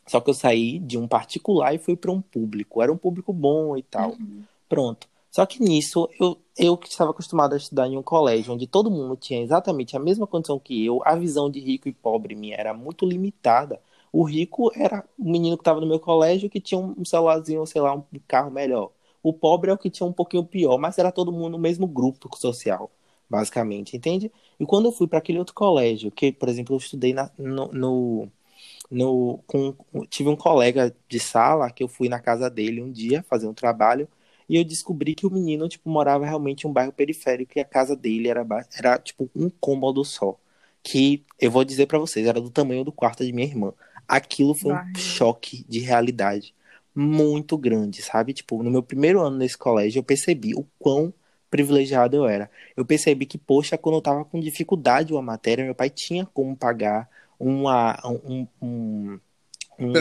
só 0.08 0.20
que 0.20 0.30
eu 0.30 0.34
saí 0.34 0.80
de 0.80 0.98
um 0.98 1.08
particular 1.08 1.74
e 1.74 1.78
fui 1.78 1.96
para 1.96 2.12
um 2.12 2.22
público. 2.22 2.82
Era 2.82 2.92
um 2.92 2.98
público 2.98 3.34
bom 3.34 3.76
e 3.78 3.84
tal. 3.84 4.12
Uhum. 4.12 4.44
Pronto. 4.70 5.08
Só 5.30 5.46
que 5.46 5.62
nisso, 5.62 6.10
eu, 6.20 6.38
eu 6.58 6.78
que 6.78 6.88
estava 6.88 7.12
acostumado 7.12 7.54
a 7.54 7.58
estudar 7.58 7.88
em 7.88 7.98
um 7.98 8.02
colégio 8.02 8.54
onde 8.54 8.66
todo 8.66 8.90
mundo 8.90 9.16
tinha 9.16 9.42
exatamente 9.42 9.96
a 9.96 10.00
mesma 10.00 10.26
condição 10.26 10.58
que 10.58 10.84
eu, 10.84 11.02
a 11.06 11.16
visão 11.16 11.50
de 11.50 11.60
rico 11.60 11.88
e 11.88 11.94
pobre 11.94 12.34
minha 12.36 12.56
era 12.56 12.74
muito 12.74 13.06
limitada. 13.06 13.80
O 14.18 14.24
rico 14.24 14.72
era 14.76 15.08
o 15.16 15.30
menino 15.32 15.56
que 15.56 15.62
estava 15.62 15.80
no 15.80 15.86
meu 15.86 16.00
colégio 16.00 16.50
que 16.50 16.60
tinha 16.60 16.80
um 16.80 17.06
celularzinho, 17.06 17.64
sei 17.68 17.80
lá, 17.82 17.94
um 17.94 18.04
carro 18.28 18.50
melhor. 18.50 18.92
O 19.22 19.32
pobre 19.32 19.70
é 19.70 19.74
o 19.74 19.78
que 19.78 19.92
tinha 19.92 20.08
um 20.08 20.12
pouquinho 20.14 20.44
pior, 20.44 20.80
mas 20.80 20.98
era 20.98 21.12
todo 21.12 21.32
mundo 21.32 21.50
no 21.52 21.60
mesmo 21.60 21.86
grupo 21.86 22.36
social, 22.36 22.90
basicamente, 23.30 23.96
entende? 23.96 24.32
E 24.60 24.66
quando 24.66 24.86
eu 24.88 24.92
fui 24.92 25.08
para 25.08 25.20
aquele 25.20 25.38
outro 25.38 25.54
colégio, 25.54 26.10
que, 26.10 26.32
por 26.32 26.50
exemplo, 26.50 26.74
eu 26.74 26.80
estudei 26.80 27.14
na, 27.14 27.30
no, 27.38 27.68
no, 27.72 28.32
no 28.90 29.40
com, 29.46 29.76
tive 30.10 30.30
um 30.30 30.36
colega 30.36 30.96
de 31.08 31.20
sala 31.20 31.70
que 31.72 31.84
eu 31.84 31.88
fui 31.88 32.10
na 32.10 32.20
casa 32.20 32.50
dele 32.50 32.82
um 32.82 32.92
dia 32.92 33.24
fazer 33.30 33.48
um 33.48 33.54
trabalho 33.54 34.08
e 34.50 34.56
eu 34.58 34.64
descobri 34.64 35.14
que 35.16 35.28
o 35.28 35.32
menino, 35.32 35.68
tipo, 35.70 35.90
morava 35.90 36.26
realmente 36.26 36.66
em 36.66 36.70
um 36.70 36.74
bairro 36.74 36.92
periférico 36.94 37.54
e 37.58 37.62
a 37.62 37.66
casa 37.66 37.96
dele 37.96 38.30
era, 38.30 38.46
era 38.78 38.98
tipo, 39.00 39.30
um 39.36 39.50
cômodo 39.50 40.04
só. 40.06 40.40
Que, 40.84 41.26
eu 41.40 41.52
vou 41.52 41.66
dizer 41.66 41.86
para 41.88 42.00
vocês, 42.00 42.26
era 42.26 42.40
do 42.40 42.50
tamanho 42.50 42.84
do 42.84 42.92
quarto 42.92 43.26
de 43.26 43.34
minha 43.34 43.48
irmã. 43.48 43.74
Aquilo 44.08 44.56
foi 44.56 44.74
um 44.74 44.96
choque 44.96 45.66
de 45.68 45.80
realidade 45.80 46.54
muito 46.96 47.58
grande, 47.58 48.02
sabe? 48.02 48.34
Tipo, 48.34 48.64
no 48.64 48.72
meu 48.72 48.82
primeiro 48.82 49.22
ano 49.22 49.38
nesse 49.38 49.58
colégio, 49.58 50.00
eu 50.00 50.04
percebi 50.04 50.56
o 50.56 50.66
quão 50.80 51.14
privilegiado 51.50 52.16
eu 52.16 52.26
era. 52.28 52.50
Eu 52.76 52.86
percebi 52.86 53.26
que, 53.26 53.38
poxa, 53.38 53.78
quando 53.78 53.96
eu 53.96 54.02
tava 54.02 54.26
com 54.26 54.40
dificuldade 54.40 55.14
uma 55.14 55.22
matéria, 55.22 55.64
meu 55.64 55.76
pai 55.76 55.90
tinha 55.90 56.26
como 56.26 56.56
pagar 56.56 57.08
uma, 57.40 58.00
um, 58.06 58.48
um, 58.62 59.20
um, 59.80 59.92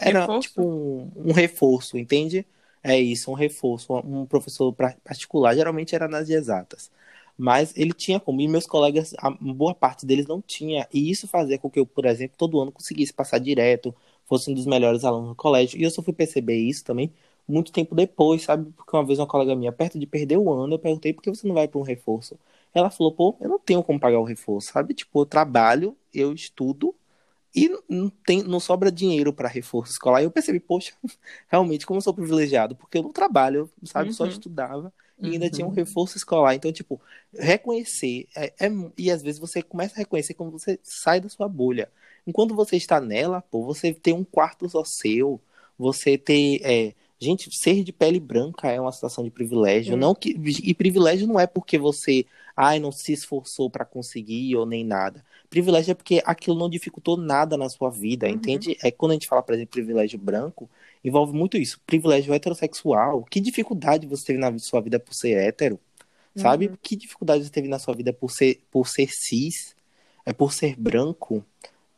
era 0.00 0.20
reforço? 0.20 0.40
tipo 0.40 0.62
um, 0.62 1.12
um 1.16 1.32
reforço, 1.32 1.98
entende? 1.98 2.46
É 2.82 2.98
isso, 2.98 3.30
um 3.30 3.34
reforço, 3.34 3.92
um 3.94 4.26
professor 4.26 4.72
particular, 5.04 5.54
geralmente 5.54 5.94
era 5.94 6.08
nas 6.08 6.28
exatas. 6.28 6.90
Mas 7.36 7.72
ele 7.76 7.92
tinha 7.92 8.20
como, 8.20 8.40
e 8.40 8.48
meus 8.48 8.66
colegas, 8.66 9.14
a 9.18 9.30
boa 9.30 9.74
parte 9.74 10.06
deles 10.06 10.26
não 10.26 10.40
tinha, 10.40 10.86
e 10.92 11.10
isso 11.10 11.26
fazia 11.26 11.58
com 11.58 11.70
que 11.70 11.80
eu, 11.80 11.86
por 11.86 12.04
exemplo, 12.04 12.36
todo 12.36 12.60
ano 12.60 12.70
conseguisse 12.72 13.12
passar 13.12 13.38
direto, 13.38 13.94
fosse 14.26 14.50
um 14.50 14.54
dos 14.54 14.66
melhores 14.66 15.04
alunos 15.04 15.30
do 15.30 15.34
colégio. 15.34 15.78
E 15.80 15.82
eu 15.82 15.90
só 15.90 16.02
fui 16.02 16.12
perceber 16.12 16.56
isso 16.56 16.84
também 16.84 17.12
muito 17.46 17.72
tempo 17.72 17.94
depois, 17.94 18.42
sabe? 18.42 18.70
Porque 18.72 18.96
uma 18.96 19.04
vez 19.04 19.18
uma 19.18 19.26
colega 19.26 19.54
minha, 19.56 19.72
perto 19.72 19.98
de 19.98 20.06
perder 20.06 20.36
o 20.38 20.52
ano, 20.52 20.74
eu 20.74 20.78
perguntei 20.78 21.12
por 21.12 21.22
que 21.22 21.30
você 21.30 21.46
não 21.46 21.54
vai 21.54 21.66
para 21.68 21.78
um 21.80 21.82
reforço? 21.82 22.38
Ela 22.74 22.90
falou, 22.90 23.12
pô, 23.12 23.36
eu 23.40 23.48
não 23.48 23.58
tenho 23.58 23.82
como 23.82 24.00
pagar 24.00 24.18
o 24.20 24.24
reforço, 24.24 24.72
sabe? 24.72 24.94
Tipo, 24.94 25.20
eu 25.22 25.26
trabalho, 25.26 25.96
eu 26.14 26.32
estudo, 26.32 26.94
e 27.54 27.70
não, 27.88 28.08
tem, 28.08 28.42
não 28.42 28.58
sobra 28.58 28.90
dinheiro 28.90 29.32
para 29.32 29.48
reforço 29.48 29.92
escolar. 29.92 30.22
E 30.22 30.24
eu 30.24 30.30
percebi, 30.30 30.58
poxa, 30.58 30.94
realmente, 31.48 31.86
como 31.86 31.98
eu 31.98 32.02
sou 32.02 32.14
privilegiado, 32.14 32.74
porque 32.76 32.98
eu 32.98 33.02
não 33.02 33.12
trabalho, 33.12 33.70
sabe? 33.84 34.08
Uhum. 34.08 34.14
Só 34.14 34.26
estudava 34.26 34.92
e 35.18 35.32
ainda 35.32 35.46
uhum. 35.46 35.50
tinha 35.50 35.66
um 35.66 35.70
uhum. 35.70 35.74
reforço 35.74 36.16
escolar. 36.16 36.54
Então, 36.54 36.72
tipo, 36.72 37.00
reconhecer, 37.32 38.26
é, 38.36 38.52
é, 38.58 38.70
e 38.96 39.10
às 39.10 39.22
vezes 39.22 39.40
você 39.40 39.62
começa 39.62 39.94
a 39.94 39.98
reconhecer 39.98 40.34
quando 40.34 40.50
você 40.50 40.78
sai 40.82 41.20
da 41.20 41.28
sua 41.28 41.48
bolha. 41.48 41.90
Enquanto 42.26 42.54
você 42.54 42.76
está 42.76 43.00
nela, 43.00 43.42
pô, 43.42 43.64
você 43.64 43.92
tem 43.92 44.14
um 44.14 44.24
quarto 44.24 44.68
só 44.68 44.84
seu, 44.84 45.40
você 45.78 46.16
ter. 46.16 46.60
É, 46.62 46.94
gente, 47.22 47.54
ser 47.54 47.84
de 47.84 47.92
pele 47.92 48.20
branca 48.20 48.70
é 48.70 48.80
uma 48.80 48.92
situação 48.92 49.22
de 49.24 49.30
privilégio. 49.30 49.94
Uhum. 49.94 50.00
Não 50.00 50.14
que, 50.14 50.30
e 50.30 50.74
privilégio 50.74 51.26
não 51.26 51.38
é 51.38 51.46
porque 51.46 51.78
você 51.78 52.26
ai, 52.56 52.78
não 52.78 52.92
se 52.92 53.12
esforçou 53.12 53.70
para 53.70 53.84
conseguir 53.84 54.54
ou 54.56 54.66
nem 54.66 54.84
nada. 54.84 55.24
Privilégio 55.48 55.92
é 55.92 55.94
porque 55.94 56.22
aquilo 56.24 56.58
não 56.58 56.68
dificultou 56.68 57.16
nada 57.16 57.56
na 57.56 57.68
sua 57.68 57.90
vida, 57.90 58.26
uhum. 58.26 58.34
entende? 58.34 58.76
É 58.82 58.90
quando 58.90 59.12
a 59.12 59.14
gente 59.14 59.26
fala, 59.26 59.42
por 59.42 59.54
exemplo, 59.54 59.72
privilégio 59.72 60.18
branco, 60.18 60.68
envolve 61.04 61.32
muito 61.34 61.56
isso. 61.56 61.80
Privilégio 61.86 62.32
heterossexual. 62.32 63.24
Que 63.24 63.40
dificuldade 63.40 64.06
você 64.06 64.24
teve 64.26 64.38
na 64.38 64.58
sua 64.58 64.80
vida 64.80 64.98
por 64.98 65.14
ser 65.14 65.36
hétero? 65.36 65.78
Sabe? 66.34 66.68
Uhum. 66.68 66.76
Que 66.80 66.96
dificuldade 66.96 67.44
você 67.44 67.50
teve 67.50 67.68
na 67.68 67.78
sua 67.78 67.94
vida 67.94 68.12
por 68.12 68.30
ser, 68.30 68.62
por 68.70 68.88
ser 68.88 69.08
cis? 69.10 69.74
É 70.24 70.32
por 70.32 70.52
ser 70.52 70.76
branco? 70.76 71.44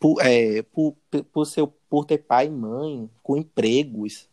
Por, 0.01 0.21
é, 0.21 0.63
por, 0.63 0.97
por, 1.33 1.47
seu, 1.47 1.69
por 1.89 2.05
ter 2.05 2.19
pai 2.19 2.47
e 2.47 2.51
mãe, 2.51 3.09
com 3.23 3.37
empregos? 3.37 4.29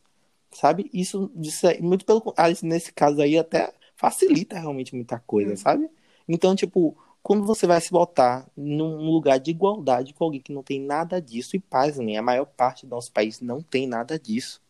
Sabe? 0.54 0.90
Isso, 0.94 1.32
isso 1.42 1.68
é, 1.68 1.80
muito 1.80 2.06
pelo 2.06 2.34
ah, 2.36 2.48
nesse 2.62 2.92
caso 2.92 3.22
aí 3.22 3.38
até 3.38 3.74
facilita 3.96 4.60
realmente 4.60 4.96
muita 4.96 5.20
coisa, 5.20 5.52
uhum. 5.52 5.58
sabe? 5.58 5.90
Então, 6.28 6.56
tipo, 6.56 6.98
quando 7.24 7.46
você 7.46 7.68
vai 7.68 7.80
se 7.80 7.92
botar 7.92 8.50
num 8.58 9.10
lugar 9.10 9.40
de 9.40 9.52
igualdade 9.52 10.14
com 10.14 10.24
alguém 10.24 10.42
que 10.42 10.52
não 10.52 10.64
tem 10.64 10.80
nada 10.80 11.22
disso, 11.22 11.56
e 11.56 11.60
paz, 11.60 11.98
né? 11.98 12.18
a 12.18 12.22
maior 12.22 12.46
parte 12.46 12.86
do 12.86 12.90
nosso 12.90 13.12
país 13.12 13.40
não 13.40 13.62
tem 13.62 13.88
nada 13.88 14.18
disso. 14.18 14.62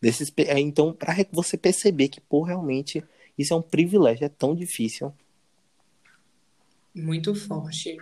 Desses, 0.00 0.32
é, 0.38 0.58
então, 0.58 0.94
para 0.94 1.14
você 1.30 1.58
perceber 1.58 2.08
que, 2.08 2.20
pô, 2.20 2.42
realmente, 2.42 3.04
isso 3.36 3.52
é 3.52 3.56
um 3.56 3.62
privilégio, 3.62 4.24
é 4.24 4.30
tão 4.30 4.54
difícil. 4.54 5.12
Muito 6.94 7.34
forte. 7.34 7.98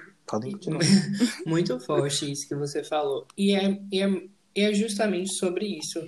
Muito 1.44 1.80
forte 1.80 2.30
isso 2.30 2.46
que 2.46 2.54
você 2.54 2.84
falou. 2.84 3.26
E 3.36 3.52
é, 3.52 3.72
é, 3.92 4.28
e 4.54 4.60
é 4.60 4.72
justamente 4.72 5.32
sobre 5.32 5.66
isso. 5.66 6.06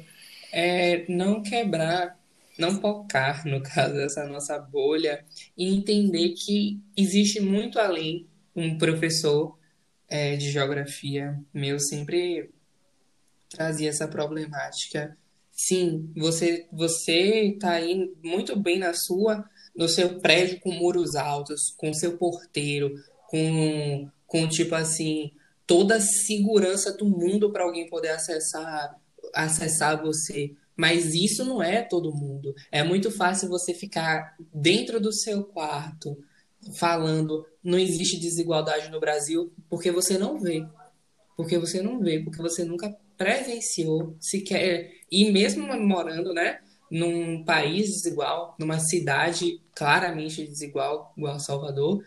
É 0.52 1.04
não 1.08 1.42
quebrar 1.42 2.20
não 2.60 2.78
focar, 2.80 3.46
no 3.46 3.60
caso, 3.64 3.94
dessa 3.94 4.26
nossa 4.26 4.58
bolha 4.58 5.24
e 5.56 5.74
entender 5.74 6.30
que 6.30 6.78
existe 6.96 7.40
muito 7.40 7.78
além. 7.78 8.28
Um 8.54 8.76
professor 8.76 9.58
é, 10.08 10.36
de 10.36 10.50
geografia 10.50 11.38
meu 11.54 11.80
sempre 11.80 12.50
trazia 13.48 13.88
essa 13.88 14.06
problemática. 14.06 15.16
Sim, 15.52 16.12
você 16.16 16.66
você 16.72 17.52
está 17.54 17.72
aí 17.72 18.12
muito 18.22 18.58
bem 18.58 18.78
na 18.78 18.92
sua, 18.92 19.44
no 19.74 19.88
seu 19.88 20.20
prédio 20.20 20.60
com 20.60 20.72
muros 20.72 21.14
altos, 21.14 21.72
com 21.76 21.92
seu 21.94 22.16
porteiro, 22.18 22.94
com, 23.28 24.10
com 24.26 24.48
tipo 24.48 24.74
assim 24.74 25.32
toda 25.66 25.96
a 25.96 26.00
segurança 26.00 26.92
do 26.96 27.06
mundo 27.06 27.52
para 27.52 27.62
alguém 27.62 27.88
poder 27.88 28.08
acessar 28.08 28.99
acessar 29.34 30.02
você. 30.02 30.54
Mas 30.76 31.14
isso 31.14 31.44
não 31.44 31.62
é 31.62 31.82
todo 31.82 32.14
mundo. 32.14 32.54
É 32.72 32.82
muito 32.82 33.10
fácil 33.10 33.48
você 33.48 33.74
ficar 33.74 34.34
dentro 34.52 35.00
do 35.00 35.12
seu 35.12 35.44
quarto 35.44 36.16
falando 36.74 37.46
não 37.62 37.78
existe 37.78 38.18
desigualdade 38.18 38.90
no 38.90 39.00
Brasil 39.00 39.52
porque 39.68 39.90
você 39.90 40.16
não 40.16 40.38
vê. 40.38 40.66
Porque 41.36 41.58
você 41.58 41.82
não 41.82 42.00
vê, 42.00 42.20
porque 42.20 42.40
você 42.40 42.64
nunca 42.64 42.94
presenciou 43.16 44.16
sequer. 44.18 44.92
E 45.10 45.30
mesmo 45.30 45.66
morando, 45.78 46.32
né? 46.32 46.60
Num 46.90 47.44
país 47.44 47.90
desigual, 47.90 48.56
numa 48.58 48.78
cidade 48.78 49.60
claramente 49.74 50.46
desigual, 50.46 51.12
igual 51.16 51.38
Salvador, 51.38 52.02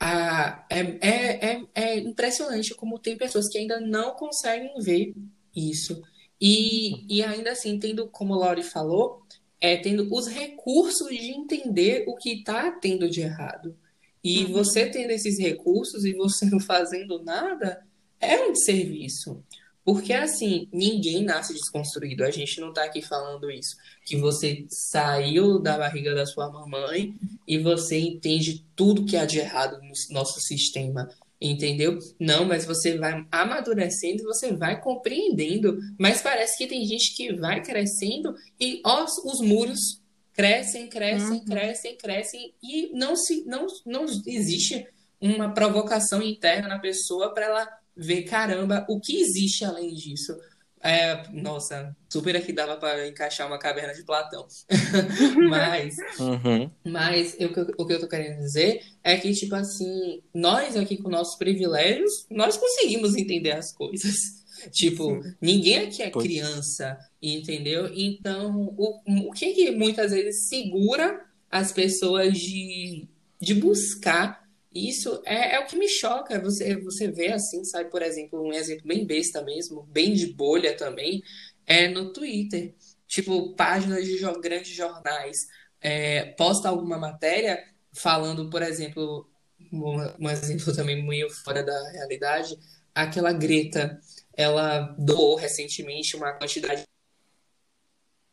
ah, 0.00 0.64
é, 0.68 0.80
é, 1.00 1.52
é, 1.52 1.62
é 1.74 1.98
impressionante 1.98 2.74
como 2.74 2.98
tem 2.98 3.16
pessoas 3.16 3.48
que 3.48 3.58
ainda 3.58 3.78
não 3.78 4.14
conseguem 4.14 4.72
ver 4.80 5.14
isso. 5.54 6.02
E, 6.44 7.04
e 7.08 7.22
ainda 7.22 7.52
assim, 7.52 7.78
tendo, 7.78 8.08
como 8.08 8.34
o 8.34 8.36
Lauri 8.36 8.64
falou, 8.64 9.22
é, 9.60 9.76
tendo 9.76 10.12
os 10.12 10.26
recursos 10.26 11.08
de 11.08 11.30
entender 11.30 12.02
o 12.08 12.16
que 12.16 12.32
está 12.32 12.68
tendo 12.72 13.08
de 13.08 13.20
errado. 13.20 13.76
E 14.24 14.44
uhum. 14.44 14.54
você 14.54 14.86
tendo 14.86 15.12
esses 15.12 15.38
recursos 15.38 16.04
e 16.04 16.12
você 16.14 16.44
não 16.50 16.58
fazendo 16.58 17.22
nada, 17.22 17.86
é 18.20 18.44
um 18.44 18.56
serviço. 18.56 19.40
Porque, 19.84 20.12
assim, 20.12 20.68
ninguém 20.72 21.22
nasce 21.22 21.52
desconstruído. 21.52 22.24
A 22.24 22.30
gente 22.32 22.60
não 22.60 22.70
está 22.70 22.84
aqui 22.84 23.02
falando 23.02 23.48
isso. 23.48 23.76
Que 24.04 24.16
você 24.16 24.66
saiu 24.68 25.60
da 25.60 25.78
barriga 25.78 26.12
da 26.12 26.26
sua 26.26 26.50
mamãe 26.50 27.14
e 27.46 27.56
você 27.58 28.00
entende 28.00 28.66
tudo 28.74 29.04
que 29.04 29.16
há 29.16 29.24
de 29.24 29.38
errado 29.38 29.80
no 29.80 29.92
nosso 30.10 30.40
sistema 30.40 31.08
entendeu? 31.50 31.98
Não, 32.18 32.44
mas 32.44 32.64
você 32.64 32.96
vai 32.96 33.26
amadurecendo, 33.30 34.22
você 34.24 34.52
vai 34.52 34.80
compreendendo. 34.80 35.78
Mas 35.98 36.22
parece 36.22 36.56
que 36.56 36.66
tem 36.66 36.84
gente 36.86 37.14
que 37.16 37.32
vai 37.34 37.62
crescendo 37.62 38.34
e 38.60 38.80
ó, 38.84 39.04
os 39.04 39.40
muros 39.40 40.00
crescem, 40.32 40.88
crescem, 40.88 41.38
uhum. 41.38 41.44
crescem, 41.44 41.96
crescem 41.96 42.54
e 42.62 42.90
não 42.94 43.16
se 43.16 43.44
não, 43.44 43.66
não 43.84 44.04
existe 44.26 44.86
uma 45.20 45.52
provocação 45.52 46.22
interna 46.22 46.68
na 46.68 46.78
pessoa 46.78 47.32
para 47.32 47.46
ela 47.46 47.68
ver 47.96 48.22
caramba 48.22 48.86
o 48.88 48.98
que 48.98 49.20
existe 49.20 49.64
além 49.64 49.94
disso. 49.94 50.34
É, 50.84 51.28
nossa, 51.30 51.96
super 52.10 52.36
aqui 52.36 52.52
dava 52.52 52.76
para 52.76 53.06
encaixar 53.06 53.46
uma 53.46 53.58
caverna 53.58 53.94
de 53.94 54.02
Platão. 54.04 54.46
mas, 55.48 55.96
Uhum. 56.18 56.70
mas 56.84 57.36
eu, 57.38 57.50
o 57.78 57.86
que 57.86 57.92
eu 57.92 58.00
tô 58.00 58.08
querendo 58.08 58.38
dizer 58.40 58.82
é 59.04 59.16
que, 59.16 59.32
tipo 59.32 59.54
assim, 59.54 60.20
nós 60.34 60.76
aqui 60.76 60.96
com 60.96 61.08
nossos 61.08 61.36
privilégios, 61.36 62.26
nós 62.30 62.56
conseguimos 62.56 63.14
entender 63.16 63.52
as 63.52 63.72
coisas. 63.72 64.42
Tipo, 64.70 65.20
ninguém 65.40 65.78
aqui 65.78 66.02
é 66.04 66.10
Pois. 66.10 66.24
criança, 66.24 66.96
entendeu? 67.20 67.90
Então, 67.96 68.72
o, 68.78 69.00
o 69.28 69.32
que 69.32 69.52
que 69.54 69.70
muitas 69.72 70.12
vezes 70.12 70.46
segura 70.48 71.20
as 71.50 71.72
pessoas 71.72 72.38
de, 72.38 73.08
de 73.40 73.54
buscar 73.54 74.41
isso 74.74 75.22
é, 75.24 75.56
é 75.56 75.60
o 75.60 75.66
que 75.66 75.76
me 75.76 75.88
choca. 75.88 76.40
Você, 76.40 76.76
você 76.76 77.10
vê 77.10 77.28
assim, 77.32 77.64
sabe, 77.64 77.90
por 77.90 78.02
exemplo, 78.02 78.42
um 78.42 78.52
exemplo 78.52 78.86
bem 78.86 79.06
besta 79.06 79.42
mesmo, 79.42 79.82
bem 79.84 80.14
de 80.14 80.26
bolha 80.26 80.76
também, 80.76 81.22
é 81.66 81.88
no 81.88 82.12
Twitter. 82.12 82.74
Tipo, 83.06 83.54
páginas 83.54 84.06
de 84.06 84.18
grandes 84.40 84.74
jornais 84.74 85.46
é, 85.80 86.26
posta 86.32 86.68
alguma 86.68 86.96
matéria 86.96 87.62
falando, 87.92 88.48
por 88.48 88.62
exemplo, 88.62 89.30
um, 89.72 90.26
um 90.26 90.30
exemplo 90.30 90.74
também 90.74 91.06
meio 91.06 91.28
fora 91.28 91.62
da 91.62 91.90
realidade, 91.90 92.56
aquela 92.94 93.32
Greta, 93.32 94.00
ela 94.34 94.94
doou 94.98 95.36
recentemente 95.36 96.16
uma 96.16 96.32
quantidade 96.32 96.84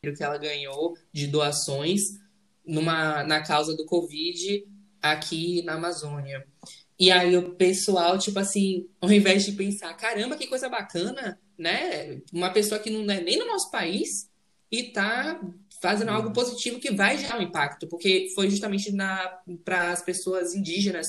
que 0.01 0.23
ela 0.23 0.37
ganhou 0.37 0.95
de 1.11 1.27
doações 1.27 2.01
numa, 2.65 3.23
na 3.23 3.43
causa 3.43 3.75
do 3.75 3.85
Covid 3.85 4.65
aqui 5.01 5.61
na 5.63 5.73
Amazônia. 5.73 6.45
E 6.99 7.09
aí 7.11 7.37
o 7.37 7.51
pessoal, 7.51 8.17
tipo 8.17 8.39
assim, 8.39 8.87
ao 8.99 9.11
invés 9.11 9.45
de 9.45 9.53
pensar, 9.53 9.93
caramba, 9.93 10.35
que 10.35 10.47
coisa 10.47 10.67
bacana, 10.67 11.39
né? 11.57 12.21
Uma 12.33 12.51
pessoa 12.51 12.79
que 12.79 12.89
não 12.89 13.13
é 13.13 13.21
nem 13.21 13.37
no 13.37 13.47
nosso 13.47 13.71
país 13.71 14.29
e 14.69 14.83
tá 14.83 15.39
fazendo 15.81 16.09
algo 16.09 16.33
positivo 16.33 16.79
que 16.79 16.91
vai 16.91 17.17
gerar 17.17 17.39
um 17.39 17.41
impacto, 17.41 17.87
porque 17.87 18.27
foi 18.35 18.49
justamente 18.49 18.93
para 19.63 19.91
as 19.91 20.01
pessoas 20.01 20.53
indígenas, 20.53 21.07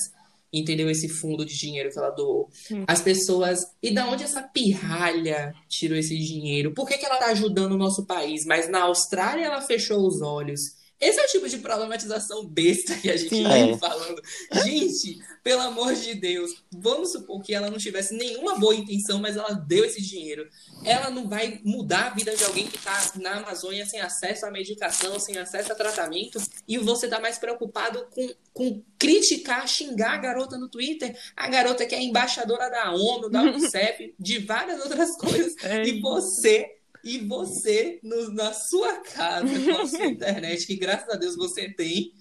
entendeu? 0.51 0.89
Esse 0.89 1.09
fundo 1.09 1.45
de 1.45 1.57
dinheiro 1.57 1.91
que 1.91 1.97
ela 1.97 2.09
doou. 2.09 2.49
Hum. 2.71 2.85
As 2.87 3.01
pessoas, 3.01 3.59
e 3.83 3.91
da 3.91 4.07
onde 4.07 4.23
essa 4.23 4.41
pirralha 4.41 5.53
tirou 5.67 5.97
esse 5.97 6.17
dinheiro? 6.17 6.73
Por 6.73 6.87
que 6.87 6.97
que 6.97 7.05
ela 7.05 7.17
tá 7.17 7.27
ajudando 7.27 7.73
o 7.73 7.77
nosso 7.77 8.05
país, 8.05 8.45
mas 8.45 8.69
na 8.69 8.83
Austrália 8.83 9.45
ela 9.45 9.61
fechou 9.61 10.07
os 10.07 10.21
olhos? 10.21 10.80
Esse 11.01 11.19
é 11.19 11.25
o 11.25 11.27
tipo 11.27 11.49
de 11.49 11.57
problematização 11.57 12.45
besta 12.45 12.95
que 12.95 13.09
a 13.09 13.17
gente 13.17 13.29
Sim. 13.35 13.43
vai 13.43 13.71
É. 13.71 13.77
falando. 13.77 14.21
Gente, 14.63 15.19
pelo 15.43 15.61
amor 15.61 15.95
de 15.95 16.13
Deus, 16.13 16.51
vamos 16.71 17.11
supor 17.11 17.41
que 17.41 17.53
ela 17.55 17.69
não 17.71 17.77
tivesse 17.79 18.13
nenhuma 18.15 18.55
boa 18.59 18.75
intenção, 18.75 19.19
mas 19.19 19.35
ela 19.35 19.51
deu 19.53 19.83
esse 19.83 20.01
dinheiro. 20.01 20.47
Ela 20.85 21.09
não 21.09 21.27
vai 21.27 21.59
mudar 21.63 22.07
a 22.07 22.09
vida 22.11 22.35
de 22.35 22.43
alguém 22.43 22.67
que 22.67 22.77
está 22.77 23.11
na 23.15 23.37
Amazônia 23.39 23.85
sem 23.85 23.99
acesso 23.99 24.45
à 24.45 24.51
medicação, 24.51 25.19
sem 25.19 25.37
acesso 25.37 25.71
a 25.71 25.75
tratamento, 25.75 26.39
e 26.67 26.77
você 26.77 27.07
tá 27.07 27.19
mais 27.19 27.39
preocupado 27.39 28.05
com, 28.11 28.29
com 28.53 28.83
criticar, 28.99 29.67
xingar 29.67 30.13
a 30.13 30.17
garota 30.17 30.57
no 30.57 30.69
Twitter, 30.69 31.17
a 31.35 31.47
garota 31.47 31.85
que 31.85 31.95
é 31.95 32.01
embaixadora 32.01 32.69
da 32.69 32.91
ONU, 32.93 33.29
da 33.29 33.41
Unicef, 33.43 34.13
de 34.19 34.37
várias 34.39 34.79
outras 34.81 35.15
coisas, 35.17 35.55
É 35.63 35.83
e 35.83 35.99
você, 35.99 36.67
e 37.03 37.19
você, 37.19 37.99
no- 38.03 38.33
na 38.33 38.53
sua 38.53 38.97
casa, 39.01 39.47
com 39.59 39.77
a 39.81 39.87
sua 39.87 40.05
internet, 40.07 40.65
que 40.67 40.75
graças 40.75 41.09
a 41.09 41.17
Deus 41.17 41.35
você 41.35 41.69
tem, 41.73 42.13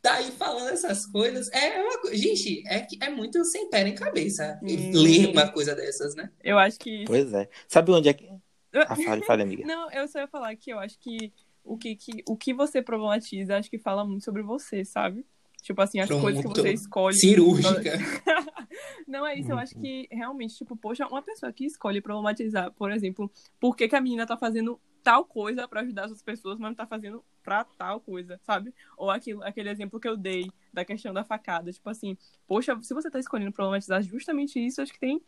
tá 0.00 0.14
aí 0.14 0.30
falando 0.32 0.68
essas 0.70 1.06
coisas. 1.06 1.48
É 1.52 1.82
uma 1.82 1.98
coisa. 2.00 2.16
Gente, 2.16 2.62
é, 2.66 2.80
que- 2.80 2.98
é 3.02 3.08
muito 3.10 3.44
sem 3.44 3.68
pé 3.70 3.84
nem 3.84 3.94
cabeça 3.94 4.58
Hum. 4.62 4.90
ler 4.94 5.28
uma 5.28 5.48
coisa 5.50 5.74
dessas, 5.74 6.14
né? 6.14 6.30
Eu 6.42 6.58
acho 6.58 6.78
que. 6.78 7.04
Pois 7.06 7.32
é. 7.32 7.48
Sabe 7.68 7.92
onde 7.92 8.08
é 8.08 8.14
que. 8.14 8.28
Ah, 8.72 8.96
fale, 8.96 9.22
fale, 9.22 9.42
amiga. 9.42 9.66
Não, 9.66 9.90
eu 9.92 10.08
só 10.08 10.18
ia 10.20 10.26
falar 10.28 10.54
que 10.56 10.72
eu 10.72 10.78
acho 10.78 10.98
que 10.98 11.32
o 11.64 11.76
que, 11.76 11.94
que, 11.94 12.22
o 12.26 12.36
que 12.36 12.52
você 12.52 12.82
problematiza, 12.82 13.56
acho 13.56 13.70
que 13.70 13.78
fala 13.78 14.04
muito 14.04 14.24
sobre 14.24 14.42
você, 14.42 14.84
sabe? 14.84 15.24
Tipo 15.62 15.80
assim, 15.80 16.00
as 16.00 16.08
Pronto. 16.08 16.20
coisas 16.22 16.42
que 16.42 16.48
você 16.48 16.72
escolhe. 16.72 17.16
Cirúrgica. 17.16 17.92
Não 19.06 19.26
é 19.26 19.38
isso, 19.38 19.50
eu 19.52 19.58
acho 19.58 19.74
Uhum. 19.76 19.80
que 19.80 20.08
realmente, 20.10 20.56
tipo, 20.56 20.76
poxa, 20.76 21.06
uma 21.06 21.22
pessoa 21.22 21.52
que 21.52 21.64
escolhe 21.64 22.00
problematizar, 22.00 22.72
por 22.72 22.90
exemplo, 22.90 23.30
por 23.60 23.76
que, 23.76 23.88
que 23.88 23.96
a 23.96 24.00
menina 24.00 24.26
tá 24.26 24.36
fazendo 24.36 24.80
tal 25.02 25.24
coisa 25.24 25.66
pra 25.66 25.80
ajudar 25.80 26.02
as 26.04 26.10
outras 26.10 26.22
pessoas, 26.22 26.58
mas 26.58 26.70
não 26.70 26.74
tá 26.76 26.86
fazendo 26.86 27.24
pra 27.42 27.64
tal 27.64 28.00
coisa, 28.00 28.40
sabe? 28.44 28.72
Ou 28.96 29.10
aquilo, 29.10 29.42
aquele 29.42 29.68
exemplo 29.68 29.98
que 30.00 30.08
eu 30.08 30.16
dei 30.16 30.50
da 30.72 30.84
questão 30.84 31.12
da 31.12 31.24
facada, 31.24 31.72
tipo 31.72 31.88
assim, 31.90 32.16
poxa, 32.46 32.78
se 32.82 32.94
você 32.94 33.10
tá 33.10 33.18
escolhendo 33.18 33.52
problematizar 33.52 34.00
justamente 34.02 34.64
isso, 34.64 34.80
acho 34.80 34.92
que 34.92 35.00
tem, 35.00 35.20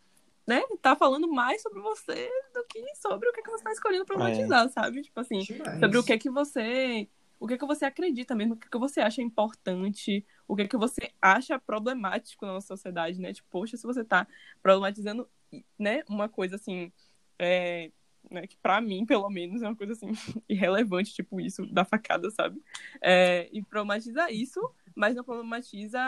né, 0.47 0.63
tá 0.81 0.95
falando 0.95 1.27
mais 1.29 1.61
sobre 1.63 1.81
você 1.81 2.29
do 2.55 2.65
que 2.69 2.83
sobre 2.97 3.29
o 3.29 3.33
que, 3.33 3.43
que 3.43 3.51
você 3.51 3.65
tá 3.65 3.73
escolhendo 3.73 4.05
problematizar, 4.05 4.69
sabe? 4.71 5.03
Tipo 5.03 5.21
assim, 5.21 5.39
Demais. 5.41 5.81
sobre 5.81 5.99
o 5.99 6.05
que 6.05 6.19
que 6.19 6.31
você 6.31 7.09
o 7.45 7.47
que 7.47 7.59
que 7.59 7.67
você 7.67 7.85
acredita 7.85 8.35
mesmo, 8.35 8.55
o 8.55 8.57
que 8.57 8.71
que 8.71 8.79
você 8.79 9.03
acha 9.03 9.21
importante, 9.21 10.25
o 10.49 10.57
que 10.57 10.67
que 10.67 10.79
você 10.79 11.13
acha 11.21 11.59
problemático 11.59 12.47
na 12.47 12.55
nossa 12.55 12.69
sociedade, 12.69 13.21
né? 13.21 13.35
Tipo, 13.35 13.47
poxa, 13.51 13.77
se 13.77 13.83
você 13.87 14.03
tá 14.03 14.27
problematizando, 14.63 15.29
né, 15.79 16.03
uma 16.09 16.27
coisa 16.27 16.57
assim, 16.57 16.91
é, 17.39 17.93
né, 18.31 18.47
que 18.47 18.57
pra 18.57 18.81
mim, 18.81 19.05
pelo 19.05 19.29
menos, 19.29 19.61
é 19.61 19.69
uma 19.69 19.77
coisa 19.77 19.93
assim, 19.93 20.07
irrelevante, 20.49 21.13
tipo 21.13 21.39
isso, 21.39 21.67
da 21.67 21.85
facada, 21.85 22.31
sabe? 22.31 22.63
É, 23.03 23.51
e 23.53 23.63
problematiza 23.63 24.31
isso, 24.31 24.59
mas 24.95 25.15
não 25.15 25.23
problematiza 25.23 26.01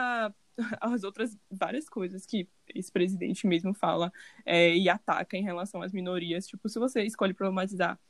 as 0.80 1.04
outras 1.04 1.36
várias 1.50 1.86
coisas 1.86 2.24
que 2.24 2.48
esse 2.74 2.90
presidente 2.90 3.46
mesmo 3.46 3.74
fala 3.74 4.10
é, 4.46 4.74
e 4.74 4.88
ataca 4.88 5.36
em 5.36 5.42
relação 5.42 5.82
às 5.82 5.92
minorias. 5.92 6.46
Tipo, 6.46 6.66
se 6.66 6.78
você 6.78 7.02
escolhe 7.02 7.34
problematizar 7.34 8.00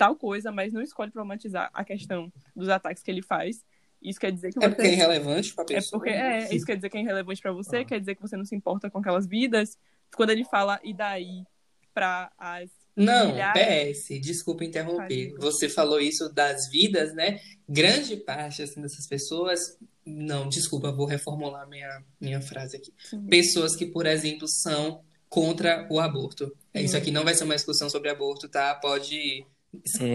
tal 0.00 0.16
coisa, 0.16 0.50
mas 0.50 0.72
não 0.72 0.80
escolhe 0.80 1.10
problematizar 1.10 1.68
a 1.74 1.84
questão 1.84 2.32
dos 2.56 2.70
ataques 2.70 3.02
que 3.02 3.10
ele 3.10 3.20
faz, 3.20 3.62
isso 4.00 4.18
quer 4.18 4.32
dizer 4.32 4.50
que 4.50 4.58
É 4.58 4.62
você... 4.62 4.74
porque 4.74 4.88
é 4.88 4.92
irrelevante 4.94 5.54
pra 5.54 5.62
É 5.64 5.66
pessoa. 5.66 6.00
porque 6.00 6.08
é, 6.14 6.54
isso 6.54 6.64
quer 6.64 6.76
dizer 6.76 6.88
que 6.88 6.96
é 6.96 7.00
irrelevante 7.02 7.42
pra 7.42 7.52
você, 7.52 7.76
Ah. 7.78 7.84
quer 7.84 8.00
dizer 8.00 8.14
que 8.14 8.22
você 8.22 8.34
não 8.36 8.46
se 8.46 8.54
importa 8.56 8.88
com 8.90 8.98
aquelas 8.98 9.26
vidas. 9.26 9.76
Quando 10.16 10.30
ele 10.30 10.44
fala 10.44 10.80
e 10.82 10.94
daí 10.94 11.44
pra 11.92 12.32
as 12.38 12.70
Não, 12.96 13.32
milhares- 13.32 14.06
PS, 14.08 14.20
desculpa 14.20 14.64
interromper. 14.64 15.34
Você 15.38 15.68
falou 15.68 16.00
isso 16.00 16.32
das 16.32 16.70
vidas, 16.70 17.14
né? 17.14 17.38
Grande 17.68 18.16
parte 18.16 18.62
assim, 18.62 18.80
dessas 18.80 19.06
pessoas. 19.06 19.76
Não, 20.06 20.48
desculpa, 20.48 20.90
vou 20.90 21.04
reformular 21.06 21.68
minha, 21.68 22.02
minha 22.18 22.40
frase 22.40 22.78
aqui. 22.78 22.92
Pessoas 23.28 23.76
que, 23.76 23.84
por 23.84 24.06
exemplo, 24.06 24.48
são 24.48 25.02
contra 25.28 25.86
o 25.90 26.00
aborto. 26.00 26.50
É, 26.72 26.80
Isso 26.82 26.94
Uhum. 26.96 27.02
aqui 27.02 27.10
não 27.10 27.22
vai 27.22 27.34
ser 27.34 27.44
uma 27.44 27.54
discussão 27.54 27.88
sobre 27.90 28.08
aborto, 28.08 28.48
tá? 28.48 28.74
Pode. 28.74 29.44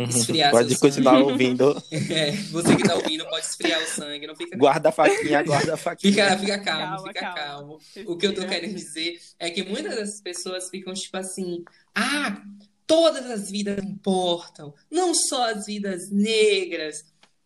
Esfriar 0.10 0.52
Pode 0.52 0.70
seu 0.70 0.80
continuar 0.80 1.18
sangue. 1.20 1.32
ouvindo. 1.32 1.84
É, 2.12 2.32
você 2.52 2.76
que 2.76 2.84
tá 2.84 2.96
ouvindo 2.96 3.26
pode 3.30 3.46
esfriar 3.46 3.82
o 3.82 3.88
sangue, 3.88 4.28
não 4.28 4.36
fica 4.36 4.58
Guarda 4.58 4.90
a 4.90 4.92
faquinha, 4.92 5.42
guarda 5.44 5.74
a 5.74 5.78
faquinha. 5.78 6.14
Fica, 6.14 6.38
fica 6.38 6.60
calmo, 6.60 6.96
Calma, 6.96 7.08
fica 7.08 7.20
calma. 7.20 7.36
calmo. 7.36 7.80
O 8.06 8.18
que 8.18 8.28
eu 8.28 8.34
tô 8.36 8.46
querendo 8.46 8.76
dizer 8.76 9.20
é 9.40 9.50
que 9.50 9.64
muitas 9.64 9.96
dessas 9.96 10.22
pessoas 10.22 10.70
ficam 10.70 10.94
tipo 10.94 11.18
assim: 11.18 11.64
ah, 11.94 12.42
todas 12.86 13.26
as 13.30 13.50
vidas 13.50 13.84
importam, 13.84 14.74
não 14.92 15.14
só 15.14 15.50
as 15.52 15.66
vidas 15.66 16.10
negras. 16.12 17.04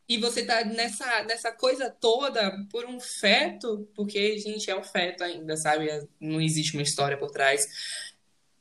E 0.08 0.18
você 0.18 0.44
tá 0.44 0.66
nessa, 0.66 1.24
nessa 1.26 1.52
coisa 1.52 1.88
toda 1.88 2.52
por 2.72 2.84
um 2.86 3.00
feto, 3.00 3.88
porque, 3.96 4.40
gente, 4.40 4.68
é 4.72 4.76
um 4.76 4.82
feto 4.84 5.24
ainda, 5.24 5.56
sabe? 5.56 5.88
Não 6.20 6.42
existe 6.42 6.74
uma 6.76 6.82
história 6.82 7.16
por 7.16 7.30
trás. 7.30 7.64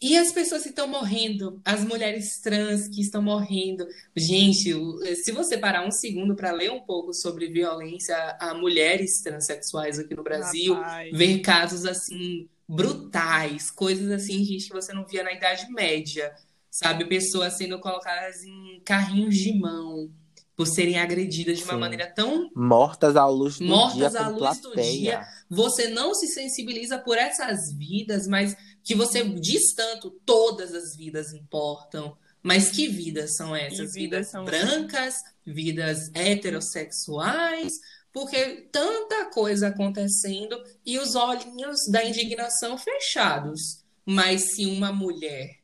E 0.01 0.17
as 0.17 0.31
pessoas 0.31 0.63
que 0.63 0.69
estão 0.69 0.87
morrendo, 0.87 1.61
as 1.65 1.83
mulheres 1.85 2.41
trans 2.41 2.87
que 2.87 3.01
estão 3.01 3.21
morrendo. 3.21 3.85
Gente, 4.17 4.73
o- 4.73 4.99
se 5.17 5.33
você 5.33 5.59
parar 5.59 5.85
um 5.87 5.91
segundo 5.91 6.37
para 6.37 6.53
ler 6.53 6.71
um 6.71 6.81
pouco 6.81 7.13
sobre 7.13 7.49
violência 7.49 8.17
a 8.41 8.55
mulheres 8.55 9.21
transexuais 9.23 9.99
aqui 9.99 10.15
no 10.15 10.23
Brasil, 10.23 10.75
Rapaz. 10.75 11.11
ver 11.17 11.41
casos 11.41 11.85
assim 11.85 12.49
brutais, 12.69 13.71
coisas 13.71 14.11
assim, 14.13 14.45
gente, 14.45 14.69
que 14.69 14.73
você 14.75 14.93
não 14.93 15.05
via 15.05 15.25
na 15.25 15.33
Idade 15.33 15.69
Média, 15.73 16.33
sabe? 16.71 17.05
Pessoas 17.07 17.55
sendo 17.55 17.81
colocadas 17.81 18.45
em 18.45 18.81
carrinhos 18.85 19.37
de 19.37 19.53
mão 19.59 20.11
por 20.55 20.67
serem 20.67 20.99
agredidas 20.99 21.59
de 21.59 21.65
uma 21.65 21.75
Sim. 21.75 21.79
maneira 21.81 22.07
tão 22.09 22.51
Mortas 22.55 23.17
à 23.17 23.27
luz 23.27 23.59
do 23.59 23.65
Mortas 23.65 24.13
dia 24.13 24.21
à 24.21 24.29
luz 24.29 24.59
do 24.61 24.71
plateia. 24.73 24.93
dia. 25.19 25.27
você 25.49 25.89
não 25.89 26.15
se 26.15 26.27
sensibiliza 26.27 26.99
por 26.99 27.17
essas 27.17 27.73
vidas, 27.73 28.27
mas 28.27 28.57
que 28.88 28.94
você 28.94 29.22
diz 29.22 29.74
tanto, 29.74 30.11
todas 30.24 30.74
as 30.74 30.96
vidas 30.96 31.33
importam. 31.33 32.16
Mas 32.42 32.70
que 32.70 32.88
vidas 32.88 33.37
são 33.37 33.55
essas? 33.55 33.92
vidas 33.92 33.94
Vidas 33.94 34.31
são- 34.31 34.44
brancas, 34.44 35.14
vidas 35.44 36.11
heterossexuais, 36.14 37.72
porque 38.12 38.68
tanta 38.72 39.27
coisa 39.31 39.68
acontecendo 39.68 40.57
e 40.87 40.98
os 40.98 41.14
olhinhos 41.14 41.77
da 41.90 42.05
indignação 42.05 42.79
fechados. 42.79 43.84
Mas 44.07 44.55
se 44.55 44.64
uma 44.66 44.91
mulher 44.93 45.59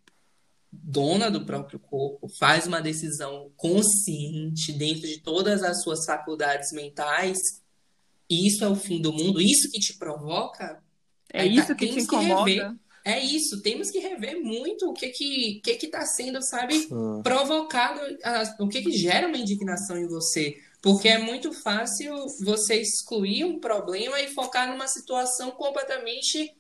dona 0.71 1.31
do 1.31 1.47
próprio 1.47 1.79
corpo 1.79 2.29
faz 2.39 2.67
uma 2.67 2.83
decisão 2.83 3.51
consciente 3.57 4.73
dentro 4.73 5.07
de 5.07 5.21
todas 5.21 5.63
as 5.63 5.83
suas 5.83 6.05
faculdades 6.05 6.73
mentais, 6.73 7.39
isso 8.29 8.65
é 8.65 8.69
o 8.69 8.75
fim 8.77 9.01
do 9.01 9.13
mundo, 9.13 9.41
isso 9.41 9.71
que 9.71 9.79
te 9.79 9.97
provoca, 9.97 10.83
É 11.33 11.39
tá- 11.39 11.47
isso 11.47 11.75
que 11.77 11.87
te 11.87 11.95
que 11.95 12.01
incomoda. 12.03 12.51
rever. 12.51 12.75
É 13.05 13.21
isso, 13.21 13.61
temos 13.63 13.91
que 13.91 13.99
rever 13.99 14.41
muito 14.41 14.89
o 14.89 14.95
que 14.95 15.09
que, 15.11 15.61
que, 15.63 15.75
que 15.77 15.89
tá 15.89 16.07
sendo, 16.07 16.41
sabe, 16.43 16.75
Sim. 16.75 17.21
provocado, 17.23 18.01
a- 18.25 18.57
o 18.61 18.69
que 18.69 18.81
que 18.83 18.93
gera 18.93 19.29
uma 19.29 19.37
indignação 19.37 19.97
em 19.99 20.07
você. 20.09 20.57
Porque 20.81 21.09
é 21.09 21.19
muito 21.19 21.53
fácil 21.53 22.15
você 22.45 22.77
excluir 22.81 23.45
um 23.45 23.59
problema 23.59 24.21
e 24.21 24.29
focar 24.29 24.71
numa 24.71 24.87
situação 24.87 25.51
completamente, 25.53 26.55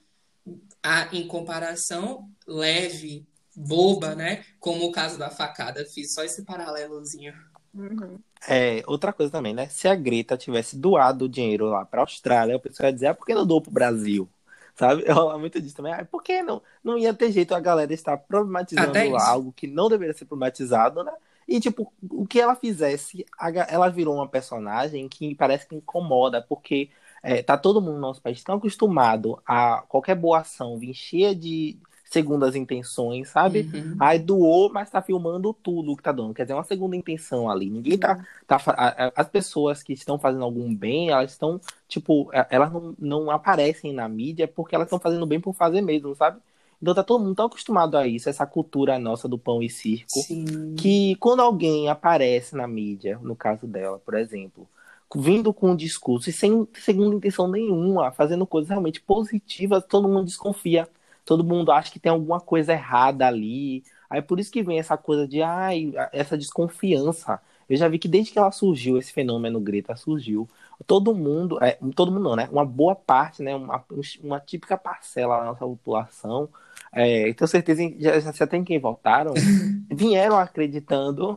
a- 0.83 1.09
em 1.13 1.27
comparação, 1.27 2.29
leve, 2.47 3.27
boba, 3.57 4.15
né? 4.15 4.45
Como 4.59 4.85
o 4.87 4.93
caso 4.93 5.19
da 5.19 5.31
facada. 5.31 5.85
Fiz 5.87 6.13
só 6.15 6.23
esse 6.25 6.43
paralelozinho. 6.45 7.35
Uhum. 7.75 8.19
É, 8.47 8.83
outra 8.87 9.13
coisa 9.13 9.33
também, 9.33 9.55
né? 9.55 9.69
Se 9.69 9.89
a 9.89 9.95
Greta 9.95 10.37
tivesse 10.37 10.77
doado 10.77 11.25
o 11.25 11.29
dinheiro 11.29 11.67
lá 11.67 11.85
pra 11.85 12.03
Austrália, 12.03 12.57
o 12.57 12.61
pessoal 12.61 12.89
ia 12.89 12.93
dizer, 12.93 13.07
ah, 13.07 13.15
por 13.15 13.25
que 13.27 13.35
não 13.35 13.47
doou 13.47 13.61
pro 13.63 13.71
Brasil? 13.71 14.29
Sabe? 14.75 15.05
Rola 15.11 15.39
muito 15.39 15.61
disso 15.61 15.77
também. 15.77 15.93
Ah, 15.93 16.05
por 16.05 16.23
que 16.23 16.43
não? 16.43 16.61
Não 16.83 16.99
ia 16.99 17.15
ter 17.15 17.31
jeito 17.31 17.55
a 17.55 17.61
galera 17.61 17.93
estar 17.93 18.17
problematizando 18.17 19.17
algo 19.17 19.53
que 19.53 19.67
não 19.67 19.89
deveria 19.89 20.15
ser 20.15 20.25
problematizado, 20.25 21.03
né? 21.05 21.13
E, 21.47 21.61
tipo, 21.61 21.93
o 22.11 22.27
que 22.27 22.41
ela 22.41 22.57
fizesse, 22.57 23.27
ela 23.69 23.89
virou 23.91 24.15
uma 24.15 24.27
personagem 24.29 25.09
que 25.09 25.35
parece 25.35 25.67
que 25.67 25.75
incomoda, 25.75 26.41
porque 26.41 26.91
é, 27.23 27.43
tá 27.43 27.57
todo 27.57 27.83
mundo 27.83 27.95
no 27.95 28.01
nosso 28.01 28.23
país 28.23 28.43
tão 28.43 28.57
acostumado 28.57 29.41
a 29.47 29.83
qualquer 29.89 30.15
boa 30.15 30.41
ação 30.41 30.79
vir 30.79 30.95
cheia 30.95 31.35
de 31.35 31.79
segundas 32.15 32.57
intenções, 32.57 33.29
sabe? 33.29 33.69
Uhum. 33.75 33.97
Aí 34.01 34.19
doou, 34.19 34.73
mas 34.73 34.89
tá 34.89 35.03
filmando 35.03 35.53
tudo 35.53 35.95
que 35.97 36.03
tá 36.03 36.13
dando. 36.13 36.33
Quer 36.33 36.45
dizer, 36.45 36.53
é 36.55 36.57
uma 36.57 36.65
segunda 36.65 36.97
intenção 36.97 37.51
ali. 37.51 37.69
Ninguém 37.69 37.99
tá. 37.99 38.25
tá 38.47 38.59
fa- 38.59 38.73
a- 38.73 39.07
a- 39.09 39.13
as 39.17 39.29
pessoas 39.29 39.83
que 39.83 39.93
estão 39.93 40.19
fazendo 40.19 40.45
algum 40.45 40.75
bem, 40.75 41.11
elas 41.11 41.33
estão, 41.33 41.61
tipo, 41.87 42.31
a- 42.33 42.47
elas 42.49 42.73
não, 42.73 42.95
não 42.99 43.31
aparecem 43.31 43.93
na 43.93 44.09
mídia 44.09 44.49
porque 44.49 44.75
elas 44.75 44.87
estão 44.87 44.99
fazendo 44.99 45.27
bem 45.27 45.39
por 45.41 45.53
fazer 45.55 45.83
mesmo, 45.83 46.15
sabe? 46.15 46.39
Então 46.81 46.95
tá 46.95 47.03
todo 47.03 47.23
mundo 47.23 47.35
tão 47.37 47.47
acostumado 47.47 47.97
a 47.97 48.07
isso, 48.07 48.29
essa 48.29 48.47
cultura 48.47 48.99
nossa 48.99 49.29
do 49.29 49.39
pão 49.39 49.63
e 49.63 49.69
circo, 49.71 50.21
Sim. 50.21 50.75
que 50.77 51.15
quando 51.17 51.41
alguém 51.41 51.89
aparece 51.89 52.55
na 52.57 52.67
mídia, 52.67 53.19
no 53.23 53.35
caso 53.37 53.67
dela, 53.67 53.99
por 53.99 54.15
exemplo, 54.15 54.69
vindo 55.15 55.53
com 55.55 55.71
um 55.71 55.77
discurso 55.77 56.29
e 56.29 56.33
sem 56.33 56.67
segunda 56.75 57.15
intenção 57.17 57.49
nenhuma, 57.49 58.11
fazendo 58.13 58.47
coisas 58.47 58.69
realmente 58.69 59.01
positivas, 59.01 59.85
todo 59.89 60.09
mundo 60.09 60.27
desconfia. 60.27 60.89
Todo 61.25 61.45
mundo 61.45 61.73
acha 61.73 61.91
que 61.91 61.99
tem 61.99 62.13
alguma 62.13 62.41
coisa 62.41 62.73
errada 62.73 63.27
ali. 63.27 63.83
Aí 64.09 64.21
por 64.23 64.39
isso 64.39 64.53
que 64.53 64.63
vem 64.63 64.79
essa 64.79 64.97
coisa 64.97 65.27
de, 65.27 65.43
ai, 65.43 65.93
essa 66.13 66.37
desconfiança. 66.37 67.41
Eu 67.69 67.77
já 67.77 67.89
vi 67.89 67.99
que 67.99 68.09
desde 68.09 68.33
que 68.33 68.39
ela 68.39 68.51
surgiu, 68.51 68.99
esse 68.99 69.13
fenômeno 69.13 69.59
Greta 69.61 69.97
surgiu, 69.97 70.49
todo 70.87 71.15
mundo, 71.15 71.59
é, 71.63 71.79
todo 71.95 72.13
mundo 72.13 72.25
não, 72.25 72.37
né? 72.37 72.49
Uma 72.53 72.65
boa 72.65 72.95
parte, 72.95 73.43
né? 73.43 73.55
Uma, 73.57 73.83
uma 74.23 74.41
típica 74.41 74.77
parcela 74.77 75.39
da 75.39 75.45
nossa 75.47 75.65
população, 75.65 76.49
é, 76.93 77.33
tenho 77.33 77.49
certeza, 77.49 77.83
já, 77.99 78.21
já 78.21 78.47
tem 78.47 78.63
quem 78.65 78.79
votaram, 78.79 79.35
vieram 79.91 80.39
acreditando, 80.39 81.37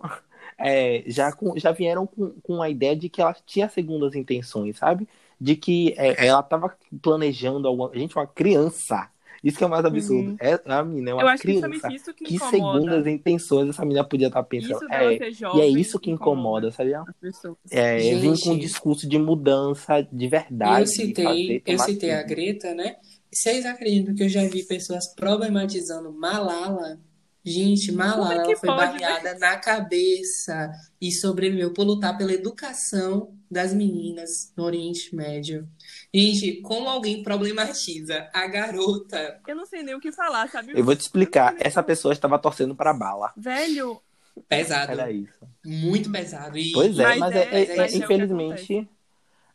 é, 0.57 1.03
já, 1.07 1.31
com, 1.31 1.57
já 1.57 1.71
vieram 1.71 2.05
com, 2.07 2.31
com 2.41 2.61
a 2.61 2.69
ideia 2.69 2.95
de 2.95 3.09
que 3.09 3.21
ela 3.21 3.35
tinha 3.45 3.69
segundas 3.69 4.15
intenções, 4.15 4.77
sabe? 4.77 5.07
De 5.39 5.55
que 5.55 5.93
é, 5.97 6.27
ela 6.27 6.39
estava 6.41 6.75
planejando 7.01 7.67
alguma. 7.67 7.91
Gente, 7.93 8.15
uma 8.15 8.27
criança. 8.27 9.09
Isso 9.43 9.57
que 9.57 9.63
é 9.63 9.67
o 9.67 9.69
mais 9.69 9.85
absurdo. 9.85 10.31
Uhum. 10.31 10.37
É, 10.39 10.59
a 10.65 10.83
menina 10.83 11.11
é 11.11 11.13
uma 11.13 11.23
Eu 11.23 11.27
acho 11.27 11.41
que 11.41 11.47
criança. 11.49 11.67
justamente 11.67 11.95
isso 11.95 12.13
que 12.13 12.25
Que 12.25 12.35
incomoda. 12.35 12.51
segundas 12.79 13.07
intenções 13.07 13.69
essa 13.69 13.81
menina 13.83 14.03
podia 14.03 14.27
estar 14.27 14.43
pensando. 14.43 14.71
Isso 14.77 14.87
dela 14.87 15.13
É, 15.13 15.17
ser 15.17 15.29
e 15.29 15.33
jovem 15.33 15.61
é 15.61 15.67
isso 15.67 15.99
que 15.99 16.11
incomoda, 16.11 16.71
sabia? 16.71 17.01
as 17.01 17.15
pessoas. 17.19 17.57
É, 17.71 17.97
vir 17.97 18.21
com 18.21 18.29
um 18.31 18.35
Gente. 18.53 18.61
discurso 18.61 19.07
de 19.07 19.17
mudança 19.19 20.01
de 20.11 20.27
verdade. 20.27 20.81
Eu 20.81 20.87
citei, 20.87 21.23
fazer 21.23 21.63
eu 21.65 21.79
citei 21.79 22.11
a. 22.11 22.23
Greta, 22.23 22.73
né? 22.73 22.95
Vocês 23.31 23.65
acreditam 23.65 24.15
que 24.15 24.23
eu 24.23 24.29
já 24.29 24.43
vi 24.47 24.63
pessoas 24.63 25.13
problematizando 25.13 26.11
Malala? 26.11 26.97
Gente, 27.45 27.91
Malala 27.93 28.33
é 28.33 28.43
que 28.43 28.51
ela 28.51 28.55
foi 28.59 28.67
pode, 28.69 28.91
baleada 28.93 29.37
na 29.39 29.55
cabeça 29.57 30.69
e 30.99 31.11
sobreviveu 31.13 31.71
por 31.73 31.85
lutar 31.85 32.17
pela 32.17 32.33
educação 32.33 33.33
das 33.49 33.73
meninas 33.73 34.51
no 34.57 34.63
Oriente 34.65 35.15
Médio. 35.15 35.65
Gente, 36.13 36.61
como 36.61 36.87
alguém 36.89 37.21
problematiza 37.21 38.29
a 38.33 38.47
garota? 38.47 39.41
Eu 39.47 39.55
não 39.55 39.65
sei 39.65 39.83
nem 39.83 39.93
o 39.95 39.99
que 39.99 40.11
falar, 40.11 40.49
sabe? 40.49 40.71
Eu 40.73 40.83
vou 40.83 40.95
te 40.95 41.01
explicar. 41.01 41.55
Essa 41.59 41.83
pessoa 41.83 42.13
estava 42.13 42.39
torcendo 42.39 42.73
para 42.75 42.93
bala. 42.93 43.33
Velho, 43.35 44.01
Pesado, 44.47 44.91
Era 44.91 45.11
isso. 45.11 45.47
muito 45.65 46.11
pesado. 46.11 46.57
E, 46.57 46.71
Pois 46.71 46.97
é, 46.99 47.03
Mas 47.03 47.19
mas, 47.19 47.35
é- 47.35 47.37
é, 47.39 47.63
é- 47.63 47.75
mas 47.77 47.93
é 47.93 47.95
é- 47.95 47.97
infelizmente. 47.97 48.89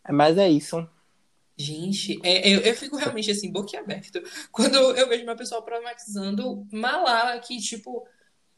é- 0.05 0.13
Mas 0.13 0.37
é 0.39 0.49
isso. 0.49 0.87
Gente, 1.57 2.19
é- 2.25 2.49
eu, 2.49 2.61
eu 2.61 2.75
fico 2.75 2.97
realmente 2.97 3.31
assim, 3.31 3.53
boquiaberto, 3.53 4.21
quando 4.51 4.75
eu 4.77 5.09
vejo 5.09 5.23
uma 5.23 5.37
pessoa 5.37 5.63
problematizando 5.63 6.67
Malala, 6.73 7.39
que, 7.39 7.59
tipo, 7.59 8.05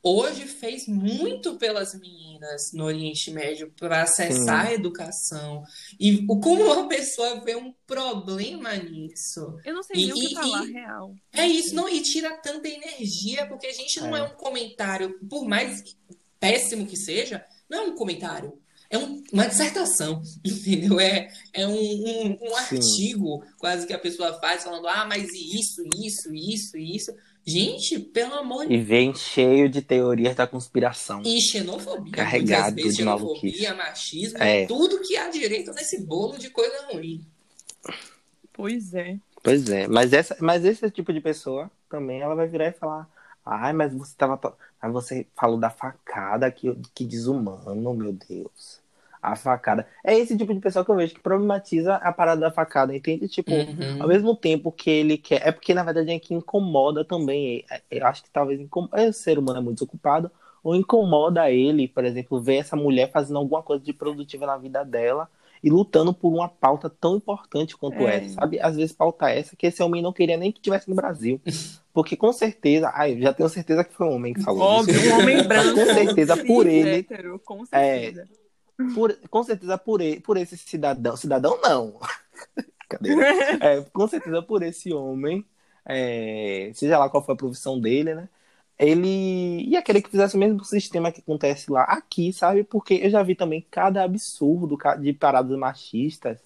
hoje 0.04 0.46
fez 0.46 0.86
muito 0.86 1.56
pelas 1.56 1.94
meninas 1.98 2.70
no 2.74 2.84
Oriente 2.84 3.30
Médio 3.30 3.72
para 3.78 4.02
acessar 4.02 4.66
a 4.66 4.72
educação. 4.74 5.64
E 5.98 6.24
o- 6.28 6.38
como 6.38 6.62
uma 6.64 6.86
pessoa 6.86 7.40
vê 7.40 7.56
um 7.56 7.72
problema 7.86 8.74
nisso? 8.76 9.58
eu 9.64 9.74
não 9.74 9.82
sei 9.82 9.96
E- 10.02 10.06
nem 10.06 10.12
o 10.12 10.14
que 10.16 10.26
e- 10.26 10.34
falar 10.34 10.64
e- 10.66 10.72
real. 10.72 11.14
É 11.32 11.46
isso, 11.46 11.74
não, 11.74 11.88
e 11.88 12.02
tira 12.02 12.36
tanta 12.36 12.68
energia, 12.68 13.46
porque 13.46 13.66
a 13.66 13.72
gente 13.72 13.98
não 14.00 14.14
é, 14.14 14.20
É. 14.20 14.22
um 14.24 14.34
comentário, 14.36 15.18
por 15.28 15.48
mais 15.48 15.82
péssimo 16.38 16.86
que 16.86 16.96
seja, 16.96 17.44
não 17.68 17.78
é 17.78 17.80
um 17.86 17.94
comentário. 17.94 18.58
É 18.90 18.98
um- 18.98 19.24
uma 19.32 19.46
dissertação, 19.48 20.22
entendeu? 20.44 21.00
É, 21.00 21.28
é 21.52 21.66
um, 21.66 21.72
um, 21.72 22.32
um 22.42 22.56
Sim. 22.68 22.76
artigo 22.76 23.42
quase 23.58 23.86
que 23.86 23.92
a 23.92 23.98
pessoa 23.98 24.38
faz 24.38 24.62
falando, 24.62 24.86
ah, 24.86 25.06
mas 25.08 25.28
e 25.32 25.58
isso, 25.58 25.82
isso, 25.96 26.32
isso, 26.34 26.76
isso. 26.76 27.12
Gente, 27.46 27.98
pelo 27.98 28.34
amor 28.36 28.66
de 28.66 28.72
E 28.74 28.78
vem 28.78 29.14
cheio 29.14 29.68
de 29.68 29.82
teorias 29.82 30.34
da 30.34 30.46
conspiração. 30.46 31.20
E 31.24 31.40
xenofobia, 31.40 32.12
Carregado 32.12 32.76
vezes, 32.76 32.96
de 32.96 33.04
maluquice. 33.04 33.58
xenofobia, 33.58 33.74
machismo, 33.74 34.38
É. 34.42 34.66
tudo 34.66 35.00
que 35.02 35.16
há 35.16 35.28
direito 35.28 35.70
nesse 35.72 36.00
bolo 36.02 36.38
de 36.38 36.48
coisa 36.50 36.86
ruim. 36.90 37.24
Pois 38.52 38.94
é. 38.94 39.18
Pois 39.42 39.68
é, 39.68 39.86
mas, 39.88 40.12
essa, 40.14 40.36
mas 40.40 40.64
esse 40.64 40.90
tipo 40.90 41.12
de 41.12 41.20
pessoa 41.20 41.70
também 41.90 42.20
ela 42.22 42.34
vai 42.34 42.46
virar 42.46 42.68
e 42.68 42.72
falar: 42.72 43.08
Ai, 43.44 43.72
mas 43.74 43.92
você 43.92 44.14
tava. 44.16 44.38
to- 44.38 44.54
Mas 44.82 44.90
você 44.92 45.26
falou 45.36 45.58
da 45.58 45.68
facada, 45.68 46.50
que, 46.50 46.74
que 46.94 47.04
desumano, 47.04 47.92
meu 47.94 48.12
Deus. 48.12 48.80
A 49.32 49.36
facada. 49.36 49.86
É 50.04 50.18
esse 50.18 50.36
tipo 50.36 50.52
de 50.52 50.60
pessoa 50.60 50.84
que 50.84 50.90
eu 50.90 50.96
vejo 50.96 51.14
que 51.14 51.20
problematiza 51.20 51.94
a 51.96 52.12
parada 52.12 52.42
da 52.42 52.50
facada, 52.50 52.94
entende? 52.94 53.26
Tipo, 53.28 53.52
Uhum. 53.52 54.02
ao 54.02 54.08
mesmo 54.08 54.36
tempo 54.36 54.70
que 54.70 54.90
ele 54.90 55.16
quer. 55.16 55.40
É 55.46 55.50
porque, 55.50 55.72
na 55.72 55.82
verdade, 55.82 56.10
é 56.10 56.18
que 56.18 56.34
incomoda 56.34 57.04
também. 57.04 57.64
É- 57.70 57.80
Eu 57.90 58.06
acho 58.06 58.22
que 58.22 58.30
talvez 58.30 58.60
é, 58.92 59.08
o 59.08 59.12
ser 59.12 59.38
humano 59.38 59.58
é 59.60 59.62
muito 59.62 59.76
desocupado. 59.76 60.30
Ou 60.62 60.74
incomoda 60.74 61.50
ele, 61.50 61.88
por 61.88 62.04
exemplo, 62.04 62.40
ver 62.40 62.56
essa 62.56 62.74
mulher 62.76 63.10
fazendo 63.10 63.38
alguma 63.38 63.62
coisa 63.62 63.82
de 63.84 63.92
produtiva 63.92 64.46
na 64.46 64.56
vida 64.56 64.82
dela 64.84 65.28
e 65.62 65.70
lutando 65.70 66.12
por 66.12 66.28
uma 66.32 66.48
pauta 66.48 66.90
tão 66.90 67.16
importante 67.16 67.76
quanto 67.76 67.96
É. 68.06 68.16
essa, 68.16 68.34
sabe? 68.34 68.60
Às 68.60 68.76
vezes 68.76 68.92
pauta 68.92 69.30
essa 69.30 69.56
que 69.56 69.66
esse 69.66 69.82
homem 69.82 70.02
não 70.02 70.12
queria 70.12 70.36
nem 70.36 70.52
que 70.52 70.60
tivesse 70.60 70.88
no 70.88 70.94
Brasil. 70.96 71.40
Porque 71.94 72.16
com 72.16 72.32
certeza, 72.32 72.90
ai, 72.94 73.18
já 73.20 73.32
tenho 73.32 73.48
certeza 73.48 73.84
que 73.84 73.94
foi 73.94 74.06
um 74.06 74.14
homem 74.16 74.34
que 74.34 74.42
falou 74.42 74.62
Óbvio, 74.62 74.94
isso. 74.96 75.10
um 75.14 75.18
homem 75.20 75.36
Mas 75.44 75.46
branco. 75.46 75.74
com 75.74 75.84
certeza 75.94 76.36
por 76.44 76.66
ele, 76.66 76.96
hétero, 76.96 77.38
com 77.44 77.64
certeza. 77.64 78.28
Por, 78.94 79.16
com 79.30 79.42
certeza 79.42 79.78
por 79.78 80.00
por 80.24 80.36
esse 80.36 80.56
cidadão, 80.56 81.16
cidadão 81.16 81.60
não. 81.62 81.98
É, 83.60 83.82
com 83.92 84.06
certeza 84.08 84.42
por 84.42 84.62
esse 84.62 84.92
homem, 84.92 85.44
é, 85.84 86.70
seja 86.74 86.98
lá 86.98 87.08
qual 87.10 87.24
foi 87.24 87.34
a 87.34 87.36
profissão 87.36 87.80
dele, 87.80 88.14
né? 88.14 88.28
Ele 88.78 89.62
ia 89.68 89.82
querer 89.82 90.02
que 90.02 90.10
fizesse 90.10 90.36
o 90.36 90.38
mesmo 90.38 90.64
sistema 90.64 91.12
que 91.12 91.20
acontece 91.20 91.70
lá 91.70 91.84
aqui, 91.84 92.32
sabe? 92.32 92.64
Porque 92.64 92.94
eu 92.94 93.10
já 93.10 93.22
vi 93.22 93.34
também 93.36 93.62
cada 93.70 94.02
absurdo 94.04 94.76
de 95.00 95.12
paradas 95.12 95.56
machistas. 95.58 96.38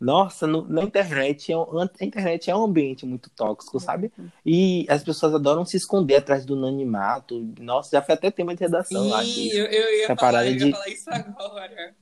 Nossa, 0.00 0.46
no- 0.46 0.66
na 0.68 0.82
internet, 0.82 1.50
é 1.50 1.56
um- 1.58 1.80
a 1.80 2.04
internet 2.04 2.48
é 2.50 2.54
um 2.56 2.64
ambiente 2.64 3.04
muito 3.04 3.28
tóxico, 3.30 3.80
sabe? 3.80 4.12
E 4.46 4.86
as 4.88 5.02
pessoas 5.02 5.34
adoram 5.34 5.64
se 5.64 5.76
esconder 5.76 6.16
atrás 6.16 6.44
do 6.44 6.54
anonimato. 6.54 7.40
Nossa, 7.58 7.90
já 7.90 8.02
foi 8.02 8.14
até 8.14 8.30
tema 8.30 8.54
de 8.54 8.60
redação 8.62 9.08
lá. 9.08 9.24
Ih, 9.24 9.34
disso. 9.34 9.56
eu, 9.58 9.66
eu 9.66 9.98
ia 9.98 10.06
falar, 10.06 10.16
parada 10.16 10.46
eu 10.46 10.52
ia 10.52 10.58
de- 10.58 10.70
falar 10.70 10.88
isso 10.88 11.10
agora. 11.10 11.94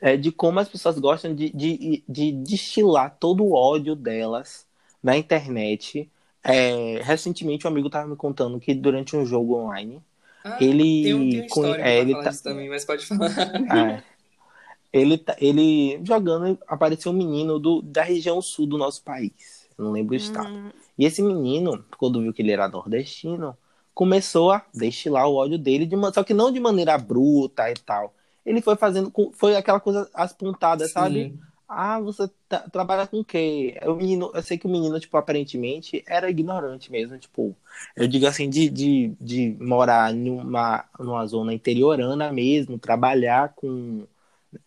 é, 0.00 0.16
de 0.16 0.30
como 0.30 0.60
as 0.60 0.68
pessoas 0.68 0.98
gostam 0.98 1.34
de, 1.34 1.50
de, 1.50 2.04
de 2.08 2.32
destilar 2.32 3.16
todo 3.18 3.44
o 3.44 3.52
ódio 3.54 3.96
delas 3.96 4.66
na 5.02 5.16
internet. 5.16 6.10
É, 6.44 7.00
recentemente, 7.02 7.66
um 7.66 7.70
amigo 7.70 7.88
estava 7.88 8.06
me 8.06 8.14
contando 8.14 8.60
que 8.60 8.72
durante 8.72 9.16
um 9.16 9.26
jogo 9.26 9.56
online, 9.56 10.00
Ah, 10.44 10.58
ele. 10.60 11.02
tem 11.02 11.14
um, 11.14 11.28
tem 11.28 11.42
um 11.42 11.74
é, 11.74 11.98
ele 11.98 12.12
falar 12.12 12.24
tá- 12.24 12.32
também, 12.44 12.68
mas 12.68 12.84
pode 12.84 13.04
falar. 13.04 13.30
é, 13.98 14.02
ele, 15.00 15.18
tá- 15.18 15.36
ele 15.40 16.00
jogando, 16.04 16.58
apareceu 16.66 17.12
um 17.12 17.14
menino 17.14 17.58
do, 17.58 17.82
da 17.82 18.02
região 18.02 18.40
sul 18.42 18.66
do 18.66 18.78
nosso 18.78 19.02
país. 19.02 19.68
Não 19.78 19.92
lembro 19.92 20.14
o 20.14 20.16
estado. 20.16 20.50
Hum, 20.54 20.72
E 20.98 21.04
esse 21.04 21.22
menino, 21.22 21.84
quando 21.98 22.20
viu 22.22 22.32
que 22.32 22.42
ele 22.42 22.52
era 22.52 22.68
nordestino, 22.68 23.56
começou 23.94 24.50
a 24.52 24.64
destilar 24.74 25.26
o 25.28 25.34
ódio 25.36 25.58
dele, 25.58 25.86
de, 25.86 25.96
só 26.14 26.24
que 26.24 26.34
não 26.34 26.50
de 26.52 26.60
maneira 26.60 26.96
bruta 26.98 27.70
e 27.70 27.74
tal. 27.74 28.14
Ele 28.44 28.60
foi 28.62 28.76
fazendo, 28.76 29.12
foi 29.34 29.56
aquela 29.56 29.80
coisa, 29.80 30.08
as 30.14 30.32
pontadas, 30.32 30.92
sabe? 30.92 31.34
Ah, 31.68 31.98
você 32.00 32.28
tá- 32.48 32.60
trabalha 32.70 33.06
com 33.08 33.20
o 33.20 33.24
quê? 33.24 33.76
O 33.86 33.94
menino, 33.94 34.30
eu 34.34 34.42
sei 34.42 34.56
que 34.56 34.66
o 34.66 34.70
menino, 34.70 35.00
tipo, 35.00 35.16
aparentemente 35.16 36.02
era 36.06 36.30
ignorante 36.30 36.90
mesmo, 36.92 37.18
tipo, 37.18 37.56
eu 37.96 38.06
digo 38.06 38.26
assim, 38.26 38.48
de, 38.48 38.68
de, 38.70 39.08
de 39.20 39.56
morar 39.60 40.12
numa, 40.14 40.84
numa 40.98 41.26
zona 41.26 41.52
interiorana 41.52 42.32
mesmo, 42.32 42.78
trabalhar 42.78 43.52
com, 43.54 44.06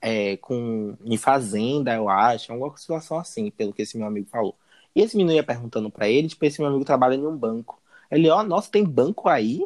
é, 0.02 0.38
com, 0.38 0.98
em 1.04 1.18
fazenda, 1.18 1.94
eu 1.96 2.10
acho, 2.10 2.52
alguma 2.52 2.76
situação 2.78 3.18
assim, 3.20 3.52
pelo 3.52 3.74
que 3.74 3.82
esse 3.84 3.98
meu 3.98 4.08
amigo 4.08 4.28
falou. 4.30 4.56
E 4.96 5.02
esse 5.02 5.16
menino 5.16 5.34
ia 5.36 5.44
perguntando 5.44 5.90
pra 5.92 6.08
ele, 6.10 6.28
tipo, 6.28 6.44
esse 6.46 6.60
meu 6.62 6.70
amigo 6.70 6.86
trabalha 6.86 7.16
em 7.16 7.26
um 7.26 7.36
banco. 7.38 7.82
Ele, 8.10 8.30
ó, 8.30 8.44
nossa, 8.44 8.72
tem 8.72 8.84
banco 8.84 9.30
aí? 9.30 9.66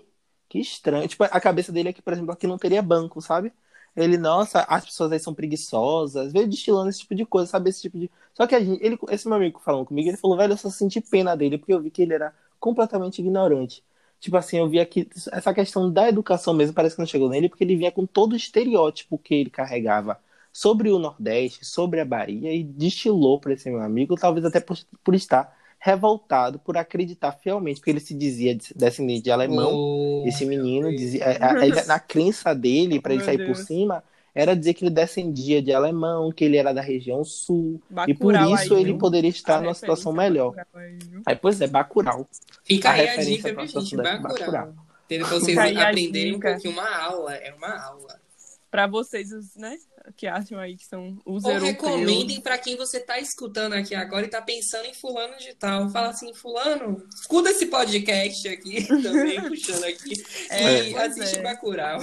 Que 0.50 0.60
estranho. 0.60 1.08
Tipo, 1.08 1.24
a 1.24 1.40
cabeça 1.42 1.72
dele 1.72 1.90
é 1.90 1.94
que, 1.94 2.02
por 2.02 2.14
exemplo, 2.14 2.32
aqui 2.32 2.46
não 2.48 2.58
teria 2.58 2.82
banco, 2.82 3.22
sabe? 3.22 3.52
Ele, 3.96 4.18
nossa, 4.18 4.62
as 4.64 4.86
pessoas 4.86 5.12
aí 5.12 5.20
são 5.20 5.34
preguiçosas, 5.34 6.32
veio 6.34 6.48
destilando 6.48 6.90
esse 6.90 7.00
tipo 7.00 7.14
de 7.16 7.26
coisa, 7.26 7.50
sabe? 7.52 7.70
Esse 7.70 7.82
tipo 7.82 7.98
de. 8.00 8.10
Só 8.34 8.48
que 8.48 8.60
gente, 8.60 8.84
ele, 8.84 8.98
esse 9.10 9.28
meu 9.28 9.38
amigo 9.38 9.60
falando 9.60 9.86
comigo, 9.86 10.10
ele 10.10 10.18
falou, 10.18 10.36
velho, 10.38 10.54
eu 10.54 10.58
só 10.58 10.70
senti 10.70 11.00
pena 11.02 11.36
dele, 11.38 11.58
porque 11.58 11.74
eu 11.74 11.82
vi 11.82 11.92
que 11.92 12.02
ele 12.02 12.14
era 12.14 12.34
completamente 12.60 13.20
ignorante. 13.22 13.84
Tipo 14.24 14.38
assim, 14.38 14.58
eu 14.58 14.70
via 14.70 14.86
que 14.86 15.10
essa 15.32 15.54
questão 15.54 15.92
da 15.92 16.08
educação 16.08 16.54
mesmo 16.54 16.74
parece 16.74 16.96
que 16.96 17.02
não 17.02 17.06
chegou 17.08 17.30
nele, 17.30 17.50
porque 17.50 17.64
ele 17.64 17.76
vinha 17.76 17.92
com 17.92 18.06
todo 18.06 18.34
o 18.34 18.36
estereótipo 18.38 19.18
que 19.18 19.36
ele 19.36 19.50
carregava 19.50 20.18
sobre 20.52 20.90
o 20.92 21.00
Nordeste, 21.00 21.66
sobre 21.66 22.00
a 22.00 22.06
Bahia, 22.06 22.54
e 22.54 22.64
destilou 22.64 23.40
para 23.40 23.54
esse 23.54 23.70
meu 23.70 23.82
amigo, 23.82 24.16
talvez 24.16 24.46
até 24.46 24.60
por, 24.62 24.78
por 25.04 25.14
estar 25.16 25.54
revoltado 25.80 26.60
por 26.60 26.78
acreditar 26.78 27.34
fielmente, 27.34 27.80
porque 27.82 27.92
ele 27.92 28.00
se 28.00 28.14
dizia 28.14 28.56
descendente 28.76 29.24
de 29.24 29.32
alemão. 29.32 29.74
Oh, 29.74 30.24
Esse 30.24 30.46
menino 30.46 30.94
dizia, 30.94 31.26
a- 31.26 31.60
a- 31.62 31.68
ele- 31.68 31.84
na 31.84 32.00
crença 32.00 32.56
dele, 32.56 33.00
para 33.00 33.14
ele 33.14 33.24
sair 33.24 33.38
Deus. 33.38 33.50
por 33.50 33.58
cima, 33.58 34.02
era 34.36 34.56
dizer 34.56 34.74
que 34.74 34.84
ele 34.86 34.94
descendia 34.94 35.62
de 35.62 35.72
alemão, 35.74 36.32
que 36.32 36.44
ele 36.44 36.58
era 36.58 36.74
da 36.74 36.82
região 36.82 37.24
sul, 37.24 37.82
e 38.08 38.14
por 38.14 38.34
Bacurau 38.34 38.56
isso 38.56 38.74
aí, 38.74 38.82
ele 38.82 38.92
viu? 38.92 38.98
poderia 38.98 39.30
estar 39.30 39.58
A 39.58 39.62
numa 39.62 39.74
situação 39.74 40.12
referência 40.12 40.34
melhor. 40.34 40.56
Bacurau 40.56 40.84
aí? 40.84 41.00
Aí, 41.26 41.36
pois 41.36 41.62
é, 41.62 41.68
Bacurau. 41.68 42.28
Fica 42.64 42.90
A 42.90 42.94
aí 42.94 43.02
a 43.02 43.04
referência 43.12 43.50
dica, 43.52 43.62
viu, 43.62 43.68
gente? 43.68 43.96
Bacurau. 43.98 44.22
Bacurau. 44.22 44.74
Entendeu? 45.06 45.28
Pra 45.28 45.40
vocês 45.40 45.58
aprenderem 45.58 46.36
um 46.36 46.40
pouquinho, 46.40 46.74
uma 46.74 46.98
aula. 46.98 47.36
É 47.36 47.54
uma 47.54 47.86
aula. 47.86 48.24
Pra 48.72 48.88
vocês, 48.88 49.30
né, 49.56 49.78
que 50.18 50.26
acham 50.26 50.58
aí 50.58 50.76
que 50.76 50.86
são 50.86 51.20
os 51.28 51.44
Ou 51.44 51.52
europeus. 51.52 51.74
recomendem 51.76 52.42
pra 52.42 52.58
quem 52.58 52.76
você 52.76 53.00
tá 53.00 53.20
escutando 53.20 53.74
aqui 53.74 53.94
agora 53.94 54.26
e 54.26 54.30
tá 54.30 54.42
pensando 54.42 54.86
em 54.86 54.94
fulano 54.96 55.38
de 55.38 55.54
tal. 55.54 55.92
Fala 55.92 56.10
assim, 56.10 56.34
fulano, 56.34 57.08
escuta 57.14 57.52
esse 57.52 57.68
podcast 57.68 58.48
aqui, 58.48 58.88
também 59.04 59.40
puxando 59.48 59.84
aqui. 59.84 60.14
É, 60.50 60.90
e 60.90 60.98
assiste 60.98 61.38
é. 61.38 61.42
Bacurau. 61.44 62.02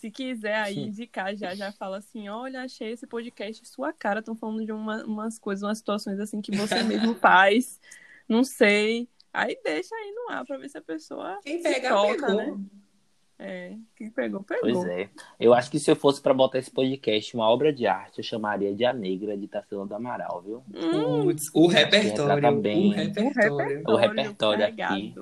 Se 0.00 0.10
quiser 0.10 0.56
aí 0.56 0.74
Sim. 0.74 0.86
indicar 0.88 1.34
já, 1.36 1.54
já 1.54 1.72
fala 1.72 1.98
assim, 1.98 2.28
olha, 2.28 2.62
achei 2.62 2.92
esse 2.92 3.06
podcast 3.06 3.66
sua 3.66 3.92
cara, 3.92 4.20
estão 4.20 4.36
falando 4.36 4.64
de 4.64 4.72
uma- 4.72 5.04
umas 5.04 5.38
coisas, 5.38 5.62
umas 5.62 5.78
situações 5.78 6.18
assim 6.20 6.40
que 6.40 6.54
você 6.56 6.82
mesmo 6.82 7.14
faz, 7.16 7.80
não 8.28 8.44
sei. 8.44 9.08
Aí 9.32 9.58
deixa 9.64 9.94
aí 9.94 10.12
no 10.14 10.32
ar 10.34 10.44
pra 10.46 10.56
ver 10.58 10.68
se 10.68 10.78
a 10.78 10.82
pessoa 10.82 11.38
Quem 11.42 11.58
se 11.58 11.62
pegar, 11.64 11.90
toca, 11.90 12.26
pegou. 12.26 12.36
né? 12.58 12.64
É, 13.38 13.76
quem 13.94 14.08
pegou, 14.10 14.42
pegou. 14.42 14.62
Pois 14.62 14.84
é. 14.86 15.10
Eu 15.38 15.52
acho 15.52 15.70
que 15.70 15.78
se 15.78 15.90
eu 15.90 15.94
fosse 15.96 16.22
para 16.22 16.32
botar 16.32 16.58
esse 16.58 16.70
podcast 16.70 17.34
uma 17.36 17.46
obra 17.50 17.70
de 17.70 17.86
arte, 17.86 18.18
eu 18.18 18.24
chamaria 18.24 18.74
de 18.74 18.82
A 18.86 18.94
Negra 18.94 19.36
de 19.36 19.46
Tarsila 19.46 19.84
do 19.86 19.94
Amaral, 19.94 20.40
viu? 20.40 20.62
Hum, 20.74 21.26
o 21.52 21.66
repertório. 21.66 22.56
bem. 22.62 22.86
O 22.88 22.94
repertório. 22.94 23.82
O 23.86 23.94
repertório 23.96 24.64
aqui. 24.66 25.14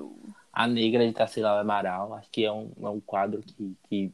A 0.53 0.65
Negra 0.65 1.05
de 1.05 1.11
Tarsila 1.11 1.55
do 1.55 1.59
Amaral, 1.59 2.13
acho 2.13 2.29
que 2.31 2.45
é 2.45 2.51
um, 2.53 2.71
é 2.81 2.87
um 2.87 3.01
quadro 3.01 3.41
que, 3.41 3.75
que, 3.89 4.11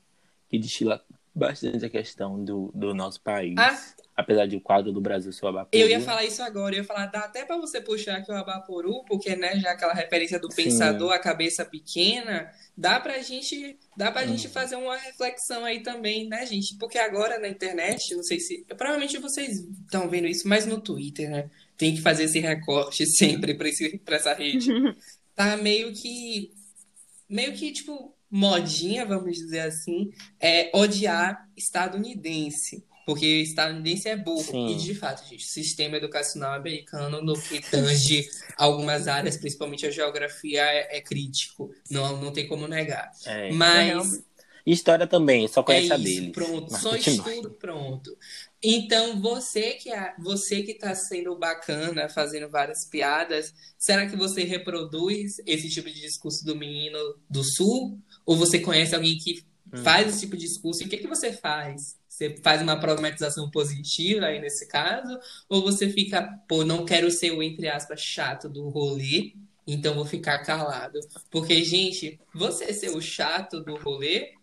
que 0.51 0.59
destila 0.59 1.01
bastante 1.33 1.85
a 1.85 1.89
questão 1.89 2.43
do, 2.43 2.69
do 2.75 2.93
nosso 2.93 3.21
país. 3.21 3.55
Ah, 3.57 3.79
Apesar 4.17 4.45
de 4.45 4.57
o 4.57 4.61
quadro 4.61 4.91
do 4.91 4.99
Brasil 4.99 5.31
ser 5.31 5.45
o 5.45 5.47
Abaporu. 5.47 5.81
eu 5.81 5.89
ia 5.89 6.01
falar 6.01 6.25
isso 6.25 6.43
agora. 6.43 6.75
Eu 6.75 6.79
ia 6.79 6.83
falar, 6.83 7.05
dá 7.05 7.21
até 7.21 7.45
pra 7.45 7.57
você 7.57 7.79
puxar 7.79 8.17
aqui 8.17 8.29
o 8.29 8.35
Abaporu, 8.35 9.03
porque, 9.05 9.35
né, 9.37 9.57
já 9.57 9.71
aquela 9.71 9.93
referência 9.93 10.37
do 10.37 10.51
Sim. 10.51 10.63
pensador, 10.65 11.13
a 11.13 11.17
cabeça 11.17 11.63
pequena, 11.63 12.51
dá 12.77 12.99
pra 12.99 13.17
gente, 13.19 13.79
dá 13.95 14.11
pra 14.11 14.23
Hum. 14.23 14.27
gente 14.27 14.49
fazer 14.49 14.75
uma 14.75 14.97
reflexão 14.97 15.63
aí 15.63 15.81
também, 15.81 16.27
né, 16.27 16.45
gente? 16.45 16.77
Porque 16.77 16.97
agora 16.99 17.39
na 17.39 17.47
internet, 17.47 18.13
não 18.13 18.21
sei 18.23 18.39
se. 18.41 18.65
Provavelmente 18.67 19.17
vocês 19.17 19.59
estão 19.85 20.09
vendo 20.09 20.27
isso, 20.27 20.47
mas 20.47 20.65
no 20.65 20.81
Twitter, 20.81 21.29
né? 21.29 21.49
Tem 21.77 21.95
que 21.95 22.01
fazer 22.01 22.25
esse 22.25 22.39
recorte 22.39 23.05
sempre 23.07 23.55
pra, 23.55 23.69
esse, 23.69 23.97
pra 23.99 24.17
essa 24.17 24.33
rede. 24.33 24.69
tá 25.33 25.55
meio 25.55 25.93
que 25.93 26.51
meio 27.29 27.53
que 27.53 27.71
tipo 27.71 28.13
modinha, 28.31 29.05
vamos 29.05 29.35
dizer 29.37 29.59
assim, 29.59 30.09
é 30.39 30.71
odiar 30.73 31.47
estadunidense. 31.57 32.83
Porque 33.05 33.25
estadunidense 33.25 34.07
é 34.07 34.15
burro. 34.15 34.43
Sim. 34.43 34.69
E 34.69 34.75
de 34.75 34.95
fato, 34.95 35.27
gente, 35.27 35.43
o 35.43 35.49
sistema 35.49 35.97
educacional 35.97 36.53
americano, 36.53 37.21
no 37.21 37.33
que 37.33 37.59
tange 37.59 38.29
algumas 38.55 39.07
áreas, 39.07 39.37
principalmente 39.37 39.85
a 39.85 39.91
geografia, 39.91 40.61
é, 40.61 40.97
é 40.97 41.01
crítico. 41.01 41.73
Não, 41.89 42.21
não 42.21 42.31
tem 42.31 42.47
como 42.47 42.67
negar. 42.67 43.11
É. 43.25 43.51
Mas 43.51 43.85
realmente. 43.87 44.31
História 44.65 45.07
também, 45.07 45.47
só 45.47 45.61
é 45.61 45.63
conhece 45.63 45.91
a 45.91 45.97
isso, 45.97 46.03
deles. 46.03 46.31
pronto, 46.31 46.71
Mas 46.71 46.81
só 46.81 46.95
estudo, 46.95 47.49
pronto. 47.51 48.15
Então, 48.61 49.19
você 49.19 49.71
que 49.71 49.91
é, 49.91 50.13
você 50.19 50.61
que 50.61 50.75
tá 50.75 50.93
sendo 50.93 51.35
bacana, 51.35 52.07
fazendo 52.07 52.47
várias 52.47 52.85
piadas, 52.85 53.53
será 53.75 54.05
que 54.05 54.15
você 54.15 54.43
reproduz 54.43 55.39
esse 55.47 55.67
tipo 55.67 55.89
de 55.89 55.99
discurso 55.99 56.45
do 56.45 56.55
menino 56.55 56.99
do 57.27 57.43
sul? 57.43 57.97
Ou 58.25 58.35
você 58.35 58.59
conhece 58.59 58.95
alguém 58.95 59.17
que 59.17 59.43
Hum. 59.73 59.77
faz 59.83 60.07
esse 60.09 60.21
tipo 60.21 60.35
de 60.35 60.45
discurso? 60.45 60.83
E 60.83 60.85
o 60.85 60.89
que 60.89 60.97
que 60.97 61.07
você 61.07 61.31
faz? 61.31 61.97
Você 62.07 62.35
faz 62.43 62.61
uma 62.61 62.79
problematização 62.79 63.49
positiva 63.49 64.25
aí 64.25 64.39
nesse 64.41 64.67
caso? 64.67 65.17
Ou 65.47 65.61
você 65.61 65.89
fica, 65.89 66.23
pô, 66.47 66.65
não 66.65 66.83
quero 66.85 67.09
ser 67.09 67.31
o, 67.31 67.41
entre 67.41 67.69
aspas, 67.69 68.01
chato 68.01 68.49
do 68.49 68.67
rolê, 68.69 69.33
então 69.65 69.93
vou 69.95 70.05
ficar 70.05 70.39
calado? 70.39 70.99
Porque, 71.29 71.63
gente, 71.63 72.19
você 72.33 72.73
ser 72.73 72.89
o 72.89 73.01
chato 73.01 73.61
do 73.61 73.75
rolê 73.77 74.33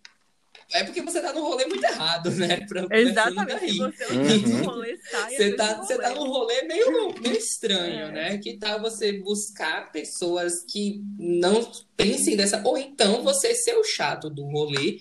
é 0.72 0.84
porque 0.84 1.00
você 1.02 1.20
tá 1.20 1.32
no 1.32 1.40
rolê 1.42 1.64
muito 1.66 1.82
errado, 1.84 2.30
né? 2.32 2.60
Pra, 2.68 2.86
Exatamente. 2.98 3.78
Você 3.78 4.04
Uhum. 4.12 4.56
uhum. 4.58 4.64
rolê, 4.64 4.96
Você 4.96 5.28
desse 5.38 5.56
tá, 5.56 5.78
você 5.82 5.96
tá 5.98 6.08
rolê. 6.10 6.20
num 6.20 6.26
rolê 6.28 6.62
meio, 6.62 7.14
meio 7.20 7.36
estranho, 7.36 8.06
É. 8.06 8.12
né? 8.12 8.38
Que 8.38 8.56
tal 8.58 8.80
você 8.80 9.12
buscar 9.20 9.90
pessoas 9.92 10.62
que 10.64 11.02
não 11.18 11.70
pensem 11.96 12.36
dessa. 12.36 12.62
Ou 12.66 12.76
então 12.76 13.22
você 13.22 13.54
ser 13.54 13.74
o 13.74 13.84
chato 13.84 14.28
do 14.28 14.44
rolê 14.44 15.00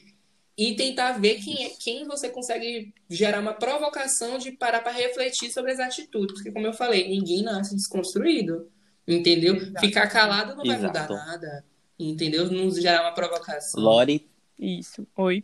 e 0.57 0.75
tentar 0.75 1.13
ver 1.19 1.35
quem, 1.35 1.65
é, 1.65 1.69
quem 1.79 2.05
você 2.05 2.29
consegue 2.29 2.93
gerar 3.09 3.39
uma 3.39 3.53
provocação 3.53 4.37
de 4.37 4.51
parar 4.51 4.81
para 4.81 4.91
refletir 4.91 5.51
sobre 5.51 5.71
as 5.71 5.79
atitudes. 5.79 6.35
Porque, 6.35 6.51
como 6.51 6.65
eu 6.65 6.73
falei, 6.73 7.07
ninguém 7.09 7.43
nasce 7.43 7.75
desconstruído. 7.75 8.71
Entendeu? 9.07 9.55
Exato. 9.55 9.79
Ficar 9.85 10.07
calado 10.07 10.55
não 10.55 10.65
vai 10.65 10.75
Exato. 10.77 11.13
mudar 11.13 11.25
nada. 11.25 11.65
Entendeu? 11.99 12.49
Não 12.51 12.69
gerar 12.71 13.01
uma 13.03 13.13
provocação. 13.13 13.81
Lori, 13.81 14.27
Isso. 14.59 15.05
Oi. 15.15 15.43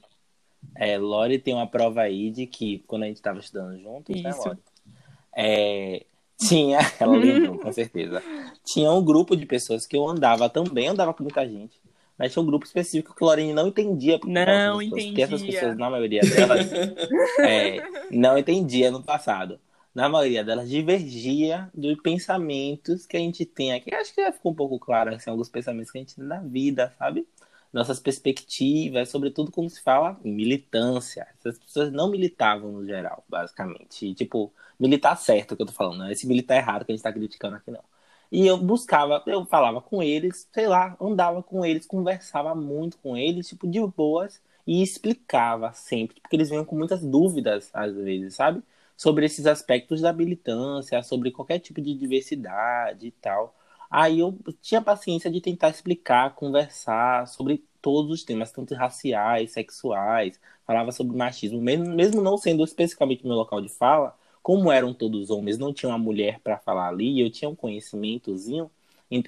É, 0.76 0.97
Lori 0.97 1.39
tem 1.39 1.53
uma 1.53 1.68
prova 1.68 2.01
aí 2.01 2.32
de 2.32 2.45
que, 2.47 2.84
quando 2.88 3.03
a 3.03 3.07
gente 3.07 3.18
estava 3.18 3.39
estudando 3.39 3.80
juntos, 3.80 4.22
né, 4.22 4.30
Isso. 4.30 4.47
Lori? 4.47 4.59
É, 5.36 6.05
tinha, 6.38 6.80
ela 6.99 7.16
lembrou, 7.16 7.59
com 7.59 7.72
certeza. 7.74 8.22
Tinha 8.66 8.91
um 8.91 9.03
grupo 9.03 9.36
de 9.36 9.45
pessoas 9.45 9.86
que 9.86 9.95
eu 9.95 10.07
andava 10.07 10.49
também, 10.49 10.88
andava 10.88 11.14
com 11.14 11.24
muita 11.24 11.47
gente. 11.47 11.82
Mas 12.18 12.32
tinha 12.32 12.43
um 12.43 12.45
grupo 12.45 12.66
específico 12.66 13.16
que 13.16 13.24
Lorene 13.24 13.53
não 13.53 13.68
entendia. 13.68 14.20
Não 14.24 14.78
pessoas, 14.78 14.89
Porque 14.89 15.22
essas 15.22 15.41
entendia. 15.41 15.59
pessoas, 15.59 15.78
na 15.78 15.89
maioria 15.89 16.22
delas, 16.22 16.72
é, 17.39 17.84
não 18.11 18.38
entendia 18.38 18.91
no 18.91 19.01
passado. 19.01 19.59
Na 19.95 20.07
maioria 20.09 20.43
delas, 20.43 20.70
divergia 20.70 21.70
dos 21.74 21.99
pensamentos 22.01 23.05
que 23.05 23.18
a 23.18 23.20
gente 23.20 23.45
tem 23.45 23.74
aqui. 23.74 23.93
Acho 23.93 24.14
que 24.14 24.22
já 24.22 24.32
ficou 24.32 24.51
um 24.51 24.55
pouco 24.55 24.80
claro, 24.80 25.14
assim, 25.14 25.30
alguns 25.30 25.49
pensamentos 25.49 25.91
que 25.91 25.97
a 25.97 26.01
gente 26.01 26.16
tem 26.16 26.24
na 26.24 26.39
vida, 26.39 26.93
sabe? 26.97 27.28
Nossas 27.74 27.99
perspectivas, 27.99 29.09
sobretudo 29.09 29.51
quando 29.51 29.69
se 29.69 29.82
fala 29.82 30.19
militância. 30.24 31.28
Essas 31.39 31.59
pessoas 31.59 31.91
não 31.91 32.09
militavam 32.09 32.71
no 32.71 32.86
geral, 32.86 33.26
basicamente. 33.28 34.05
E, 34.07 34.13
tipo, 34.15 34.53
militar 34.80 35.15
certo 35.17 35.55
que 35.55 35.61
eu 35.63 35.65
tô 35.65 35.74
falando, 35.74 35.97
não 35.99 36.05
é 36.07 36.11
esse 36.13 36.28
militar 36.28 36.57
errado 36.57 36.86
que 36.86 36.91
a 36.91 36.95
gente 36.95 37.03
tá 37.03 37.11
criticando 37.11 37.55
aqui, 37.57 37.71
não. 37.71 37.84
E 38.32 38.47
eu 38.47 38.57
buscava, 38.57 39.24
eu 39.28 39.45
falava 39.45 39.82
com 39.82 40.01
eles, 40.01 40.47
sei 40.51 40.67
lá, 40.67 40.97
andava 40.99 41.43
com 41.43 41.65
eles, 41.65 41.86
conversava 41.86 42.55
muito 42.55 42.97
com 42.97 43.15
eles, 43.15 43.47
tipo, 43.47 43.67
de 43.67 43.80
boas, 43.88 44.41
e 44.65 44.82
explicava 44.82 45.71
sempre, 45.74 46.19
porque 46.21 46.36
eles 46.36 46.49
vinham 46.49 46.65
com 46.65 46.76
muitas 46.76 47.01
dúvidas, 47.03 47.69
às 47.74 47.93
vezes, 47.95 48.36
sabe? 48.36 48.63
Sobre 48.97 49.26
esses 49.26 49.45
aspectos 49.45 50.01
da 50.01 50.13
militância, 50.13 51.01
sobre 51.03 51.32
qualquer 51.32 51.59
tipo 51.59 51.82
de 51.82 51.93
diversidade 51.93 53.07
e 53.07 53.11
tal. 53.11 53.55
Aí 53.94 54.20
eu 54.20 54.38
tinha 54.62 54.82
paciência 54.82 55.30
de 55.30 55.39
tentar 55.41 55.70
explicar, 55.70 56.34
conversar 56.36 57.28
sobre 57.28 57.64
todos 57.82 58.12
os 58.12 58.24
temas, 58.24 58.52
tanto 58.52 58.74
raciais, 58.76 59.52
sexuais, 59.52 60.39
falava 60.66 60.91
sobre 60.91 61.16
machismo, 61.16 61.62
mesmo, 61.62 61.86
mesmo 61.94 62.22
não 62.22 62.38
sendo 62.38 62.64
especificamente 62.64 63.26
meu 63.26 63.36
local 63.36 63.62
de 63.62 63.70
fala, 63.70 64.16
como 64.41 64.72
eram 64.72 64.94
todos 64.94 65.30
homens, 65.30 65.58
não 65.60 65.74
tinha 65.74 65.89
uma 65.89 65.98
mulher 65.98 66.39
para 66.39 66.58
falar 66.58 66.88
ali, 66.89 67.20
eu 67.20 67.30
tinha 67.30 67.50
um 67.50 67.56
conhecimentozinho, 67.56 68.70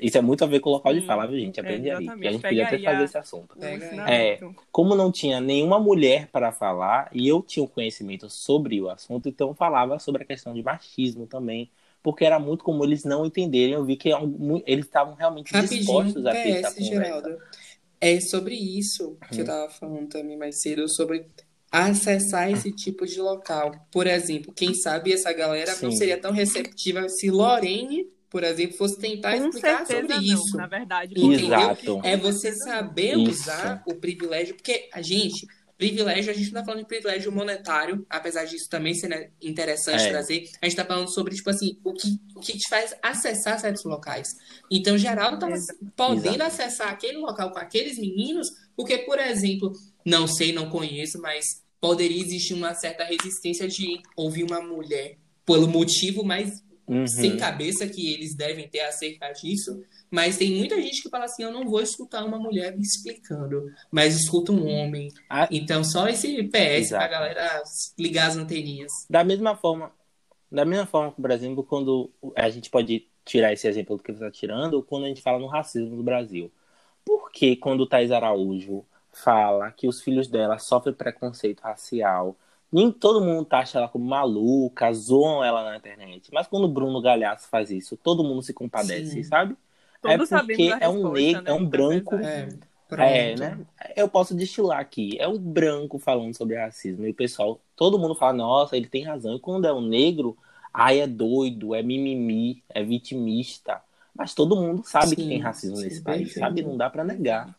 Isso 0.01 0.18
é 0.18 0.22
muito 0.22 0.43
a 0.43 0.47
ver 0.47 0.59
com 0.61 0.70
o 0.70 0.74
local 0.74 0.93
de 0.93 0.99
Hum, 1.01 1.05
fala, 1.05 1.28
viu, 1.28 1.39
gente? 1.39 1.59
é, 1.59 1.61
Aprende 1.61 1.89
ali. 1.91 2.09
Que 2.09 2.28
a 2.28 2.32
gente 2.32 2.41
Pega 2.41 2.49
podia 2.49 2.63
até 2.63 2.80
fazer 2.80 3.01
a- 3.01 3.05
esse 3.05 3.18
assunto. 3.18 3.55
Ensinamento. 3.61 4.55
Como 4.72 4.95
não 4.95 5.11
tinha 5.11 5.39
nenhuma 5.39 5.80
mulher 5.80 6.28
para 6.32 6.51
falar, 6.51 7.09
e 7.13 7.28
eu 7.28 7.41
tinha 7.41 7.63
o 7.63 7.68
conhecimento 7.68 8.30
sobre 8.30 8.82
o 8.82 8.89
assunto, 8.89 9.30
então 9.30 9.53
falava 9.53 9.99
sobre 9.99 10.24
a 10.24 10.26
questão 10.26 10.53
de 10.53 10.61
machismo 10.63 11.26
também, 11.28 11.70
porque 12.05 12.23
era 12.23 12.37
muito 12.37 12.63
comum 12.63 12.83
eles 12.83 13.03
não 13.03 13.25
entenderem. 13.25 13.73
Eu 13.73 13.83
vi 13.83 13.97
que 13.97 14.11
eles 14.67 14.85
estavam 14.85 15.15
realmente 15.15 15.51
Rapidinho, 15.51 15.79
dispostos 15.79 16.23
a 16.23 16.31
ter 16.33 16.49
essa 16.49 16.69
PS, 16.69 16.77
conversa. 16.77 17.03
Geraldo. 17.03 17.37
É 17.99 18.21
sobre 18.21 18.53
isso 18.53 19.17
que 19.31 19.41
eu 19.41 19.45
tava 19.45 19.71
falando 19.71 20.07
também 20.07 20.37
mais 20.37 20.61
cedo, 20.61 20.87
sobre 20.87 21.25
acessar 21.71 22.51
esse 22.51 22.71
tipo 22.71 23.07
de 23.07 23.19
local. 23.19 23.71
Por 23.91 24.05
exemplo, 24.05 24.53
quem 24.53 24.75
sabe 24.75 25.13
essa 25.13 25.33
galera 25.33 25.71
não 25.81 25.89
Sim. 25.89 25.97
seria 25.97 26.21
tão 26.21 26.31
receptiva 26.31 27.09
se 27.09 27.31
Lorene, 27.31 28.05
por 28.29 28.43
exemplo, 28.43 28.77
fosse 28.77 28.99
tentar 28.99 29.35
Com 29.39 29.47
explicar 29.47 29.87
sobre 29.87 30.07
não, 30.07 30.21
isso. 30.21 30.55
na 30.55 30.67
verdade. 30.67 31.15
Entendeu? 31.17 31.57
Exato. 31.57 32.01
É 32.03 32.15
você 32.15 32.53
saber 32.53 33.17
Isso. 33.17 33.31
usar 33.31 33.81
o 33.87 33.95
privilégio, 33.95 34.53
porque 34.53 34.89
a 34.93 35.01
gente, 35.01 35.47
privilégio, 35.78 36.32
a 36.32 36.34
gente 36.36 36.51
não 36.51 36.61
tá 36.61 36.65
falando 36.65 36.82
de 36.82 36.88
privilégio 36.88 37.32
monetário, 37.32 38.05
apesar 38.09 38.45
disso 38.45 38.69
também 38.69 38.93
ser 38.93 39.07
né, 39.09 39.30
interessante 39.41 40.03
É. 40.03 40.09
trazer, 40.09 40.49
a 40.61 40.65
gente 40.65 40.76
tá 40.78 40.86
falando 40.86 41.09
sobre, 41.13 41.36
tipo 41.36 41.49
assim, 41.49 41.78
o 41.84 41.93
que, 41.93 42.19
o 42.36 42.39
que 42.39 42.57
te 42.57 42.69
faz 42.69 42.95
acessar 43.01 43.59
certos 43.59 43.84
locais. 43.84 44.30
Então, 44.71 44.97
Geraldo 44.97 45.39
tava 45.39 45.53
Exato. 45.53 45.80
podendo 45.95 46.36
Exato. 46.36 46.43
acessar 46.43 46.88
aquele 46.89 47.17
local 47.17 47.51
com 47.51 47.59
aqueles 47.59 47.97
meninos, 47.97 48.47
porque, 48.76 48.99
por 48.99 49.19
exemplo, 49.19 49.71
não 50.05 50.28
sei, 50.28 50.53
não 50.53 50.69
conheço, 50.69 51.19
mas 51.21 51.63
poderia 51.82 52.21
existir 52.21 52.53
uma 52.53 52.73
certa 52.73 53.03
resistência 53.03 53.67
de 53.67 54.01
ouvir 54.15 54.43
uma 54.43 54.61
mulher 54.61 55.17
pelo 55.45 55.67
motivo 55.67 56.23
mais 56.23 56.63
Uhum. 56.88 57.07
sem 57.07 57.36
cabeça 57.36 57.88
que 57.88 58.13
eles 58.13 58.36
devem 58.36 58.67
ter 58.69 58.82
acerca 58.82 59.32
disso, 59.32 59.82
mas 60.16 60.38
tem 60.38 60.55
muita 60.55 60.82
gente 60.82 61.01
que 61.01 61.09
fala 61.09 61.26
assim, 61.26 61.43
eu 61.43 61.51
não 61.51 61.66
vou 61.66 61.82
escutar 61.82 62.24
uma 62.24 62.39
mulher 62.39 62.74
me 62.74 62.82
explicando, 62.82 63.70
mas 63.91 64.16
escuta 64.16 64.53
um 64.53 64.66
homem. 64.66 65.11
Ah. 65.30 65.45
Então 65.51 65.84
só 65.84 66.07
esse 66.07 66.41
PS 66.43 66.49
pra 66.49 66.76
Exato. 66.78 67.11
galera 67.11 67.63
ligar 67.99 68.28
as 68.28 68.38
anteninhas. 68.38 68.91
Da 69.09 69.26
mesma 69.26 69.57
forma, 69.57 69.91
da 70.49 70.63
mesma 70.63 70.86
forma 70.86 71.11
que 71.11 71.20
o 71.20 71.22
Brasil, 71.22 71.63
quando 71.68 72.09
a 72.34 72.49
gente 72.49 72.70
pode 72.70 73.05
tirar 73.26 73.51
esse 73.51 73.68
exemplo 73.68 73.97
do 73.97 74.03
que 74.03 74.13
você 74.13 74.24
está 74.24 74.32
tirando, 74.32 74.82
quando 74.82 75.03
a 75.03 75.07
gente 75.09 75.22
fala 75.22 75.38
no 75.38 75.47
racismo 75.47 75.97
do 75.97 76.03
Brasil. 76.03 76.49
Por 77.03 77.30
que 77.30 77.57
quando 77.57 77.86
Thais 77.86 78.11
Araújo 78.11 78.86
fala 79.11 79.70
que 79.72 79.88
os 79.88 80.01
filhos 80.01 80.30
dela 80.30 80.57
sofrem 80.57 80.95
preconceito 80.95 81.59
racial, 81.59 82.38
nem 82.72 82.89
todo 82.91 83.24
mundo 83.24 83.45
taxa 83.45 83.80
ela 83.80 83.89
como 83.89 84.05
maluca, 84.05 84.91
zoam 84.93 85.43
ela 85.43 85.63
na 85.63 85.78
internet. 85.78 86.30
Mas 86.34 86.47
quando 86.47 86.66
o 86.66 86.70
Bruno 86.72 87.01
Galhaço 87.01 87.49
faz 87.49 87.70
isso, 87.70 87.97
todo 87.97 88.24
mundo 88.24 88.41
se 88.41 88.53
compadece, 88.53 89.11
Sim. 89.11 89.24
sabe? 89.24 89.57
Todos 90.01 90.31
é 90.31 90.39
porque 90.39 90.73
é 90.79 90.89
um 90.89 91.11
negro, 91.11 91.41
né? 91.41 91.51
é 91.51 91.53
um 91.53 91.65
branco 91.65 92.15
verdade. 92.15 92.59
É, 92.91 93.31
é, 93.31 93.35
né? 93.35 93.59
Eu 93.95 94.07
posso 94.07 94.35
destilar 94.35 94.79
aqui. 94.79 95.17
É 95.19 95.27
um 95.27 95.37
branco 95.37 95.97
falando 95.97 96.35
sobre 96.35 96.55
racismo. 96.55 97.05
E 97.05 97.11
o 97.11 97.15
pessoal, 97.15 97.59
todo 97.75 97.97
mundo 97.97 98.15
fala, 98.15 98.33
nossa, 98.33 98.77
ele 98.77 98.87
tem 98.87 99.03
razão. 99.03 99.35
E 99.35 99.39
quando 99.39 99.65
é 99.65 99.73
um 99.73 99.81
negro, 99.81 100.37
ai, 100.73 100.99
é 100.99 101.07
doido, 101.07 101.73
é 101.73 101.81
mimimi, 101.81 102.63
é 102.69 102.83
vitimista. 102.83 103.81
Mas 104.13 104.33
todo 104.33 104.55
mundo 104.55 104.83
sabe 104.85 105.15
que 105.15 105.23
Sim, 105.23 105.29
tem 105.29 105.39
racismo 105.39 105.77
sim, 105.77 105.83
nesse 105.83 106.01
país, 106.01 106.33
sabe? 106.33 106.61
Não 106.61 106.77
dá 106.77 106.89
pra 106.89 107.03
negar, 107.03 107.53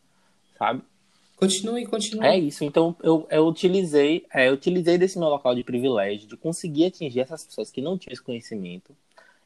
sabe? 0.57 0.81
Continue, 1.35 1.85
continue. 1.85 2.25
É 2.25 2.35
isso. 2.35 2.63
Então 2.63 2.95
eu, 3.03 3.27
eu 3.29 3.45
utilizei, 3.45 4.25
é, 4.33 4.49
eu 4.49 4.53
utilizei 4.53 4.97
desse 4.97 5.19
meu 5.19 5.27
local 5.27 5.53
de 5.53 5.63
privilégio, 5.63 6.27
de 6.27 6.35
conseguir 6.35 6.85
atingir 6.85 7.19
essas 7.19 7.43
pessoas 7.43 7.69
que 7.69 7.79
não 7.79 7.95
tinham 7.95 8.13
esse 8.13 8.23
conhecimento. 8.23 8.95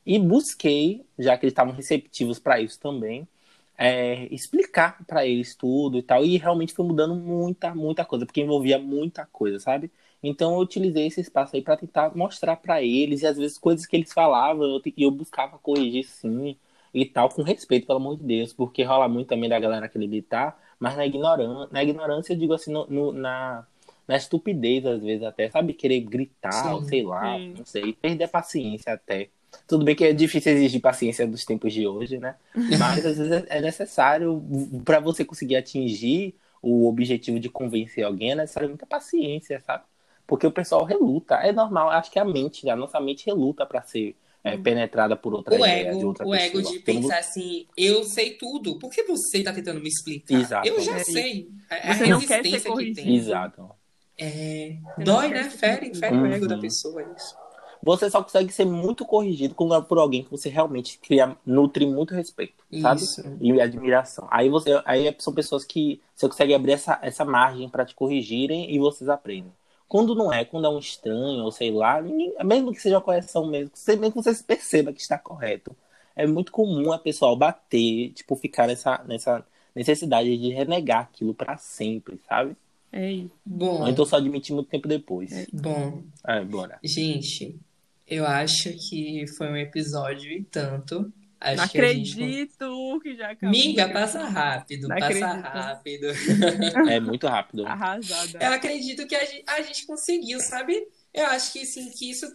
E 0.05 0.17
busquei, 0.19 1.05
já 1.17 1.37
que 1.37 1.45
eles 1.45 1.51
estavam 1.53 1.73
receptivos 1.73 2.39
para 2.39 2.59
isso 2.61 2.79
também, 2.79 3.27
é, 3.77 4.25
explicar 4.33 5.03
para 5.05 5.25
eles 5.25 5.55
tudo 5.55 5.97
e 5.97 6.03
tal. 6.03 6.23
E 6.25 6.37
realmente 6.37 6.73
foi 6.73 6.85
mudando 6.85 7.15
muita, 7.15 7.73
muita 7.75 8.05
coisa, 8.05 8.25
porque 8.25 8.41
envolvia 8.41 8.79
muita 8.79 9.25
coisa, 9.27 9.59
sabe? 9.59 9.91
Então 10.23 10.53
eu 10.53 10.59
utilizei 10.59 11.07
esse 11.07 11.21
espaço 11.21 11.55
aí 11.55 11.61
para 11.61 11.77
tentar 11.77 12.15
mostrar 12.15 12.55
para 12.57 12.81
eles, 12.83 13.21
e 13.23 13.27
às 13.27 13.37
vezes 13.37 13.57
coisas 13.57 13.85
que 13.85 13.95
eles 13.95 14.13
falavam, 14.13 14.63
eu, 14.67 14.79
te- 14.81 14.93
eu 14.97 15.09
buscava 15.11 15.57
corrigir 15.57 16.03
sim 16.05 16.55
e 16.93 17.05
tal, 17.05 17.29
com 17.29 17.41
respeito, 17.41 17.87
pelo 17.87 17.97
amor 17.99 18.17
de 18.17 18.23
Deus, 18.23 18.53
porque 18.53 18.83
rola 18.83 19.07
muito 19.07 19.29
também 19.29 19.49
da 19.49 19.59
galera 19.59 19.85
acreditar, 19.85 20.61
mas 20.79 20.95
na 20.95 21.05
ignorância, 21.05 21.69
na 21.71 21.83
ignorância 21.83 22.33
eu 22.33 22.37
digo 22.37 22.53
assim, 22.53 22.71
no, 22.71 22.85
no- 22.87 23.11
na, 23.13 23.65
na 24.07 24.15
estupidez, 24.17 24.85
às 24.85 25.01
vezes 25.01 25.23
até, 25.23 25.49
sabe? 25.49 25.73
Querer 25.73 26.01
gritar, 26.01 26.73
Sim, 26.73 26.75
ou 26.75 26.83
sei 26.83 27.01
lá, 27.03 27.41
sim. 27.43 27.55
não 27.55 27.65
sei, 27.65 27.93
perder 27.93 28.25
a 28.25 28.27
paciência 28.27 28.93
até. 28.93 29.29
Tudo 29.67 29.85
bem 29.85 29.95
que 29.95 30.03
é 30.05 30.13
difícil 30.13 30.51
exigir 30.53 30.81
paciência 30.81 31.27
dos 31.27 31.45
tempos 31.45 31.73
de 31.73 31.85
hoje, 31.87 32.17
né? 32.17 32.35
Mas 32.79 33.05
às 33.05 33.17
vezes 33.17 33.43
é 33.47 33.61
necessário, 33.61 34.41
para 34.85 34.99
você 34.99 35.23
conseguir 35.25 35.55
atingir 35.55 36.35
o 36.61 36.87
objetivo 36.87 37.39
de 37.39 37.49
convencer 37.49 38.03
alguém, 38.03 38.31
é 38.31 38.35
necessário 38.35 38.69
muita 38.69 38.85
paciência, 38.85 39.59
sabe? 39.65 39.83
Porque 40.27 40.45
o 40.47 40.51
pessoal 40.51 40.83
reluta. 40.85 41.35
É 41.35 41.51
normal, 41.51 41.89
acho 41.89 42.11
que 42.11 42.19
a 42.19 42.25
mente, 42.25 42.69
a 42.69 42.75
nossa 42.75 42.99
mente 42.99 43.25
reluta 43.25 43.65
para 43.65 43.81
ser 43.81 44.15
é, 44.43 44.55
penetrada 44.57 45.15
por 45.15 45.33
outra 45.33 45.53
O 45.55 45.57
ideia 45.65 45.83
de 45.83 45.97
ego, 45.97 46.07
outra 46.07 46.25
o 46.25 46.33
ego 46.33 46.57
pessoa. 46.61 46.73
de 46.73 46.79
Todo 46.79 46.93
mundo- 46.95 47.03
pensar 47.03 47.19
assim, 47.19 47.67
eu 47.75 48.03
sei 48.03 48.31
tudo, 48.35 48.77
por 48.79 48.89
que 48.89 49.03
você 49.03 49.43
tá 49.43 49.51
tentando 49.51 49.81
me 49.81 49.89
explicar? 49.89 50.33
Exato. 50.33 50.67
Eu 50.67 50.79
já 50.81 50.95
É 50.97 51.03
sei. 51.03 51.49
A, 51.69 51.75
a 51.75 51.93
Você 51.93 52.07
não 52.07 52.19
quer 52.21 52.27
ser 52.27 52.49
resistência 52.49 52.75
que 52.77 52.93
tem. 52.93 53.15
Exato. 53.15 53.69
É, 54.17 54.75
dói, 55.03 55.29
né? 55.29 55.43
Fere, 55.49 55.93
fere 55.95 56.15
o 56.15 56.25
ego 56.25 56.45
Uhum. 56.45 56.47
da 56.47 56.57
pessoa, 56.57 57.01
isso. 57.17 57.35
Você 57.83 58.09
só 58.09 58.21
consegue 58.23 58.51
ser 58.53 58.65
muito 58.65 59.05
corrigido 59.05 59.55
quando 59.55 59.73
é 59.75 59.81
por 59.81 59.97
alguém 59.97 60.23
que 60.23 60.31
você 60.31 60.49
realmente 60.49 60.97
cria, 60.99 61.35
nutre 61.45 61.85
muito 61.85 62.13
respeito, 62.13 62.63
sabe? 62.79 63.01
Isso. 63.03 63.23
E 63.39 63.59
admiração. 63.59 64.27
Aí 64.31 64.49
você, 64.49 64.81
aí 64.85 65.15
são 65.19 65.33
pessoas 65.33 65.63
que 65.65 65.99
você 66.15 66.27
consegue 66.27 66.53
abrir 66.53 66.73
essa, 66.73 66.99
essa 67.01 67.25
margem 67.25 67.67
para 67.69 67.85
te 67.85 67.95
corrigirem 67.95 68.71
e 68.73 68.77
vocês 68.79 69.09
aprendem. 69.09 69.51
Quando 69.87 70.15
não 70.15 70.31
é, 70.31 70.45
quando 70.45 70.65
é 70.67 70.69
um 70.69 70.79
estranho, 70.79 71.43
ou 71.43 71.51
sei 71.51 71.71
lá, 71.71 72.01
ninguém- 72.01 72.33
mesmo 72.45 72.71
que 72.71 72.79
seja 72.79 72.95
uma 72.97 73.01
correção 73.01 73.45
mesmo, 73.47 73.71
você- 73.73 73.95
mesmo 73.95 74.21
que 74.21 74.23
você 74.23 74.43
perceba 74.43 74.93
que 74.93 75.01
está 75.01 75.17
correto, 75.17 75.75
é 76.15 76.27
muito 76.27 76.51
comum 76.51 76.91
a 76.93 76.99
pessoa 76.99 77.35
bater, 77.35 78.11
tipo, 78.13 78.35
ficar 78.35 78.67
nessa, 78.67 79.03
nessa 79.05 79.45
necessidade 79.75 80.37
de 80.37 80.49
renegar 80.53 81.01
aquilo 81.01 81.33
para 81.33 81.57
sempre, 81.57 82.19
sabe? 82.27 82.55
É 82.91 83.11
isso. 83.11 83.35
Bom, 83.45 83.81
Ou 83.81 83.87
então 83.87 84.05
só 84.05 84.17
admitir 84.17 84.53
muito 84.53 84.69
tempo 84.69 84.87
depois. 84.87 85.47
bom, 85.53 86.03
É, 86.27 86.43
bora. 86.43 86.79
gente, 86.83 87.59
eu 88.07 88.25
acho 88.25 88.69
que 88.89 89.25
foi 89.37 89.47
um 89.49 89.57
episódio 89.57 90.31
e 90.31 90.43
tanto. 90.43 91.11
Acho 91.39 91.57
Não 91.57 91.67
que 91.69 91.79
a 91.79 91.93
gente... 91.93 92.11
acredito 92.11 92.99
que 93.01 93.15
já 93.15 93.31
acabou. 93.31 93.49
Miga, 93.49 93.89
passa 93.89 94.23
rápido, 94.25 94.87
Não 94.87 94.95
passa 94.95 95.27
acredito. 95.27 95.47
rápido. 95.47 96.07
É 96.91 96.99
muito 96.99 97.25
rápido. 97.27 97.65
Arrasada. 97.65 98.37
Eu 98.39 98.51
acredito 98.53 99.07
que 99.07 99.15
a 99.15 99.25
gente, 99.25 99.43
a 99.47 99.61
gente 99.63 99.87
conseguiu, 99.87 100.39
sabe? 100.39 100.87
Eu 101.13 101.25
acho 101.27 101.51
que 101.51 101.65
sim, 101.65 101.89
que 101.97 102.11
isso 102.11 102.27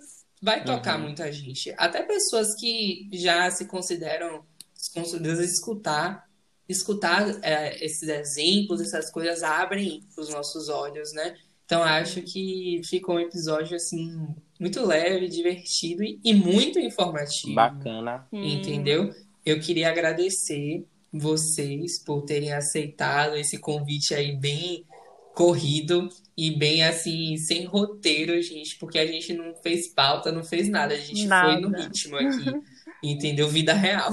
vai 0.43 0.65
tocar 0.65 0.97
Uhum. 0.97 1.05
muita 1.05 1.31
gente. 1.31 1.73
Até 1.79 2.03
pessoas 2.03 2.49
que 2.59 3.09
já 3.13 3.49
se 3.51 3.67
consideram 3.67 4.45
consideradas 4.93 5.51
escutar, 5.51 6.29
escutar 6.69 7.29
é, 7.45 7.85
esses 7.85 8.09
exemplos, 8.09 8.81
essas 8.81 9.11
coisas 9.11 9.43
abrem 9.43 10.03
os 10.19 10.29
nossos 10.31 10.69
olhos, 10.69 11.13
né? 11.13 11.37
Então 11.67 11.83
acho 11.83 12.23
que 12.23 12.81
ficou 12.85 13.17
um 13.17 13.21
episódio 13.21 13.77
assim 13.77 14.17
muito 14.59 14.87
leve, 14.87 15.29
divertido 15.29 16.03
e, 16.03 16.19
e 16.25 16.33
muito 16.33 16.79
informativo. 16.79 17.55
Bacana. 17.55 18.27
Entendeu? 18.33 19.13
Eu 19.45 19.61
queria 19.61 19.91
agradecer 19.91 20.87
vocês 21.13 22.03
por 22.03 22.23
terem 22.23 22.53
aceitado 22.53 23.37
esse 23.37 23.59
convite 23.59 24.15
aí 24.15 24.37
bem 24.37 24.85
corrido 25.35 26.09
e 26.37 26.51
bem 26.51 26.83
assim, 26.83 27.37
sem 27.37 27.65
roteiro, 27.67 28.41
gente, 28.41 28.79
porque 28.79 28.99
a 28.99 29.07
gente 29.07 29.35
não 29.35 29.55
fez 29.63 29.89
pauta, 29.89 30.33
não 30.33 30.43
fez 30.43 30.69
nada, 30.69 30.95
a 30.95 30.99
gente 30.99 31.27
Nada. 31.27 31.53
foi 31.53 31.61
no 31.61 31.77
ritmo 31.77 32.17
aqui, 32.17 32.53
entendeu? 33.03 33.47
Vida 33.49 33.75
real. 33.75 34.13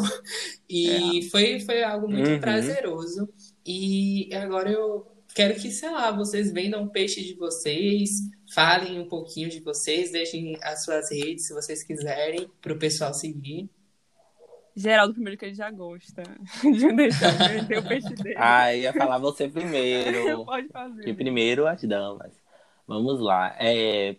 E 0.70 1.28
foi, 1.32 1.60
foi 1.62 1.82
algo 1.84 2.10
muito 2.10 2.30
Uhum. 2.30 2.40
prazeroso. 2.40 3.30
E 3.66 4.30
agora 4.34 4.70
eu 4.70 5.08
quero 5.34 5.56
que, 5.56 5.72
sei 5.72 5.90
lá, 5.90 6.12
vocês 6.12 6.52
vendam 6.52 6.84
o 6.84 6.90
peixe 6.90 7.24
de 7.24 7.34
vocês, 7.34 8.12
falem 8.54 9.00
um 9.00 9.08
pouquinho 9.08 9.50
de 9.50 9.60
vocês, 9.60 10.12
deixem 10.12 10.58
as 10.62 10.84
suas 10.84 11.12
redes, 11.12 11.48
se 11.48 11.54
vocês 11.54 11.84
quiserem, 11.84 12.50
para 12.62 12.74
o 12.74 12.80
pessoal 12.80 13.14
seguir. 13.14 13.70
Geraldo, 14.76 15.14
primeiro 15.14 15.38
que 15.38 15.46
ele 15.46 15.54
já 15.54 15.70
gosta 15.70 16.24
de 16.64 16.94
deixar 16.94 17.32
vender 17.48 17.78
o 17.78 17.88
peixe 17.88 18.10
dele. 18.16 18.36
Ah, 18.40 18.74
ia 18.74 18.92
falar 18.92 19.20
você 19.20 19.48
primeiro. 19.48 20.44
Pode 20.46 20.68
fazer. 20.70 21.08
E 21.08 21.14
primeiro 21.14 21.68
as 21.68 21.84
damas. 21.84 22.34
Vamos 22.88 23.20
lá. 23.20 23.56
É, 23.60 24.16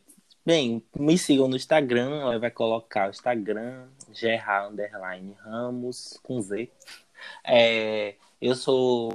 bem, 0.46 0.82
me 0.96 1.18
sigam 1.18 1.48
no 1.48 1.56
Instagram. 1.56 2.20
Ela 2.20 2.38
vai 2.38 2.52
colocar 2.52 3.08
o 3.08 3.10
Instagram, 3.10 3.88
Gerard 4.12 4.72
Underline 4.72 5.34
Ramos, 5.40 6.20
com 6.22 6.40
Z. 6.40 6.70
É, 7.44 8.14
eu 8.40 8.54
sou. 8.54 9.14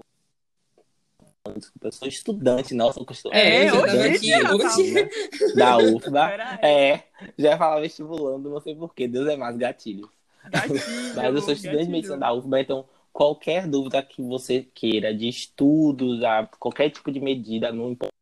Desculpa, 1.48 1.88
eu 1.88 1.92
sou 1.92 2.08
estudante, 2.08 2.74
não, 2.74 2.92
sou 2.92 3.06
costu- 3.06 3.32
É, 3.34 3.66
É, 3.66 3.70
eu 3.70 3.74
já 3.74 3.86
tava 3.86 3.98
hoje, 3.98 4.08
aqui 4.16 4.28
já 4.28 4.54
hoje. 4.56 5.10
da 5.56 5.78
UFBA. 5.78 6.60
É, 6.62 7.04
já 7.38 7.58
falava 7.58 7.82
vestibulando, 7.82 8.50
não 8.50 8.60
sei 8.62 8.76
porquê. 8.76 9.08
Deus 9.08 9.28
é 9.28 9.38
mais 9.38 9.56
gatilhos. 9.58 10.10
Gatilho, 10.50 10.82
Mas 11.16 11.36
eu 11.36 11.42
sou 11.42 11.54
estudante 11.54 11.62
de 11.62 11.70
gatilho. 11.78 11.92
medicina 11.92 12.18
da 12.18 12.34
UFBA, 12.34 12.60
então 12.62 12.86
qualquer 13.12 13.68
dúvida 13.68 14.02
que 14.04 14.22
você 14.22 14.68
queira 14.74 15.14
de 15.16 15.28
estudos, 15.30 16.24
a 16.24 16.46
qualquer 16.60 16.90
tipo 16.90 17.12
de 17.12 17.20
medida, 17.20 17.72
não 17.72 17.92
importa 17.92 18.14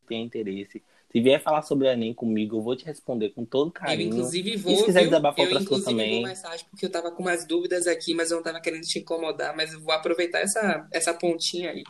se 0.00 0.06
tem 0.08 0.22
interesse. 0.24 0.82
Se 1.12 1.20
vier 1.20 1.40
falar 1.40 1.62
sobre 1.62 1.86
o 1.86 1.90
Enem 1.90 2.12
comigo, 2.12 2.56
eu 2.56 2.62
vou 2.62 2.74
te 2.74 2.84
responder 2.84 3.30
com 3.30 3.44
todo 3.44 3.68
Eu, 3.68 3.72
carinho. 3.72 4.08
inclusive, 4.08 4.50
E 4.54 4.56
vou. 4.56 4.76
se 4.76 4.84
quiser 4.86 5.00
viu? 5.00 5.10
desabafar 5.10 5.40
eu, 5.40 5.44
outras 5.44 5.68
coisas 5.68 5.86
inclusive, 5.86 6.02
também. 6.08 6.20
vou 6.22 6.28
mensagem 6.28 6.66
porque 6.70 6.84
eu 6.84 6.90
tava 6.90 7.12
com 7.12 7.22
umas 7.22 7.46
dúvidas 7.46 7.86
aqui, 7.86 8.14
mas 8.14 8.30
eu 8.30 8.38
não 8.38 8.42
tava 8.42 8.60
querendo 8.60 8.82
te 8.82 8.98
incomodar, 8.98 9.54
mas 9.56 9.72
eu 9.72 9.80
vou 9.80 9.92
aproveitar 9.94 10.40
essa, 10.40 10.88
essa 10.90 11.14
pontinha 11.14 11.70
aí. 11.70 11.84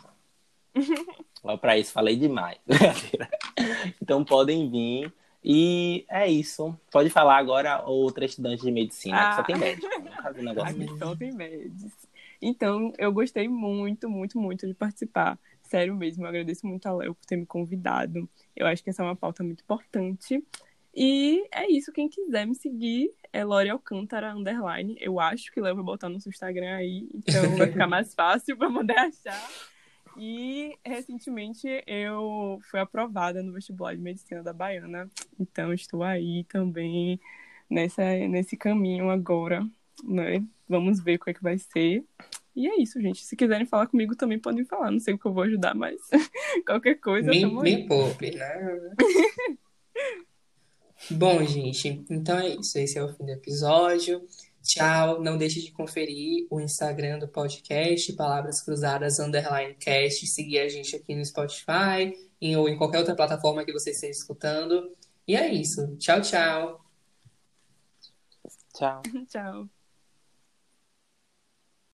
Ó, 1.43 1.57
Pra 1.57 1.77
isso, 1.77 1.91
falei 1.91 2.15
demais. 2.15 2.57
Então 4.01 4.23
podem 4.23 4.69
vir. 4.69 5.11
E 5.43 6.05
é 6.09 6.27
isso. 6.27 6.75
Pode 6.91 7.09
falar 7.09 7.37
agora 7.37 7.83
outra 7.85 8.25
estudante 8.25 8.63
de 8.63 8.71
medicina, 8.71 9.29
que 9.29 9.35
só 9.35 9.41
Ah. 9.41 9.43
tem 9.43 9.55
médico. 9.57 9.87
Vamos 9.95 10.15
fazer 10.15 10.41
um 10.41 10.43
negócio 10.43 10.75
Aqui 10.83 10.97
só 10.97 11.15
tem 11.15 11.31
médicos. 11.33 11.91
Então, 12.41 12.91
eu 12.97 13.11
gostei 13.11 13.47
muito, 13.47 14.09
muito, 14.09 14.39
muito 14.39 14.67
de 14.67 14.73
participar. 14.73 15.37
Sério 15.63 15.95
mesmo, 15.95 16.23
eu 16.25 16.29
agradeço 16.29 16.65
muito 16.67 16.85
a 16.87 16.93
Léo 16.93 17.13
por 17.15 17.25
ter 17.25 17.35
me 17.37 17.45
convidado. 17.45 18.27
Eu 18.55 18.65
acho 18.67 18.83
que 18.83 18.89
essa 18.89 19.03
é 19.03 19.05
uma 19.05 19.15
pauta 19.15 19.43
muito 19.43 19.61
importante. 19.61 20.43
E 20.95 21.43
é 21.51 21.69
isso, 21.71 21.91
quem 21.91 22.07
quiser 22.09 22.45
me 22.47 22.55
seguir 22.55 23.11
é 23.33 23.43
Lore 23.43 23.69
Alcântara 23.69 24.33
Underline. 24.33 24.95
Eu 24.99 25.19
acho 25.19 25.51
que 25.51 25.59
Léo 25.61 25.75
vai 25.75 25.83
botar 25.83 26.09
no 26.09 26.19
seu 26.21 26.29
Instagram 26.29 26.75
aí, 26.75 27.07
então 27.13 27.55
vai 27.57 27.67
ficar 27.71 27.87
mais 27.87 28.13
fácil 28.15 28.57
para 28.57 28.71
poder 28.71 28.97
achar. 28.97 29.49
E 30.17 30.77
recentemente 30.85 31.67
eu 31.85 32.59
fui 32.69 32.79
aprovada 32.79 33.43
no 33.43 33.53
vestibular 33.53 33.95
de 33.95 34.01
medicina 34.01 34.41
da 34.41 34.53
Baiana, 34.53 35.09
então 35.39 35.73
estou 35.73 36.03
aí 36.03 36.43
também 36.45 37.19
nessa, 37.69 38.03
nesse 38.27 38.55
caminho 38.55 39.09
agora, 39.09 39.67
né? 40.03 40.43
Vamos 40.67 40.99
ver 40.99 41.15
o 41.15 41.23
que 41.23 41.31
é 41.31 41.33
que 41.33 41.43
vai 41.43 41.57
ser. 41.57 42.03
E 42.55 42.67
é 42.67 42.81
isso, 42.81 43.01
gente. 43.01 43.23
Se 43.23 43.35
quiserem 43.35 43.65
falar 43.65 43.87
comigo 43.87 44.15
também 44.15 44.39
podem 44.39 44.63
falar. 44.63 44.89
Não 44.89 44.99
sei 44.99 45.13
o 45.13 45.19
que 45.19 45.25
eu 45.25 45.33
vou 45.33 45.43
ajudar, 45.43 45.75
mas 45.75 45.99
qualquer 46.65 46.95
coisa, 46.95 47.29
Me, 47.29 47.45
me 47.45 47.85
poupe, 47.85 48.31
né? 48.31 48.91
Bom, 51.11 51.43
gente, 51.43 52.03
então 52.09 52.39
é 52.39 52.55
isso. 52.55 52.79
Esse 52.79 52.97
é 52.97 53.03
o 53.03 53.13
fim 53.13 53.25
do 53.25 53.31
episódio. 53.31 54.25
Tchau. 54.65 55.21
Não 55.21 55.37
deixe 55.37 55.61
de 55.61 55.71
conferir 55.71 56.47
o 56.49 56.59
Instagram 56.59 57.19
do 57.19 57.27
podcast, 57.27 58.11
Palavras 58.13 58.61
Cruzadas 58.61 59.19
Underline 59.19 59.75
Cast. 59.75 60.25
Seguir 60.27 60.59
a 60.59 60.67
gente 60.67 60.95
aqui 60.95 61.13
no 61.15 61.23
Spotify 61.23 62.13
em- 62.41 62.55
ou 62.57 62.67
em 62.67 62.75
qualquer 62.77 62.97
outra 62.97 63.15
plataforma 63.15 63.63
que 63.63 63.71
você 63.71 63.91
esteja 63.91 64.11
escutando. 64.19 64.91
E 65.27 65.35
é 65.35 65.53
isso. 65.53 65.95
Tchau, 65.97 66.19
tchau. 66.21 66.83
Tchau. 68.73 69.01
Tchau. 69.29 69.69